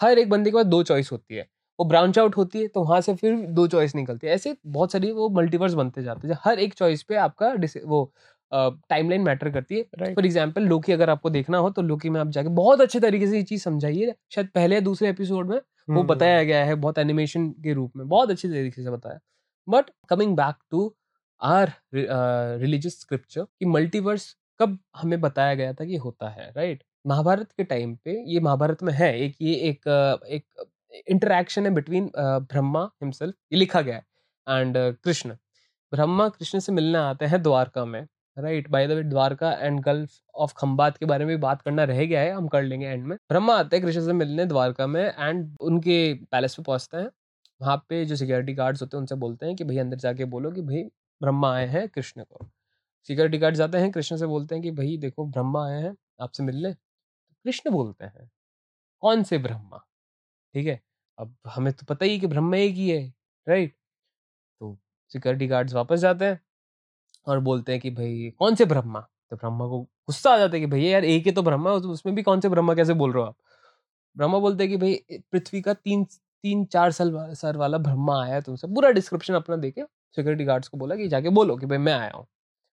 हर 0.02 0.20
एक 0.20 0.30
बंदे 0.30 0.52
के 0.52 0.56
पास 0.56 0.66
दो 0.66 0.82
चॉइस 0.84 1.12
होती 1.12 1.36
है। 1.36 1.48
वो 1.80 1.86
ब्रांच 1.86 2.20
आउट 2.20 2.36
होती 2.38 2.62
है 2.62 2.68
तो 2.68 2.84
वहाँ 2.84 3.00
से 3.02 3.14
फिर 3.16 3.36
दो 3.50 3.68
चॉइस 3.68 3.96
निकलती 3.96 4.28
है। 4.28 4.34
ऐसे 4.34 4.56
बहुत 4.68 4.92
सारी 4.92 5.12
वो 5.12 5.30
मल्टीवर्स 5.32 5.74
बनते 5.74 6.04
जाते 6.04 6.28
हैं। 6.28 6.38
हर 6.44 6.60
एक 6.60 6.74
चॉइस 6.74 7.04
पे 7.04 7.16
आपका 7.18 7.54
वो 7.86 8.12
टाइमलाइन 8.52 9.22
मैटर 9.22 9.50
करती 9.50 9.76
है। 9.76 9.82
राइट 10.00 10.16
फॉर 10.16 10.26
एग्ज़ाम्पल 10.26 10.64
लोकी 10.64 10.92
अगर 10.94 11.10
आपको 11.10 11.30
देखना 11.30 11.58
हो 11.58 11.70
तो 11.70 11.82
लोकी 11.82 12.10
में 12.10 12.20
आप 12.22 12.30
जाके 12.30 12.50
बहुत 12.56 12.82
अच्छे 12.82 13.00
तरीके 13.00 13.28
से 13.28 13.38
ये 13.38 13.44
चीज़ 13.44 13.64
समझाइए। 13.64 14.14
शायद 14.32 14.50
पहले 14.56 14.76
या 14.76 14.82
दूसरे 14.82 15.10
एपिसोड 15.10 15.50
में 15.50 15.58
वो 15.58 15.94
हम्म। 15.94 16.08
बताया 16.08 16.44
गया 16.44 16.64
है 16.66 16.76
बहुत 16.78 16.98
एनिमेशन 16.98 17.50
के 17.64 17.74
रूप 17.74 17.96
में 17.98 18.08
बहुत 18.08 18.30
अच्छे 18.32 18.48
तरीके 18.48 18.84
से 18.84 18.90
बताया। 18.92 19.20
But 19.68 19.90
coming 20.10 20.36
back 20.38 20.56
to 20.72 20.94
our 21.42 21.72
religious 21.94 23.00
scripture 23.02 23.44
कि 23.44 23.66
मल्टीवर्स 23.68 24.36
कब 24.60 24.78
हमें 24.98 25.20
बताया 25.22 25.54
गया 25.56 25.74
था 25.74 25.86
कि 25.86 25.96
होता 25.98 26.30
है, 26.30 26.52
राइट? 26.58 26.84
महाभारत 27.06 27.52
के 27.52 27.64
टाइम 27.64 27.96
पे 28.06 28.12
ये 28.34 28.40
महाभारत 28.40 28.84
में 28.84 28.94
है, 28.94 29.18
एक 29.20 29.36
ये 29.42 29.54
एक 29.70 29.88
एक 30.30 30.66
इंटरेक्शन 31.08 31.66
है 31.66 31.72
बिटवीन 31.74 32.12
ब्रह्मा 32.18 32.84
हिमसेल्फ, 33.04 33.36
ये 33.54 33.60
लिखा 33.60 33.82
गया 33.82 33.96
है, 33.96 34.04
एंड 34.48 34.78
कृष्ण। 35.04 35.30
ब्रह्मा 35.92 36.28
कृष्ण 36.30 36.60
से 36.60 36.72
मिलने 36.72 36.98
आते 36.98 37.26
हैं 37.26 37.42
द्वारका 37.44 37.86
में, 37.86 38.02
right? 38.38 38.70
By 38.70 38.88
the 38.88 38.92
way 38.92 39.04
Dwarka 39.04 39.52
and 39.54 39.80
gulf 39.84 40.12
of 40.36 40.54
Khambhat 40.58 40.98
के 40.98 41.06
बारे 41.06 41.26
में 41.26 41.36
भी 41.36 41.42
बात 41.42 41.62
करना 41.62 41.84
रह 41.84 42.04
गया 42.06 42.22
है, 42.22 42.32
हम 42.32 42.48
कर 42.48 42.64
लेंगे 42.64 42.88
एंड 42.88 43.06
में। 43.06 43.18
ब्रह्मा 43.30 43.56
आते 43.60 43.76
हैं 43.76 43.86
कृष्ण 43.86 44.02
से 44.06 44.14
मिलने 44.14 44.46
द्वारका 44.46 44.88
में 44.88 45.04
एंड 45.04 45.56
उनके 45.62 46.14
पैलेस 46.32 46.56
पे 46.56 46.64
पहुँचते 46.64 46.98
हैं। 46.98 47.10
वहाँ 47.62 47.78
पे 47.90 48.04
जो 48.06 48.16
सिक्योरिटी 48.16 48.54
गार्ड्स 48.54 48.82
होते 48.82 48.98
हैं, 48.98 49.02
उनसे 49.02 49.16
बोलते 49.18 49.46
हैं 49.46 49.56
कि, 49.56 49.64
भाई, 49.64 49.78
अंदर 49.78 49.98
जाके 49.98 50.26
बोलो 50.28 50.52
कि, 50.52 50.62
भाई 50.62 50.84
ब्रह्मा 51.24 51.54
आए 51.56 51.66
हैं 51.68 51.88
कृष्ण 51.90 52.24
को। 52.24 52.46
सिक्योरिटी 53.10 53.38
गार्ड 53.38 53.56
जाते 53.56 53.78
हैं 53.78 53.92
कृष्ण 53.92 54.18
से 54.18 54.26
बोलते 54.28 54.56
हैं 54.56 54.64
कि 54.64 54.72
भाई 54.72 54.98
देखो 54.98 55.26
ब्रह्मा 55.28 55.66
आए 55.68 55.82
हैं 55.82 55.96
आपसे 56.22 56.44
मिलने। 56.44 56.74
कृष्ण 56.74 57.72
बोलते 57.72 58.06
हैं 58.06 58.30
कौन 59.04 59.24
से 59.24 59.38
ब्रह्मा? 59.38 59.78
ठीक 60.56 60.68
है 60.68 60.80
अब 61.18 61.36
हमें 61.48 61.72
तो 61.74 61.86
पता 61.86 62.06
ही 62.06 62.20
कि 62.20 62.28
ब्रह्मा 62.28 62.58
एक 62.58 62.74
ही 62.76 62.90
है 62.90 63.08
राइट 63.48 63.76
तो 64.62 64.78
सिक्योरिटी 65.12 65.48
गार्ड्स 65.48 65.74
वापस 65.74 66.00
जाते 66.00 66.26
हैं 66.26 66.40
और 67.28 67.40
बोलते 67.42 67.72
हैं 67.72 67.82
कि 67.82 67.90
भाई 67.92 68.30
कौन 68.40 68.56
से 68.56 68.66
ब्रह्मा? 68.66 69.00
तो 69.30 69.36
ब्रह्मा 69.36 69.68
को 69.68 69.82
गुस्सा 69.82 70.34
आ 70.34 70.38
जाता 70.38 70.56
है 70.56 70.60
कि 70.60 70.66
भैया 70.68 70.92
यार 70.92 71.06
एक 71.06 71.26
ही 71.26 71.32
तो 71.32 71.42
ब्रह्मा 71.44 71.72
है, 71.74 71.82
तो 71.82 71.90
उसमें 71.92 72.16
भी 72.16 72.24
कौन 72.24 72.42
से 72.42 72.50
ब्रह्मा 72.50 72.76
कैसे 72.76 72.94
बोल 72.94 73.14
रहे 73.14 73.24
हो 73.24 73.28
आप? 73.28 73.36
ब्रह्मा 74.16 74.40
बोलते 74.40 74.64
हैं 74.64 74.72
कि 74.72 74.78
भाई 74.78 75.20
पृथ्वी 75.32 75.62
का 75.62 75.74
तीन 75.76 76.04
तीन 76.06 76.66
चार 76.66 76.92
साल 76.92 77.14
सर 77.34 77.58
वाला 77.58 77.78
ब्रह्मा 77.80 78.22
आया 78.24 78.40
तुमसे 78.42 78.68
पूरा 78.68 78.90
डिस्क्रिप्शन 78.92 79.34
अपना 79.34 79.56
देके 79.58 79.82
सिक्योरिटी 80.16 80.46
गार्ड्स 80.46 80.68
को 80.68 80.78
बोला 80.78 80.96
कि 80.96 81.08
जाके 81.08 81.30
बोलो 81.30 81.58
कि 81.58 81.66
भाई 81.66 81.78
मैं 81.78 81.94
आया 81.94 82.12
हूँ। 82.16 82.26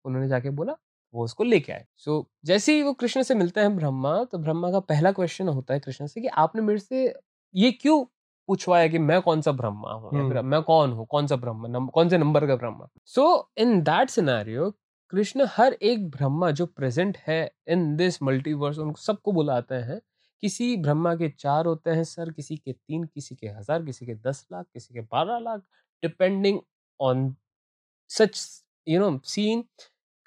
उन्होंने 0.05 0.29
जाके 0.29 0.51
बोला 0.53 0.77
वो 1.15 1.25
उसको 1.25 1.45
लेके 1.45 1.73
आए। 1.73 1.85
सो 1.97 2.19
so, 2.21 2.47
जैसे 2.47 2.75
ही 2.75 2.83
वो 2.83 2.93
कृष्ण 2.93 3.23
से 3.23 3.35
मिलते 3.35 3.61
हैं 3.61 3.77
ब्रह्मा 3.77 4.13
तो 4.25 4.39
ब्रह्मा 4.39 4.71
का 4.71 4.81
पहला 4.81 5.13
क्वेश्चन 5.13 5.49
होता 5.49 5.75
है 5.75 5.81
कृष्ण 5.81 6.07
से 6.07 6.21
कि 6.21 6.27
आपने 6.29 6.63
मेरे 6.63 6.79
से 6.79 7.15
ये 7.55 7.71
क्यों 7.73 8.05
पूछवाया 8.49 8.89
कि 8.89 8.99
मैं 8.99 9.21
कौन 9.23 9.41
सा 9.41 9.53
ब्रह्मा 9.53 9.93
हूँ? 9.93 10.11
या 10.15 10.29
फिर 10.29 10.39
हम्म। 10.39 10.51
मैं 10.51 10.63
कौन 10.63 10.93
हूँ? 10.93 11.07
कौन 11.07 11.27
सा 11.27 11.37
ब्रह्मा? 11.37 11.69
नम, 11.69 11.87
कौन 11.87 12.09
से 12.09 12.19
नंबर 12.19 12.47
का 12.47 12.57
Brahma? 12.57 12.89
So 13.05 13.51
in 13.59 13.81
that 13.83 14.11
scenario 14.11 14.71
Krishna 15.13 15.47
हर 15.49 15.73
एक 15.73 16.09
ब्रह्मा 16.11 16.51
जो 16.51 16.67
प्रेजेंट 16.67 17.17
है 17.27 17.39
इन 17.69 17.95
दिस 17.97 18.23
मल्टीवर्स 18.23 18.79
उनको 18.79 19.01
सबको 19.01 19.33
बुलाते 19.33 19.75
हैं। 19.75 20.01
किसी 20.43 20.77
ब्रह्मा 20.77 21.15
के 21.15 21.29
चार 21.29 21.67
होते 21.67 21.91
हैं 21.91 22.05
सर 22.05 22.31
किसी 22.31 22.57
के 22.57 22.73
तीन 22.73 23.05
किसी 23.05 23.35
के 23.35 23.47
हज़ार 23.49 23.83
किसी 23.83 24.07
के 24.07 24.15
दस 24.27 24.47
लाख 24.53 24.67
किसी 24.73 24.95
के 24.95 25.01
बारह 25.01 25.39
lakh 25.39 25.61
depending 26.03 26.59
on 27.01 27.35
such 28.11 28.41
you 28.89 29.01
know 29.01 29.21
scene 29.25 29.65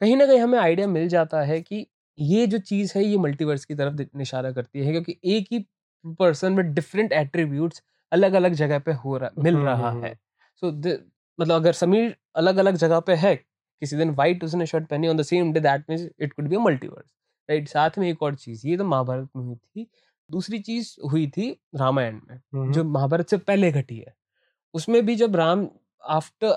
कहीं 0.01 0.15
ना 0.15 0.25
कहीं 0.25 0.39
हमें 0.39 0.59
आइडिया 0.59 0.87
मिल 0.87 1.07
जाता 1.07 1.41
है 1.41 1.61
कि 1.61 1.85
ये 2.19 2.47
जो 2.47 2.57
चीज़ 2.59 2.93
है 2.97 3.03
ये 3.03 3.17
मल्टीवर्स 3.17 3.65
की 3.65 3.75
तरफ़ 3.75 4.21
इशारा 4.21 4.51
करती 4.51 4.79
है 4.79 4.91
क्योंकि 4.91 5.17
एक 5.25 5.47
ही 5.51 5.59
पर्सन 6.19 6.53
में 6.53 6.73
डिफरेंट 6.73 7.13
एट्रीब्यूट्स 7.13 7.83
अलग 8.11 8.33
अलग 8.33 8.53
जगह 8.53 8.79
पे 8.79 8.91
हो 8.93 9.17
रहा 9.17 9.29
मिल 9.39 9.55
हम्म, 9.55 9.65
रहा 9.65 9.89
हम्म, 9.89 10.03
है। 10.05 10.13
सो 10.63 10.71
so, 10.71 10.99
मतलब 11.39 11.55
अगर 11.55 11.71
समीर 11.73 12.15
अलग 12.35 12.57
अलग 12.57 12.75
जगह 12.75 12.99
पे 12.99 13.15
है 13.15 13.35
किसी 13.35 13.97
दिन 13.97 14.09
वाइट 14.09 14.43
उसने 14.43 14.65
शर्ट 14.65 14.87
पहनी 14.87 15.07
on 15.07 15.17
the 15.17 15.21
same 15.21 15.53
day 15.53 15.59
that 15.59 15.85
means 15.89 16.09
it 16.19 16.33
could 16.33 16.47
be 16.47 16.55
a 16.55 16.59
multiverse 16.59 17.05
right 17.49 17.67
साथ 17.67 17.97
में 17.97 18.09
एक 18.09 18.23
और 18.23 18.35
चीज़ 18.35 18.67
ये 18.67 18.77
तो 18.77 18.83
महाभारत 18.83 19.29
में 19.35 19.43
हुई 19.43 19.55
थी। 19.55 19.87
दूसरी 20.31 20.59
चीज़ 20.59 20.95
हुई 21.11 21.27
थी 21.27 21.49
रामायण 21.75 22.19
में 22.29 22.35
हम्म, 22.35 22.71
जो 22.71 22.83
महाभारत 22.83 23.29
से 23.29 23.37
पहले 23.37 23.71
घटी 23.71 23.97
है। 23.97 24.13
उसमें 24.73 25.05
भी 25.05 25.15
जब 25.15 25.35
राम 25.35 25.67
आफ्टर 26.03 26.55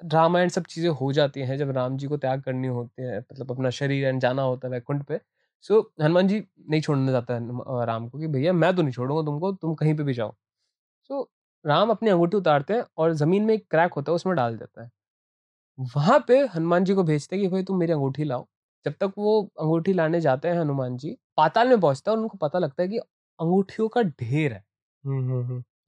रामायण 0.00 0.48
सब 0.48 0.64
चीज़ें 0.66 0.88
हो 0.92 1.12
जाती 1.12 1.40
हैं 1.42 1.56
जब 1.58 1.70
राम 1.72 1.96
जी 1.98 2.06
को 2.06 2.16
त्याग 2.18 2.42
करनी 2.42 2.68
होती 2.68 3.02
है 3.02 3.18
मतलब 3.20 3.50
अपना 3.52 3.70
शरीर 3.72 4.04
एंड 4.06 4.20
जाना 4.20 4.42
होता 4.42 4.68
है 4.68 4.72
वैकुंठ 4.72 5.02
पे 5.04 5.20
सो 5.64 5.74
so, 5.74 6.04
हनुमान 6.04 6.28
जी 6.28 6.42
नहीं 6.60 6.80
छोड़ने 6.80 7.12
जाता 7.12 7.34
है 7.34 7.86
राम 7.86 8.08
को 8.08 8.18
कि 8.18 8.26
भैया 8.28 8.52
मैं 8.54 8.74
तो 8.76 8.82
नहीं 8.82 8.92
छोड़ूँगा 8.92 9.22
तुमको 9.26 9.52
तुम 9.54 9.74
कहीं 9.76 9.94
पे 9.96 10.02
भी 10.04 10.14
जाओ। 10.14 10.34
सो 11.10 11.22
so, 11.22 11.28
राम 11.64 11.90
अपनी 11.90 12.10
अंगूठी 12.10 12.36
उतारते 12.36 12.74
हैं 12.74 12.84
और 12.98 13.12
ज़मीन 13.14 13.44
में 13.44 13.54
एक 13.54 13.66
क्रैक 13.70 13.92
होता 13.94 14.12
है 14.12 14.16
उसमें 14.16 14.34
डाल 14.36 14.56
देता 14.58 14.82
है। 14.82 14.90
वहाँ 15.78 16.18
पे 16.28 16.38
हनुमान 16.48 16.84
जी 16.84 16.94
को 16.94 17.02
भेजते 17.04 17.36
हैं 17.36 17.44
कि 17.44 17.48
भाई 17.50 17.62
तुम 17.64 17.78
मेरी 17.78 17.92
अंगूठी 17.92 18.24
लाओ। 18.24 18.46
जब 18.86 18.94
तक 19.00 19.12
वो 19.18 19.40
अंगूठी 19.60 19.92
लाने 19.92 20.20
जाते 20.20 20.48
हैं 20.48 20.60
हनुमान 20.60 20.96
जी 20.98 21.16
पाताल 21.36 21.68
में 21.68 21.80
पहुँचता 21.80 22.10
है 22.10 22.16
और 22.16 22.22
उनको 22.22 22.38
पता 22.38 22.58
लगता 22.58 22.82
है 22.82 22.88
कि 22.88 22.98
अंगूठियों 22.98 23.88
का 23.90 24.02
ढेर 24.02 24.52
है। 24.52 24.64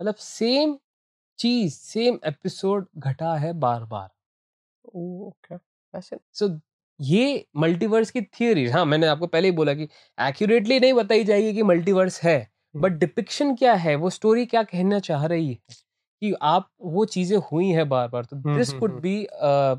मतलब 0.01 0.15
सेम 0.17 0.77
चीज़ 1.41 1.75
सेम 1.75 2.19
एपिसोड 2.27 2.87
घटा 2.99 3.35
है 3.37 3.53
बार 3.61 3.85
बार 3.85 4.09
ओके 4.95 5.55
ऐसे 5.95 6.17
सो 6.33 6.49
ये 7.01 7.45
मल्टीवर्स 7.57 8.11
की 8.11 8.23
थियोरी 8.23 8.67
हाँ 8.69 8.85
मैंने 8.85 9.07
आपको 9.07 9.27
पहले 9.27 9.49
ही 9.49 9.55
बोला 9.55 9.75
कि 9.75 9.89
एक्यूरेटली 10.19 10.79
नहीं 10.81 10.93
बताई 10.93 11.25
जाएगी 11.25 11.53
कि 11.55 11.63
मल्टीवर्स 11.63 12.23
है 12.23 12.39
बट 12.75 12.99
डिपिक्शन 12.99 13.55
क्या 13.55 13.75
है 13.77 13.95
वो 13.95 14.11
स्टोरी 14.11 14.45
क्या 14.47 14.63
कहना 14.65 14.99
चाह 15.01 15.27
रही 15.27 15.49
है 15.49 15.59
कि 16.23 16.33
आप 16.43 16.69
वो 16.89 17.05
चीज़ें 17.07 17.37
हुई 17.53 17.69
हैं 17.69 17.89
बार 17.89 18.09
बार 18.09 18.25
तो 18.25 18.37
hmm, 18.37 18.57
this 18.57 18.69
hmm, 18.69 18.81
could 18.81 18.91
hmm. 18.91 19.01
B 19.01 19.79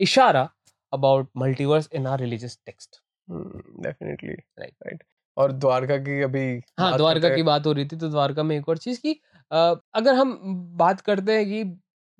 इशारा 0.00 0.48
about 0.92 1.28
multiverse 1.36 1.88
in 1.92 2.06
our 2.06 2.20
religious 2.20 2.58
text 2.66 3.00
definitely 3.28 4.34
Right. 4.58 4.74
Right 4.82 5.02
और 5.36 5.52
द्वारका 5.54 5.96
की 5.98 6.20
अभी 6.22 6.44
हाँ 6.78 6.96
द्वारका 6.96 7.28
की 7.28 7.42
बात 7.42 7.66
हो 7.66 7.72
रही 7.72 7.86
थी 7.86 7.96
तो 7.96 8.08
द्वारका 8.08 8.42
में 8.42 8.56
एक 8.56 8.68
और 8.68 8.78
चीज़ 8.78 9.00
की 9.00 9.20
अगर 9.50 10.14
हम 10.14 10.36
बात 10.78 11.00
करते 11.00 11.36
हैं 11.36 11.46
कि 11.46 11.64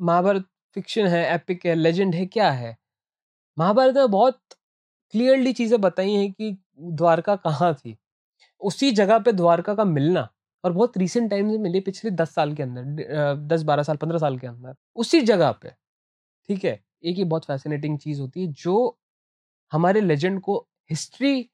महाभारत 0.01 0.45
फिक्शन 0.77 1.07
है 1.07 1.25
एपिक 1.35 1.65
है 1.67 1.75
लेजेंड 1.75 2.15
है, 2.15 2.27
क्या 2.27 2.51
है? 2.53 2.77
महाभारत 3.57 3.95
में 3.97 4.11
बहुत 4.11 4.41
क्लियरली 5.15 5.53
चीज़ें 5.53 5.81
बताई 5.81 6.13
हैं 6.13 6.33
कि 6.33 6.57
द्वारका 6.81 7.37
कहाँ 7.39 7.73
थी। 7.75 7.97
उसी 8.63 8.91
जगह 8.93 9.19
पे 9.19 9.33
द्वारका 9.33 9.75
का 9.75 9.85
मिलना 9.85 10.29
और 10.65 10.73
बहुत 10.73 10.99
रिसेंट 10.99 11.31
टाइम 11.31 11.51
से 11.51 11.59
मिली 11.59 11.81
पिछले 11.81 12.11
दस 12.13 12.35
साल 12.35 12.55
के 12.55 12.63
अंदर 12.63 13.37
दस, 13.47 13.63
बारह 13.63 13.83
साल, 13.83 13.97
पंद्रह 13.97 14.19
साल 14.19 14.39
के 14.39 14.47
अंदर। 14.47 14.75
उसी 14.97 15.21
जगह 15.23 15.53
पे, 15.55 15.71
ठीक 16.49 16.65
है? 16.65 16.81
एक 17.05 17.17
ही 17.17 17.25
बहुत 17.25 17.45
फैसिनेटिंग 17.47 17.99
चीज़ 17.99 18.21
होती 18.21 18.47
है 18.47 18.53
जो 18.55 18.99
हमारे 19.73 20.01
लेजेंड 20.01 20.41
को 20.41 20.59
हिस्ट्री 20.91 21.49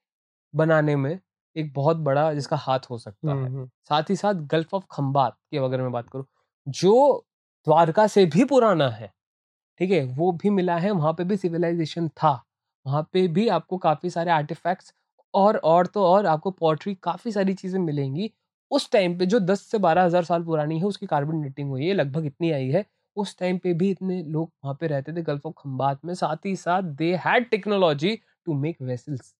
बनाने 0.55 0.97
में 0.97 1.19
एक 1.57 1.73
बहुत 1.75 1.97
बड़ा 2.01 2.33
जिसका 2.35 2.57
हाथ 2.59 2.91
हो 2.91 2.99
सकता 2.99 3.35
है 3.35 3.51
साथ 3.91 4.11
ही 4.11 4.17
साथ 4.17 4.35
गल्फ 4.49 4.75
ऑफ़ 4.75 4.85
खंबात 4.91 5.37
की 5.51 5.57
अगर 5.59 5.83
मैं 5.83 5.93
बात 5.93 6.09
करूँ 6.11 6.25
जो 6.67 6.95
द्वारका 7.67 8.07
से 8.09 8.25
भी 8.27 8.45
पुराना 8.47 8.89
है 8.91 9.13
ठीक 9.81 9.91
है 9.91 10.05
वो 10.17 10.31
भी 10.35 10.51
मिला 10.51 10.77
है 10.79 10.91
वहाँ 10.93 11.13
पे 11.13 11.25
भी 11.25 11.37
सिविलाइजेशन 11.37 12.09
था 12.17 12.31
वहाँ 12.87 13.03
पे 13.13 13.27
भी 13.31 13.47
आपको 13.51 13.79
काफ़ी 13.79 14.11
सारे 14.11 14.31
आर्टिफैक्ट्स 14.31 14.93
और 15.35 15.57
और 15.67 15.87
तो 15.87 16.05
और 16.05 16.27
आपको 16.27 16.51
पोर्ट्री 16.53 16.95
काफ़ी 17.03 17.33
सारी 17.33 17.55
चीज़ें 17.55 17.79
मिलेंगी। 17.81 18.31
उस 18.71 18.91
टाइम 18.93 19.19
पे 19.19 19.27
जो 19.27 19.41
10 19.41 19.61
से 19.63 19.79
बारह 19.79 20.05
हज़ार 20.05 20.25
साल 20.25 20.43
पुरानी 20.45 20.79
है 20.79 20.85
उसकी 20.85 21.07
कार्बन 21.07 21.43
डेटिंग 21.43 21.71
हुई 21.71 21.87
है 21.87 21.95
लगभग 21.95 22.27
इतनी 22.27 22.51
आई 22.53 22.69
है। 22.71 22.85
उस 23.17 23.37
टाइम 23.39 23.59
पे 23.59 23.73
भी 23.75 23.91
इतने 23.91 24.23
लोग 24.25 24.51
वहाँ 24.65 24.77
पे 24.81 24.87
रहते 24.89 25.13
थे 25.13 25.23
गल्फ 25.23 25.47
ऑफ़ 25.47 25.55
खंबात 25.59 26.05
में। 26.05 26.15
साथ 26.17 26.47
ही 26.47 26.57
साथ 26.57 26.83
they 26.97 27.15
had 27.27 27.49
technology 27.51 28.17
to 28.47 28.55
make 28.57 28.83
vessels 28.83 29.35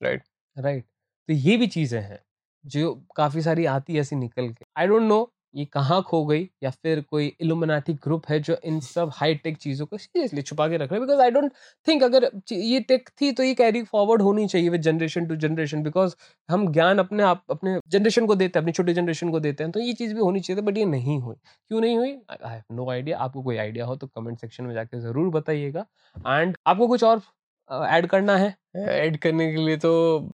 right 0.00 0.22
right. 0.56 0.84
तो 1.28 1.32
ये 1.34 1.56
भी 1.56 1.66
चीज़ें 1.68 2.00
हैं, 2.00 2.18
जो 2.64 2.94
काफ़ी 3.16 3.42
सारी 3.42 3.64
आती 3.66 3.94
है 3.94 4.00
ऐसी 4.00 4.16
निकल 4.16 4.48
के। 4.48 4.64
आई 4.78 4.86
डोंट 4.86 5.02
नो 5.02 5.30
ये 5.54 5.64
कहाँ 5.66 6.00
खो 6.02 6.24
गई 6.26 6.42
या 6.62 6.70
फिर 6.72 7.00
कोई 7.02 7.26
इल्यूमिनाटी 7.40 7.92
ग्रुप 7.94 8.26
है 8.28 8.38
जो 8.40 8.56
इन 8.64 8.78
सब 8.80 9.10
हाई 9.14 9.34
टेक 9.36 9.56
चीज़ों 9.56 9.86
को 9.86 9.98
सीरियसली 9.98 10.42
छुपा 10.42 10.66
के 10.68 10.76
रख 10.76 10.92
रहे 10.92 11.00
है। 11.00 11.06
बिकॉज़ 11.06 11.20
आई 11.20 11.30
डोंट 11.30 11.52
थिंक 11.86 12.02
अगर 12.02 12.28
ये 12.52 12.80
टेक 12.82 13.08
थी 13.20 13.30
तो 13.32 13.42
ये 13.42 13.54
कैरी 13.54 13.82
फॉरवर्ड 13.84 14.22
होनी 14.22 14.46
चाहिए 14.48 14.68
with 14.68 14.82
generation 14.82 15.26
to 15.26 15.36
generation 15.36 15.82
because 15.82 16.14
हम 16.48 16.70
ज्ञान 16.72 16.98
अपने 16.98 17.22
आप, 17.22 17.44
अपने 17.50 17.78
जनरेशन 17.88 18.26
को 18.26 18.34
देते 18.34 18.58
हैं, 18.58 18.62
अपनी 18.62 18.72
छोटे 18.72 18.94
जनरेशन 18.94 19.30
को 19.30 19.40
देते 19.40 19.64
हैं 19.64 19.72
तो 19.72 19.80
ये 19.80 19.92
चीज़ 19.94 20.14
भी 20.14 20.20
होनी 20.20 20.40
चाहिए 20.40 20.62
बट 20.62 20.78
ये 20.78 20.84
नहीं 20.86 21.18
हुई। 21.20 21.34
क्यों 21.34 21.80
नहीं 21.80 21.96
हुई? 21.96 22.12
आई 22.30 22.52
हैव 22.52 22.62
नो 22.72 22.90
आइडिया 22.90 23.18
आपको 23.18 23.42
कोई 23.42 23.56
आइडिया 23.56 23.84
हो 23.86 23.96
तो 23.96 24.06
कमेंट 24.08 24.38
सेक्शन 24.40 24.64
में 24.64 24.74
जाके 24.74 25.00
ज़रूर 25.00 25.30
बताइएगा। 25.32 25.86
एंड 26.16 26.56
आपको 26.66 26.88
कुछ 26.88 27.04
और 27.04 27.22
ऐड 27.70 28.06
करना 28.06 28.36
है। 28.36 28.54
ऐड 28.78 29.16
करने 29.18 29.50
के 29.52 29.56
लिए 29.56 29.76
तो 29.76 29.90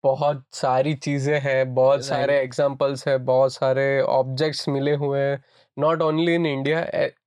बहुत 0.03 0.43
सारी 0.53 0.93
चीज़ें 0.95 1.39
हैं 1.41 1.73
बहुत 1.73 2.05
सारे 2.05 2.37
एग्जांपल्स 2.39 3.07
है 3.07 3.17
बहुत 3.25 3.53
सारे 3.53 4.01
ऑब्जेक्ट्स 4.01 4.67
मिले 4.69 4.93
हुए 4.95 5.19
हैं। 5.19 5.43
नॉट 5.77 6.01
ओनली 6.01 6.35
इन 6.35 6.45
इंडिया 6.45 6.79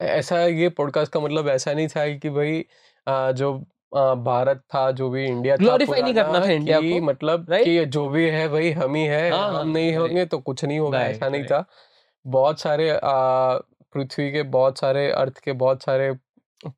ऐसा 0.08 0.40
ये 0.40 0.68
पॉडकास्ट 0.68 1.12
का 1.12 1.20
मतलब 1.20 1.48
ऐसा 1.48 1.72
नहीं 1.72 1.88
था 1.88 2.06
कि 2.16 2.30
भाई 2.30 2.64
जो 3.34 3.52
भारत 4.24 4.62
था 4.74 4.90
जो 4.90 5.08
भी 5.10 5.24
इंडिया 5.26 5.56
था 5.56 5.76
नहीं 5.76 6.14
करना 6.14 6.40
था 6.40 6.50
इंडिया 6.52 6.80
को 6.80 7.00
मतलब 7.04 7.46
कि 7.54 7.84
जो 7.86 8.08
भी 8.08 8.28
है 8.30 8.48
भाई 8.48 8.70
हम 8.72 8.94
ही 8.94 9.04
है 9.04 9.30
हाँ, 9.30 9.60
हम 9.60 9.68
नहीं 9.68 9.96
होंगे 9.96 10.24
तो 10.26 10.38
कुछ 10.40 10.64
नहीं 10.64 10.78
होगा 10.78 11.00
ऐसा 11.00 11.28
नहीं 11.28 11.44
था। 11.44 11.64
बहुत 12.24 12.60
सारे 12.60 12.90
पृथ्वी 13.04 14.30
के 14.32 14.42
बहुत 14.52 14.78
सारे 14.78 15.10
अर्थ 15.12 15.38
के 15.38 15.52
बहुत 15.54 15.82
सारे 15.82 16.12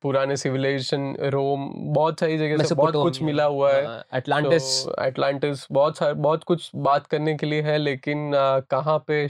पुराने 0.01 0.37
सिविलाइजेशन 0.37 1.15
रोम 1.19 1.69
बहुत 1.93 2.19
सारी 2.19 2.37
जगह 2.37 2.63
से 2.63 2.75
बहुत 2.75 2.93
कुछ 2.93 3.21
मिला 3.21 3.43
हुआ 3.43 3.73
है। 3.73 4.03
अटलांटिस 4.11 4.87
अटलांटिस 4.87 5.67
बहुत 5.71 5.97
सारे 5.97 6.13
बहुत 6.13 6.43
कुछ 6.43 6.71
बात 6.75 7.07
करने 7.07 7.35
के 7.35 7.45
लिए 7.45 7.61
है 7.61 7.77
लेकिन 7.77 8.31
कहाँ 8.71 9.03
पे 9.07 9.27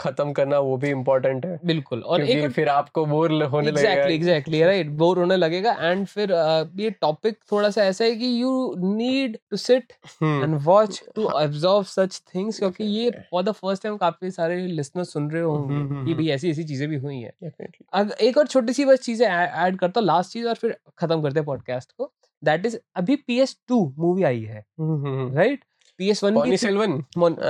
खत्म 0.00 0.32
करना 0.32 0.58
वो 0.58 0.76
भी 0.76 0.90
इम्पोर्टेंट 0.90 1.46
है। 1.46 1.58
बिल्कुल 1.64 2.00
और 2.02 2.22
एक 2.22 2.50
फिर 2.52 2.68
आपको 2.68 3.04
बोर 3.06 3.32
होने 3.32 3.70
exactly, 3.70 3.86
लगेगा 3.86 4.14
एग्जैक्टली 4.14 4.62
राइट 4.62 4.90
बोर 5.02 5.18
होने 5.18 5.36
लगेगा। 5.36 5.76
एंड 5.80 6.06
फिर 6.06 6.32
ये 6.80 6.90
टॉपिक 6.90 7.38
थोड़ा 7.52 7.70
सा 7.70 7.84
ऐसा 7.84 8.04
है 8.04 8.14
कि 8.16 8.30
you 8.42 8.52
need 8.78 9.38
to 9.50 9.56
sit 9.56 9.92
and 10.22 10.58
watch 10.64 11.02
to 11.16 11.24
observe 11.24 11.82
such 11.88 12.20
things 12.34 12.58
क्योंकि 12.58 12.84
ये 12.84 13.10
फॉर 13.30 13.42
द 13.42 13.52
फ़र्स्ट 13.52 13.82
टाइम 13.82 13.96
काफ़ी 13.96 14.30
सारे 14.30 14.56
लिसनर 14.66 15.04
सुन 15.04 15.30
रहे 15.30 15.42
होंगे 15.42 15.74
हम्म, 15.74 15.88
हम्म, 15.88 16.06
कि 16.06 16.14
भाई 16.14 16.24
हम्म। 16.24 16.34
ऐसी 16.34 16.50
ऐसी 16.50 16.64
चीज़ें 16.64 16.88
भी 16.88 16.96
हुई 16.96 17.18
हैं। 17.18 18.08
एक 18.22 18.38
और 18.38 18.46
छोटी 18.46 18.72
सी 18.72 18.84
बस 18.84 19.00
चीज़ें 19.00 19.26
ऐड 19.26 19.78
करता 19.78 20.00
हूँ 20.00 20.06
लास्ट 20.06 20.32
चीज़ 20.32 20.46
और 20.48 20.54
फिर 20.54 20.76
खत्म 20.98 21.22
करते 21.22 21.38
हैं 21.40 21.46
पॉडकास्ट 21.46 21.92
को। 21.92 22.12
दैट 22.42 22.66
इज़ 22.66 22.76
अभी 22.96 23.16
पी 23.16 23.38
एस 23.40 23.56
टू 23.68 23.84
मूवी 23.98 24.22
आई 24.22 24.40
है 24.42 24.64
राइट 24.80 25.64
पी 25.98 26.10
एस 26.10 26.22
वन 26.24 26.36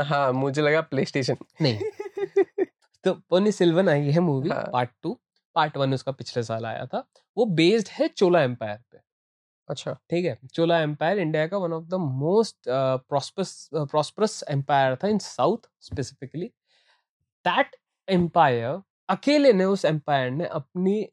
हाँ 0.05 0.33
मुझे 0.33 0.62
लगा 0.62 0.80
प्ले 0.80 1.05
स्टेशन 1.05 1.37
नहीं। 1.62 1.78
तो 3.05 3.12
पोनी 3.30 3.53
सिल्वन 3.53 3.88
आई 3.88 4.11
है 4.11 4.20
movie 4.20 4.50
part 4.53 4.90
two 5.03 5.18
part 5.57 5.76
one 5.76 5.94
उसका 5.94 6.12
पिछले 6.12 6.42
साल 6.42 6.66
आया 6.66 6.86
था। 6.86 7.05
वो 7.36 7.44
बेस्ड 7.55 7.88
है 7.92 8.09
चोला 8.09 8.42
एम्पायर 8.42 8.78
पे। 8.92 8.98
अच्छा। 9.68 9.92
ठीक 10.11 10.24
है? 10.24 10.38
चोला 10.55 10.78
एम्पायर 10.82 11.18
इंडिया 11.18 11.46
का 11.46 11.59
one 11.59 11.72
of 11.72 11.84
the 11.84 11.94
most 11.94 12.57
prosperous 12.68 13.68
prosperous 13.74 14.42
empire 14.50 14.96
था 15.03 15.09
in 15.09 15.18
south 15.18 15.68
specifically 15.80 16.46
that 17.44 17.76
empire 18.09 18.80
अकेले 19.09 19.53
ने 19.53 19.64
उस 19.64 19.84
एम्पायर 19.84 20.30
ने 20.30 20.46
अपनी 20.46 21.07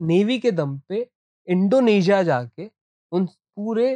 नेवी 0.00 0.38
के 0.38 0.50
दम 0.52 0.78
पे 0.88 1.06
इंडोनेशिया 1.48 2.22
जाके 2.22 2.70
उन 3.12 3.26
पूरे 3.26 3.88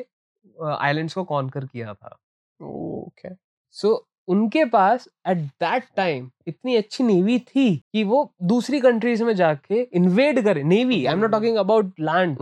आइलैंड्स 0.73 1.15
को 1.15 1.25
कॉन्कर 1.25 1.67
किया 1.67 1.95
था। 1.95 2.17
ओके। 2.61 3.35
सो 3.75 3.95
उनके 4.31 4.65
पास 4.65 5.09
एट 5.29 5.39
दैट 5.39 5.85
टाइम 5.97 6.31
इतनी 6.49 6.77
अच्छी 6.77 7.05
नेवी 7.05 7.39
थी 7.39 7.77
कि 7.93 8.05
वो 8.05 8.33
दूसरी 8.43 8.81
कंट्रीज़ 8.81 9.25
में 9.25 9.35
जाके 9.37 9.81
इन्वेड 9.83 10.43
करे। 10.45 10.63
Navy 10.65 11.05
I 11.05 11.13
am 11.13 11.21
not 11.21 11.31
talking 11.33 11.57
about 11.57 12.01
land 12.01 12.37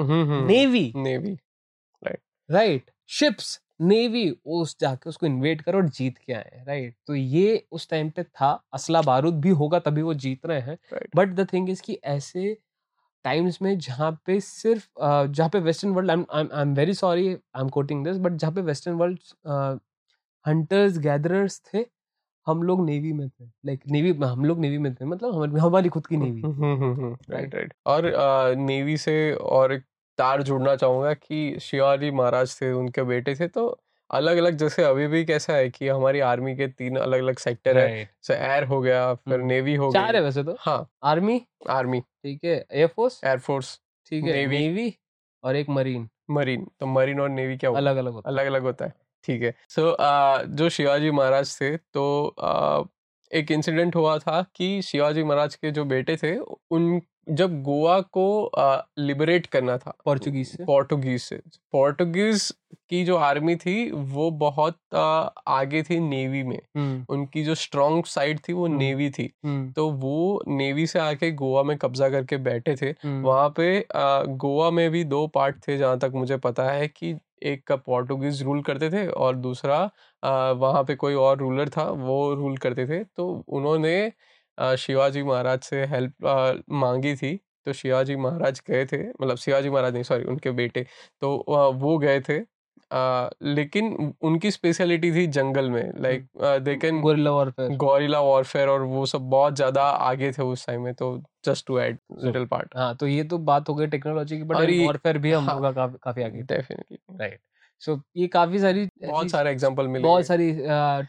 navy 0.48 0.92
navy 0.96 1.32
right 2.02 2.20
right 2.48 2.90
ships 3.18 3.58
navy 3.80 4.28
उस 4.46 4.76
जाके 4.80 5.08
उसको 5.08 5.26
इन्वेट 5.26 5.60
करे 5.62 5.76
और 5.76 5.88
जीत 5.88 6.16
के 6.18 6.32
आए। 6.32 6.62
राइट 6.66 6.94
तो 7.06 7.14
ये 7.14 7.66
उस 7.72 7.88
टाइम 7.90 8.08
पे 8.10 8.22
था। 8.22 8.50
असला 8.74 9.02
बारूद 9.02 9.40
भी 9.40 9.50
होगा 9.50 9.78
तभी 9.78 10.02
वो 10.02 10.14
जीत 10.14 10.46
रहे 10.46 10.60
हैं। 10.60 10.78
बट 11.16 11.34
द 11.34 11.46
थिंग 11.52 11.70
इज़ 11.70 11.82
कि 11.82 11.98
ऐसे 12.04 12.56
टाइम्स 13.24 13.60
में 13.62 13.78
जहाँ 13.78 14.10
पे 14.26 14.38
सिर्फ़ 14.40 14.86
जहाँ 15.00 15.48
पे 15.48 15.58
western 15.60 15.92
world 15.94 16.10
I 16.10 16.44
am 16.62 16.74
very 16.74 16.94
sorry 16.94 17.28
I 17.28 17.62
am 17.62 17.68
quoting 17.68 18.04
this 18.04 18.16
but 18.16 18.32
जहाँ 18.32 18.52
पे 18.54 18.60
वेस्टर्न 18.62 18.96
वर्ल्ड 18.96 19.78
हंटर्स 20.44 20.98
गैदरर्स 20.98 21.60
थे 21.66 21.84
हम 22.46 22.62
लोग 22.62 22.84
नेवी 22.86 23.12
में 23.12 23.28
थे। 23.28 23.44
लाइक 23.44 23.78
like, 23.78 23.92
नेवी 23.92 24.10
हम 24.24 24.44
लोग 24.44 24.60
नेवी 24.60 24.78
में 24.78 24.94
थे 24.94 25.04
मतलब 25.04 25.34
हमारी 25.34 25.60
हमारी 25.60 25.88
खुद 25.88 26.06
की 26.06 26.16
नेवी 26.16 26.42
राइट। 26.44 27.54
राइट 27.54 27.72
और 27.86 28.14
आ, 28.14 28.54
नेवी 28.54 28.96
से 28.96 29.32
और 29.32 29.72
एक 29.72 29.82
तार 30.18 30.42
जुड़ना 30.42 30.74
चाहूँगा 30.76 31.12
कि 31.14 31.58
शिवाजी 31.60 32.10
महाराज 32.10 32.60
थे 32.60 32.72
उनके 32.72 33.02
बेटे 33.02 33.34
थे 33.34 33.48
तो 33.48 33.66
अलग 34.10 34.36
अलग 34.36 34.56
जैसे 34.56 34.82
अभी 34.84 35.06
भी 35.06 35.24
कैसा 35.24 35.52
है 35.52 35.68
कि 35.70 35.88
हमारी 35.88 36.20
आर्मी 36.26 36.54
के 36.56 36.66
तीन 36.68 36.96
अलग 36.96 37.20
अलग 37.20 37.38
सेक्टर 37.38 37.78
है 37.78 37.88
जैसे 38.04 38.34
एयर 38.34 38.64
हो 38.64 38.80
गया 38.80 39.12
फिर 39.14 39.42
नेवी 39.42 39.74
हो 39.74 39.90
गया 39.90 40.02
चार 40.02 40.16
है 40.16 40.22
वैसे 40.22 40.44
तो? 40.44 40.56
हाँ। 40.60 40.88
आर्मी? 41.04 41.40
आर्मी। 41.70 42.00
ठीक 42.00 42.44
है 42.44 42.54
एयरफोर्स 42.72 43.20
एयरफोर्स 43.24 43.78
ठीक 44.06 44.24
है 44.24 44.46
नेवी। 44.46 44.94
और 45.44 45.56
एक 45.56 45.68
मरीन। 45.70 46.08
मरीन 46.30 46.66
तो 46.80 46.86
मरीन 46.86 47.20
और 47.20 47.28
नेवी 47.30 47.56
क्या 47.56 47.70
अलग 47.76 47.96
अलग 47.96 48.22
अलग 48.24 48.46
अलग 48.46 48.62
होता 48.62 48.84
है। 48.84 48.92
ठीक 49.24 49.42
है। 49.42 49.54
सो 49.68 49.80
so, 49.82 50.46
जो 50.48 50.68
शिवाजी 50.68 51.10
महाराज 51.10 51.56
थे 51.60 51.76
तो 51.76 52.04
एक 53.30 53.50
इंसिडेंट 53.50 53.96
हुआ 53.96 54.18
था 54.18 54.42
कि 54.56 54.80
शिवाजी 54.82 55.22
महाराज 55.24 55.54
के 55.54 55.70
जो 55.70 55.84
बेटे 55.84 56.16
थे 56.16 56.36
उन 56.38 57.00
जब 57.30 57.60
गोवा 57.62 58.00
को 58.16 58.24
लिबरेट 58.98 59.46
करना 59.46 59.76
था 59.78 59.92
पोर्टुगीज 60.04 60.48
से? 60.48 60.64
पोर्टुगीज 60.64 61.20
से 61.22 61.36
पोर्टुगीज 61.72 62.50
की 62.90 63.04
जो 63.04 63.16
आर्मी 63.16 63.56
थी 63.56 63.90
वो 63.90 64.30
बहुत 64.32 64.78
आ, 64.94 65.00
आगे 65.48 65.82
थी 65.82 65.98
नेवी 66.00 66.42
में। 66.42 66.58
उनकी 67.10 67.42
जो 67.44 67.54
स्ट्रॉन्ग 67.54 68.04
साइड 68.06 68.40
थी 68.48 68.52
वो 68.52 68.66
नेवी 68.68 69.10
थी। 69.10 69.30
तो 69.76 69.88
वो 69.92 70.42
नेवी 70.48 70.86
से 70.86 70.98
आके 70.98 71.30
गोवा 71.32 71.62
में 71.62 71.76
कब्जा 71.78 72.08
करके 72.10 72.36
बैठे 72.38 72.76
थे। 72.76 72.90
वहाँ 73.22 73.48
पे 73.56 73.80
आ, 73.94 74.22
गोवा 74.22 74.70
में 74.70 74.90
भी 74.90 75.04
दो 75.04 75.26
पार्ट 75.26 75.56
थे 75.68 75.76
जहाँ 75.78 75.98
तक 75.98 76.12
मुझे 76.14 76.36
पता 76.38 76.70
है 76.70 76.88
कि 76.88 77.14
एक 77.42 77.66
का 77.66 77.76
पोर्टुगीज 77.78 78.42
रूल 78.42 78.62
करते 78.62 78.90
थे 78.90 79.06
और 79.08 79.36
दूसरा 79.38 79.78
वहाँ 80.54 80.82
पे 80.84 80.94
कोई 80.96 81.14
और 81.16 81.38
रूलर 81.38 81.68
था, 81.70 81.84
वो 81.84 82.34
रूल 82.34 82.56
करते 82.58 82.86
थे। 82.88 83.02
तो 83.06 83.28
उन्होंने 83.48 84.12
शिवाजी 84.78 85.22
महाराज 85.22 85.60
से 85.62 85.84
हेल्प 85.86 86.64
मांगी 86.72 87.14
थी। 87.16 87.36
तो 87.66 87.72
शिवाजी 87.72 88.16
महाराज 88.16 88.60
गए 88.68 88.84
थे 88.86 88.98
मतलब 89.10 89.36
शिवाजी 89.36 89.70
महाराज 89.70 89.92
नहीं, 89.92 90.02
सॉरी, 90.04 90.24
उनके 90.24 90.50
बेटे। 90.52 90.86
तो 91.22 91.36
वो 91.74 91.96
गए 91.98 92.20
थे 92.28 92.38
लेकिन 92.90 94.14
उनकी 94.22 94.50
स्पेशलिटी 94.50 95.10
थी 95.12 95.26
जंगल 95.26 95.70
में 95.70 95.92
like 96.00 96.26
they 96.62 96.76
can 96.76 97.00
guerrilla 97.00 97.30
warfare 97.30 97.76
guerrilla 97.76 98.20
warfare 98.20 98.68
और 98.68 98.82
वो 98.82 99.04
सब 99.06 99.28
बहुत 99.30 99.56
ज़्यादा 99.56 99.82
आगे 99.82 100.32
थे 100.32 100.42
उस 100.42 100.66
टाइम 100.66 100.82
में 100.82 100.94
तो 100.94 101.16
just 101.44 101.66
to 101.66 101.78
add 101.80 101.98
little 102.24 102.44
part 102.46 102.76
हाँ 102.76 102.94
तो 102.96 103.06
ये 103.06 103.24
तो 103.24 103.38
बात 103.50 103.68
हो 103.68 103.74
गई 103.74 103.86
टेक्नोलॉजी 103.86 104.36
की 104.36 104.42
बट 104.42 104.56
वॉरफेयर 104.56 105.18
भी 105.18 105.32
हम 105.32 105.44
हाँ, 105.44 105.60
लोग 105.60 105.74
काफ़ी 105.74 105.98
काफ़ी 106.02 106.22
आगे 106.22 106.42
डेफिनेटली 106.44 106.98
राइट 107.20 107.40
सो 107.80 107.94
so, 107.94 108.00
ये 108.16 108.26
काफ़ी 108.26 108.58
सारी 108.58 108.84
बहुत 109.04 109.30
सारे 109.30 109.50
एग्जांपल 109.50 109.86
मिले 109.88 110.02
बहुत 110.02 110.26
सारी 110.26 110.50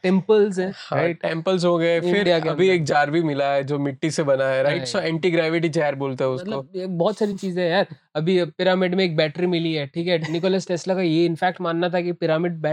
टेंपल्स 0.04 0.60
हैं 0.60 0.72
हाँ, 0.76 1.14
टेंपल्स 1.14 1.66
हो 1.66 1.78
गए 1.78 2.00
फिर 2.02 2.30
अभी 2.50 2.70
एक 2.70 2.84
जार 2.84 3.12
भी 3.12 3.22
मिला 3.24 3.52
है 3.54 3.64
जो 3.64 3.80
मिट्टी 3.80 4.12
से 4.12 4.24
बना 4.24 4.48
है 4.50 4.62
right 4.64 4.86
so 4.88 5.00
anti 5.00 5.32
gravity 5.32 5.70
jar 5.70 5.96
बोलते 5.96 6.24
हैं 6.24 6.32
उसको। 6.32 6.62
मतलब 6.62 6.98
बहुत 6.98 7.18
सारी 7.18 7.34
चीज़ें 7.36 7.64
यार। 7.70 7.96
अभी 8.16 8.44
पिरामिड 8.46 8.96
में 8.96 9.04
एक 9.04 9.16
बैटरी 9.16 9.48
मिली 9.48 9.74
है 9.74 9.88
ठीक 9.88 10.08
है? 10.08 10.18
निकोलस 10.32 10.68
टेस्ला 10.68 10.96
का 10.96 11.02
ये 11.02 11.26
इनफैक्ट 11.26 11.62
मानना 11.62 11.90
था 11.90 12.02
कि 12.02 12.12
पिरामिड 12.14 12.66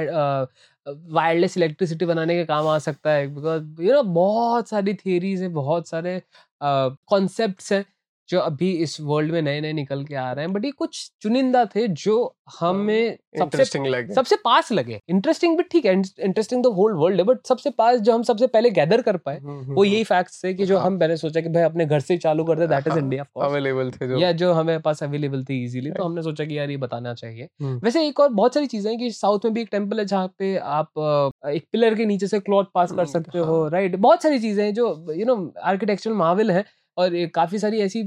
वायरलेस 0.87 1.57
इलेक्ट्रिसिटी 1.57 2.05
बनाने 2.07 2.35
के 2.35 2.45
काम 2.45 2.67
आ 2.69 2.79
सकता 2.79 3.11
है 3.11 3.27
बिकॉज़ 3.35 3.83
यू 3.83 3.93
नो 3.93 4.03
बहुत 4.03 4.69
सारी 4.69 4.95
थियरीज 4.95 5.43
है 5.43 5.49
बहुत 5.55 5.89
सारे 5.89 6.21
कॉन्सेप्ट्स 6.63 7.73
हैं। 7.73 7.85
जो 8.29 8.41
अभी 8.41 8.71
इस 8.83 8.97
वर्ल्ड 9.03 9.33
में 9.33 9.41
नए 9.43 9.61
नए 9.61 9.73
निकल 9.73 10.05
के 10.05 10.15
आ 10.15 10.31
रहे 10.33 10.45
हैं 10.45 10.53
बट 10.53 10.65
ये 10.65 10.71
कुछ 10.73 11.11
चुनिंदा 11.23 11.65
थे 11.67 11.87
जो 11.89 12.17
हमें 12.61 13.17
सबसे 13.39 13.79
लगे। 13.81 14.15
सबसे 14.15 14.37
पास 14.37 14.71
लगे। 14.73 14.99
इंटरेस्टिंग 15.11 15.57
भी 15.57 15.63
ठीक 15.63 15.85
है 15.85 15.93
इंटरेस्टिंग 15.93 16.63
तो 16.65 16.73
होल 16.73 16.93
वर्ल्ड 16.95 17.21
है 17.21 17.25
बट 17.27 17.47
सबसे 17.47 17.71
पास 17.73 18.01
जो 18.01 18.13
हम 18.13 18.23
सबसे 18.23 18.47
पहले 18.49 18.71
गैदर 18.71 19.03
कर 19.03 19.17
पाए 19.19 19.39
वो 19.43 19.85
यही 19.85 20.05
फैक्ट्स 20.05 20.43
थे 20.45 20.53
कि 20.55 20.67
जो 20.67 20.79
हाँ। 20.79 20.87
हम 20.87 20.99
पहले 20.99 21.17
सोचा 21.17 21.41
कि 21.41 21.49
भाई 21.49 21.63
अपने 21.63 21.87
घर 21.87 22.01
से 22.01 22.17
चालू 22.19 22.45
करते 22.45 22.67
दैट 22.67 22.87
इज़ 22.87 22.99
इंडिया 22.99 23.25
अवेलेबल 23.43 23.91
थे 23.91 24.09
जो। 24.09 24.19
या 24.19 24.33
जो 24.35 24.53
हमें 24.53 24.81
पास 24.83 25.03
अवेलेबल 25.03 25.45
थे 25.45 25.63
इजीली 25.65 25.91
तो 25.91 26.05
हमने 26.05 26.23
सोचा 26.23 26.45
कि 26.45 26.59
यार 26.59 26.71
ये 26.71 26.77
बताना 26.79 27.15
चाहिए। 27.15 27.49
वैसे 27.63 28.07
एक 28.09 28.21
और 28.21 28.29
बहुत 28.31 28.55
सारी 28.55 28.67
चीज़ें 28.67 28.91
हैं 28.91 28.99
कि 29.01 29.11
साउथ 29.13 29.45
में 29.45 29.55
भी 29.55 29.61
एक 29.61 29.69
टेंपल 29.73 29.99
है 29.99 30.05
जहाँ 30.07 30.27
पे 30.39 30.57
आप 30.59 31.33
एक 31.49 31.67
पिलर 31.73 31.95
के 31.95 32.05
नीचे 32.07 32.27
से 32.27 32.41
क्लॉथ 32.41 32.65
पास 32.75 32.93
कर 32.93 33.07
सकते 33.07 33.39
हो। 33.41 33.67
राइट 33.69 33.93
हाँ। 33.93 34.01
बहुत 34.01 34.23
सारी 34.23 34.39
चीज़ें 34.39 34.65
हैं 34.65 34.73
जो 34.75 34.89
यू 35.13 35.27
नो 35.27 35.37
आर्किटेक्चरल 35.65 36.15
माविल 36.17 36.51
है 36.51 36.65
और 36.97 37.27
काफ़ी 37.35 37.59
सारी 37.59 37.81
ऐसी 37.81 38.01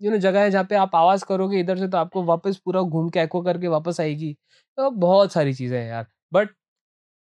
यू 0.00 0.10
नो 0.10 0.16
जगह 0.18 0.40
है 0.40 0.50
जहाँ 0.50 0.64
पे 0.64 0.74
आप 0.76 0.94
आवाज़ 0.96 1.24
करोगे 1.24 1.60
इधर 1.60 1.78
से 1.78 1.88
तो 1.88 1.98
आपको 1.98 2.22
वापस 2.24 2.56
पूरा 2.64 2.80
घूम 2.82 3.08
के 3.10 3.20
एको 3.20 3.42
करके 3.42 3.68
वापस 3.68 4.00
आएगी। 4.00 4.32
तो 4.78 4.90
बहुत 4.90 5.32
सारी 5.32 5.54
चीज़ें 5.54 5.78
हैं 5.78 5.88
यार। 5.88 6.06
बट 6.32 6.48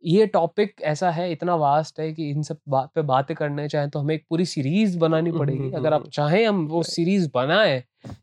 ये 0.04 0.26
टॉपिक 0.28 0.82
ऐसा 0.84 1.10
है 1.12 1.32
इतना 1.32 1.56
वास्ट 1.56 2.00
है 2.00 2.12
कि 2.14 2.30
इन 2.30 2.44
सब 2.44 2.60
बात 2.70 2.90
पे 2.96 3.02
बातें 3.04 3.36
करने 3.38 3.68
चाहें 3.70 3.90
तो 3.90 4.00
हमें 4.00 4.14
एक 4.16 4.26
पूरी 4.30 4.46
सीरीज़ 4.46 4.98
बनानी 5.00 5.32
पड़ेगी। 5.32 5.72
अगर 5.72 5.94
आप 5.94 6.08
चाहें 6.10 6.46
हम 6.48 6.66
वो 6.68 6.84
सीरीज़ 6.86 7.30
बनाए 7.34 7.80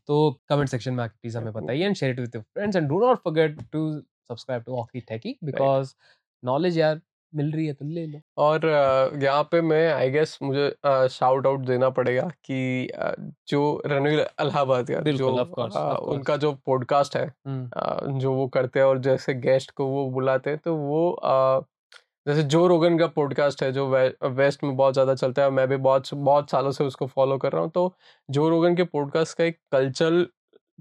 तो 0.07 0.31
कमेंट 0.49 0.69
सेक्शन 0.69 0.93
में 0.93 1.03
आके 1.03 1.17
प्लीज़ 1.21 1.37
हमें 1.37 1.53
बताइए 1.53 1.85
and 1.85 1.95
share 1.95 2.11
it 2.13 2.19
with 2.19 2.41
friends 2.43 2.75
and 2.75 2.87
do 2.89 2.99
not 2.99 3.19
forget 3.23 3.59
to 3.71 3.91
subscribe 3.91 4.63
to 4.63 4.77
Oki 4.77 5.01
Techie 5.01 5.37
because 5.43 5.93
knowledge 6.43 6.77
यार 6.77 7.01
मिल 7.35 7.51
रही 7.51 7.65
है 7.65 7.73
तो 7.73 7.85
ले 7.85 8.05
लो 8.05 8.19
और 8.37 8.65
यहाँ 9.23 9.43
पे 9.43 9.61
मैं 9.61 9.93
आई 9.93 10.09
गेस 10.09 10.39
मुझे 10.43 10.75
शाउट 11.07 11.47
आउट 11.47 11.59
देना 11.59 11.89
पड़ेगा 11.89 12.31
कि 12.45 12.89
जो 13.47 13.81
रणवीर 13.85 14.19
अलाहाबाद 14.19 14.91
बिल्कुल, 14.91 15.43
जो. 15.43 15.97
उनका 15.97 16.37
जो 16.37 16.51
पॉडकास्ट 16.65 17.17
है 17.17 17.33
जो 18.19 18.33
वो 18.33 18.47
करते 18.47 18.79
हैं 18.79 18.85
और 18.85 18.99
जैसे 18.99 19.33
गेस्ट 19.33 19.71
को 19.71 19.85
वो 19.85 20.09
बुलाते 20.09 20.49
हैं 20.49 20.59
तो 20.65 20.75
वो 20.75 21.19
जैसे 22.27 22.43
जो 22.43 22.67
रोगन 22.67 22.97
का 22.97 23.07
पॉडकास्ट 23.07 23.63
है 23.63 23.71
जो 23.71 23.87
वे, 23.87 24.13
वेस्ट 24.23 24.63
में 24.63 24.75
बहुत 24.75 24.93
ज़्यादा 24.93 25.15
चलता 25.15 25.41
है 25.41 25.49
मैं 25.49 25.67
भी 25.67 25.77
बहुत 25.77 26.13
बहुत 26.13 26.51
सालों 26.51 26.71
से 26.71 26.83
उसको 26.83 27.07
फॉलो 27.07 27.37
कर 27.37 27.51
रहा 27.51 27.61
हूँ 27.61 27.71
तो 27.71 27.95
जो 28.29 28.49
रोगन 28.49 28.75
के 28.75 28.83
पॉडकास्ट 28.83 29.37
का 29.37 29.43
एक 29.43 29.59
कल्चर 29.71 30.27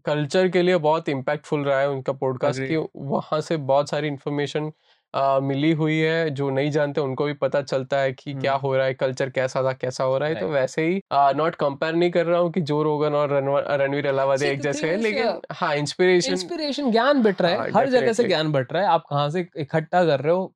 कल्चर 0.05 0.49
के 0.49 0.63
लिए 0.63 0.77
बहुत 0.77 1.09
इम्पैक्टफुल 1.09 1.65
रहा 1.65 1.81
है 1.81 1.91
उनका 1.91 2.13
पॉडकास्ट 2.13 2.61
कि. 2.63 2.87
वहाँ 2.97 3.41
से 3.41 3.57
बहुत 3.57 3.89
सारी 3.89 4.09
इन्फॉर्मेशन 4.09 4.73
मिली 5.17 5.73
हुई 5.73 5.99
है 5.99 6.31
जो 6.31 6.51
नहीं 6.51 6.71
जानते 6.71 7.01
उनको 7.01 7.25
भी 7.25 7.33
पता 7.33 7.63
चलता 7.63 7.99
है 7.99 8.13
कि 8.13 8.35
क्या 8.35 8.53
हम्म। 8.53 8.61
हो 8.61 8.77
रहा 8.77 8.87
है 8.87 8.95
कल्चर 8.95 9.31
कैसा 9.31 9.63
था 9.63 9.73
कैसा 9.73 10.05
हो 10.05 10.19
रहा 10.19 10.29
है। 10.29 10.35
तो 10.35 10.49
वैसे 10.49 10.87
ही 10.87 11.01
नॉट 11.13 11.55
कंपेयर 11.55 11.95
नहीं 11.95 12.11
कर 12.11 12.27
रहा 12.27 12.41
हूँ 12.41 12.53
कि 12.53 12.61
जो 12.61 12.83
रोगन 12.83 13.15
और 13.15 13.33
रणवीर 13.81 14.07
अलावादे 14.07 14.51
एक 14.51 14.61
जैसे 14.61 14.91
है 14.91 14.97
लेकिन 14.97 15.41
हाँ 15.53 15.75
इंस्पिरेशन 15.77 16.33
इंस्पिरेशन 16.33 16.91
ज्ञान 16.91 17.23
बट 17.23 17.43
रहा 17.43 17.51
है 17.51 17.59
हाँ, 17.59 17.69
हर 17.77 17.89
जगह 17.89 18.13
से 18.13 18.25
ज्ञान 18.25 18.53
बट 18.53 18.73
रहा 18.73 18.83
है 18.83 18.89
आप 18.89 19.05
कहाँ 19.11 19.31
से 19.31 19.47
इकट्ठा 19.57 20.05
कर 20.05 20.21
रहे 20.21 20.33
हो 20.33 20.53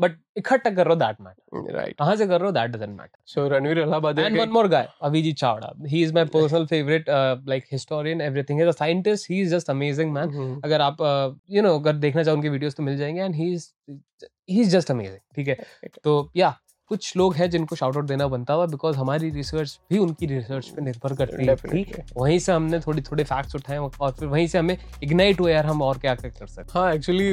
बट 0.00 0.18
इकट्ठा 0.36 0.70
कर 0.70 0.86
रहे 0.86 0.96
दैट 0.96 1.20
मैटर। 1.20 1.72
राइट 1.74 1.96
कहाँ 1.98 2.16
से 2.16 2.26
कर 2.26 2.40
रहे 2.40 2.52
that 2.52 2.70
doesn't 2.70 2.98
matter 2.98 3.18
so 3.26 3.46
Ranveer 3.48 3.78
Allahbadia 3.78 4.18
and 4.18 4.38
one 4.40 4.48
more 4.48 4.68
guy 4.68 4.88
Abhijit 5.02 5.36
Chavda 5.36 5.72
he 5.86 6.02
is 6.02 6.14
my 6.14 6.24
personal 6.34 6.66
favourite 6.66 7.10
like 7.48 7.64
historian 7.72 8.20
everything 8.20 8.60
is 8.60 8.68
a 8.68 8.72
scientist 8.72 9.30
he 9.30 9.40
is 9.42 9.54
just 9.54 9.70
amazing 9.70 10.12
man 10.12 10.60
अगर 10.64 10.80
आप 10.80 10.96
uh, 10.96 11.54
you 11.56 11.62
know 11.62 11.78
अगर 11.78 11.96
देखना 11.96 12.22
चाहो 12.22 12.36
उनके 12.36 12.48
videos 12.48 12.74
तो 12.74 12.82
मिल 12.82 12.96
जाएँगे 12.96 13.20
and 13.20 13.34
he 13.34 13.52
is 13.52 13.68
he 14.50 14.60
is 14.60 14.70
just 14.70 14.90
amazing 14.90 15.18
ठीक 15.36 15.48
है? 15.48 15.56
तो 16.04 16.30
या 16.36 16.56
कुछ 16.88 17.16
लोग 17.16 17.34
हैं 17.34 17.48
जिनको 17.50 17.76
शाउट 17.76 17.96
आउट 17.96 18.04
देना 18.04 18.26
बनता 18.28 18.54
हुआ 18.54 18.66
बिकॉज़ 18.66 18.96
हमारी 18.96 19.30
रिसर्च 19.30 19.78
भी 19.90 19.98
उनकी 19.98 20.26
रिसर्च 20.26 20.68
पे 20.68 20.82
निर्भर 20.82 21.14
करती 21.14 21.46
है। 21.46 22.04
वहीं 22.16 22.38
से 22.38 22.52
हमने 22.52 22.80
थोड़ी 22.80 23.02
थोड़े 23.02 23.24
फैक्ट्स 23.24 23.54
उठाए 23.54 23.78
और 23.78 24.12
फिर 24.12 24.28
वहीं 24.28 24.46
से 24.46 24.58
हमें 24.58 24.76
इग्नाइट 25.02 25.40
हुआ 25.40 25.50
यार 25.50 25.66
हम 25.66 25.82
और 25.82 25.98
क्या 25.98 26.14
क्या 26.14 26.30
कर 26.30 26.46
सकते 26.46 26.78
हाँ। 26.78 26.92
एक्चुअली 26.92 27.32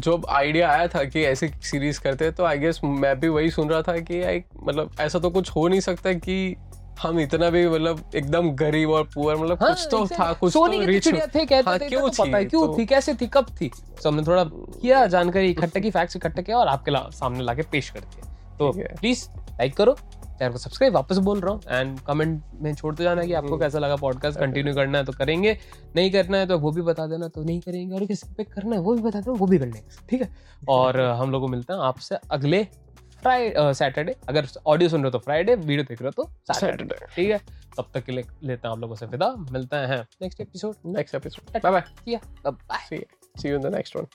जब 0.00 0.26
आइडिया 0.28 0.70
आया 0.70 0.86
था 0.88 1.04
कि 1.04 1.24
ऐसी 1.24 1.48
सीरीज़ 1.62 2.00
करते 2.00 2.24
हैं 2.24 2.34
तो 2.34 2.44
आई 2.44 2.58
गेस 2.58 2.80
मैं 2.84 3.18
भी 3.20 3.28
वही 3.28 3.50
सुन 3.50 3.68
रहा 3.68 3.82
था 3.82 3.96
कि 4.00 4.44
मतलब 4.64 4.90
ऐसा 5.00 5.18
तो 5.18 5.30
कुछ 5.30 5.50
हो 5.50 5.68
नहीं 5.68 5.80
सकता 5.80 6.12
कि 6.12 6.56
हम 7.02 7.20
इतना 7.20 7.48
भी 7.50 7.68
मतलब 7.68 8.10
एकदम 8.14 8.50
गरीब 8.50 8.90
और 8.90 9.04
पुअर 9.14 9.36
मतलब 9.36 9.58
हाँ, 9.62 9.70
कुछ 9.74 9.86
तो 9.90 10.06
था 10.06 10.32
कुछ 10.32 10.52
सोनी 10.52 10.76
तो 10.76 10.80
की 10.80 10.86
तो 10.86 10.92
रिच 10.92 11.04
चिड़िया 11.04 11.26
थे 11.26 11.44
कहते 11.46 11.70
हाँ, 11.70 11.78
थे 11.78 11.88
क्यों 11.88 12.08
तो 12.08 12.24
पता 12.24 12.36
है 12.36 12.44
क्यों 12.44 12.66
तो- 12.66 12.78
थी 12.78 12.86
कैसे 12.86 13.14
थी 13.14 13.26
कब 13.26 13.46
थी? 13.60 13.70
तो 14.02 14.08
हमने 14.08 14.22
थोड़ा 14.22 14.44
किया 14.44 15.06
जानकारी 15.06 15.50
इकट्ठा 15.50 15.80
की 15.80 15.90
फैक्ट्स 15.90 16.16
इकट्ठा 16.16 16.42
किया 16.42 16.58
और 16.58 16.68
आपके 16.68 16.90
ला, 16.90 17.08
सामने 17.12 17.44
लाके 17.44 17.62
पेश 17.62 17.90
कर 17.90 18.00
दिया। 18.00 18.29
तो 18.60 18.72
प्लीज़ 18.72 19.28
लाइक 19.30 19.76
करो 19.76 19.96
चैनल 20.38 20.52
को 20.52 20.58
सब्सक्राइब 20.58 20.94
वापस 20.94 21.18
बोल 21.18 21.40
रहा 21.40 21.54
हूँ 21.54 21.60
एंड 21.68 22.00
कमेंट 22.00 22.42
में 22.54 22.74
छोड़ते 22.74 23.02
जाना 23.02 23.22
कि 23.22 23.32
आपको। 23.32 23.58
कैसा 23.58 23.78
लगा 23.78 23.96
पॉडकास्ट 23.96 24.38
कंटिन्यू 24.38 24.74
करना 24.74 24.98
है 24.98 25.04
तो 25.04 25.12
करेंगे 25.12 25.58
नहीं 25.96 26.10
करना 26.10 26.38
है 26.38 26.46
तो 26.46 26.58
वो 26.58 26.70
भी 26.70 26.82
बता 26.82 27.06
देना 27.06 27.28
तो 27.28 27.44
नहीं 27.44 27.60
करेंगे 27.60 27.94
और 27.94 28.06
किसी 28.06 28.34
पे 28.34 28.44
करना 28.44 28.76
है 28.76 28.82
वो 28.82 28.94
भी 28.94 29.02
बता 29.02 29.20
देना 29.20 29.36
वो 29.36 29.46
भी 29.46 29.58
कर 29.58 29.66
लेंगे 29.66 30.06
ठीक 30.10 30.22
है? 30.22 30.36
और 30.68 31.00
हम 31.00 31.30
लोग 31.30 31.42
को 31.42 31.48
मिलते 31.48 31.72
हैं 31.72 31.80
आपसे 31.80 32.16
अगले 32.30 32.64
फ्राइडे 33.20 33.74
सैटरडे 33.74 34.16
अगर 34.28 34.46
ऑडियो 34.66 34.88
सुन 34.88 35.00
रहे 35.00 35.06
हो 35.06 35.10
तो 35.10 35.18
फ्राइडे 35.18 35.54
वीडियो 35.54 35.82
देख 35.82 36.02
रहे 36.02 36.10
हो 36.16 36.24
तो 36.24 36.54
सैटरडे 36.54 36.84
सैटरडे 36.84 37.14
ठीक 37.16 37.30
है? 37.30 37.38
तब 37.76 37.90
तक 37.94 38.04
के 38.04 38.12
लिए 38.12 38.24
लेते 38.42 38.68
हैं 38.68 38.72
आप 38.72 38.80
लोगों 38.80 38.94
से 38.94 39.06
विदा 39.06 39.34
मिलते 39.50 39.76
हैं 39.76 40.06
next 40.22 40.40
episode 40.40 40.74
next 40.86 41.14
episode 41.14 41.60
bye 41.60 41.72
bye 41.72 41.82
bye 42.46 43.04
see 43.38 43.48
you 43.48 43.54
in 43.54 43.60
the 43.60 43.74
next 43.74 43.96
one 43.96 44.06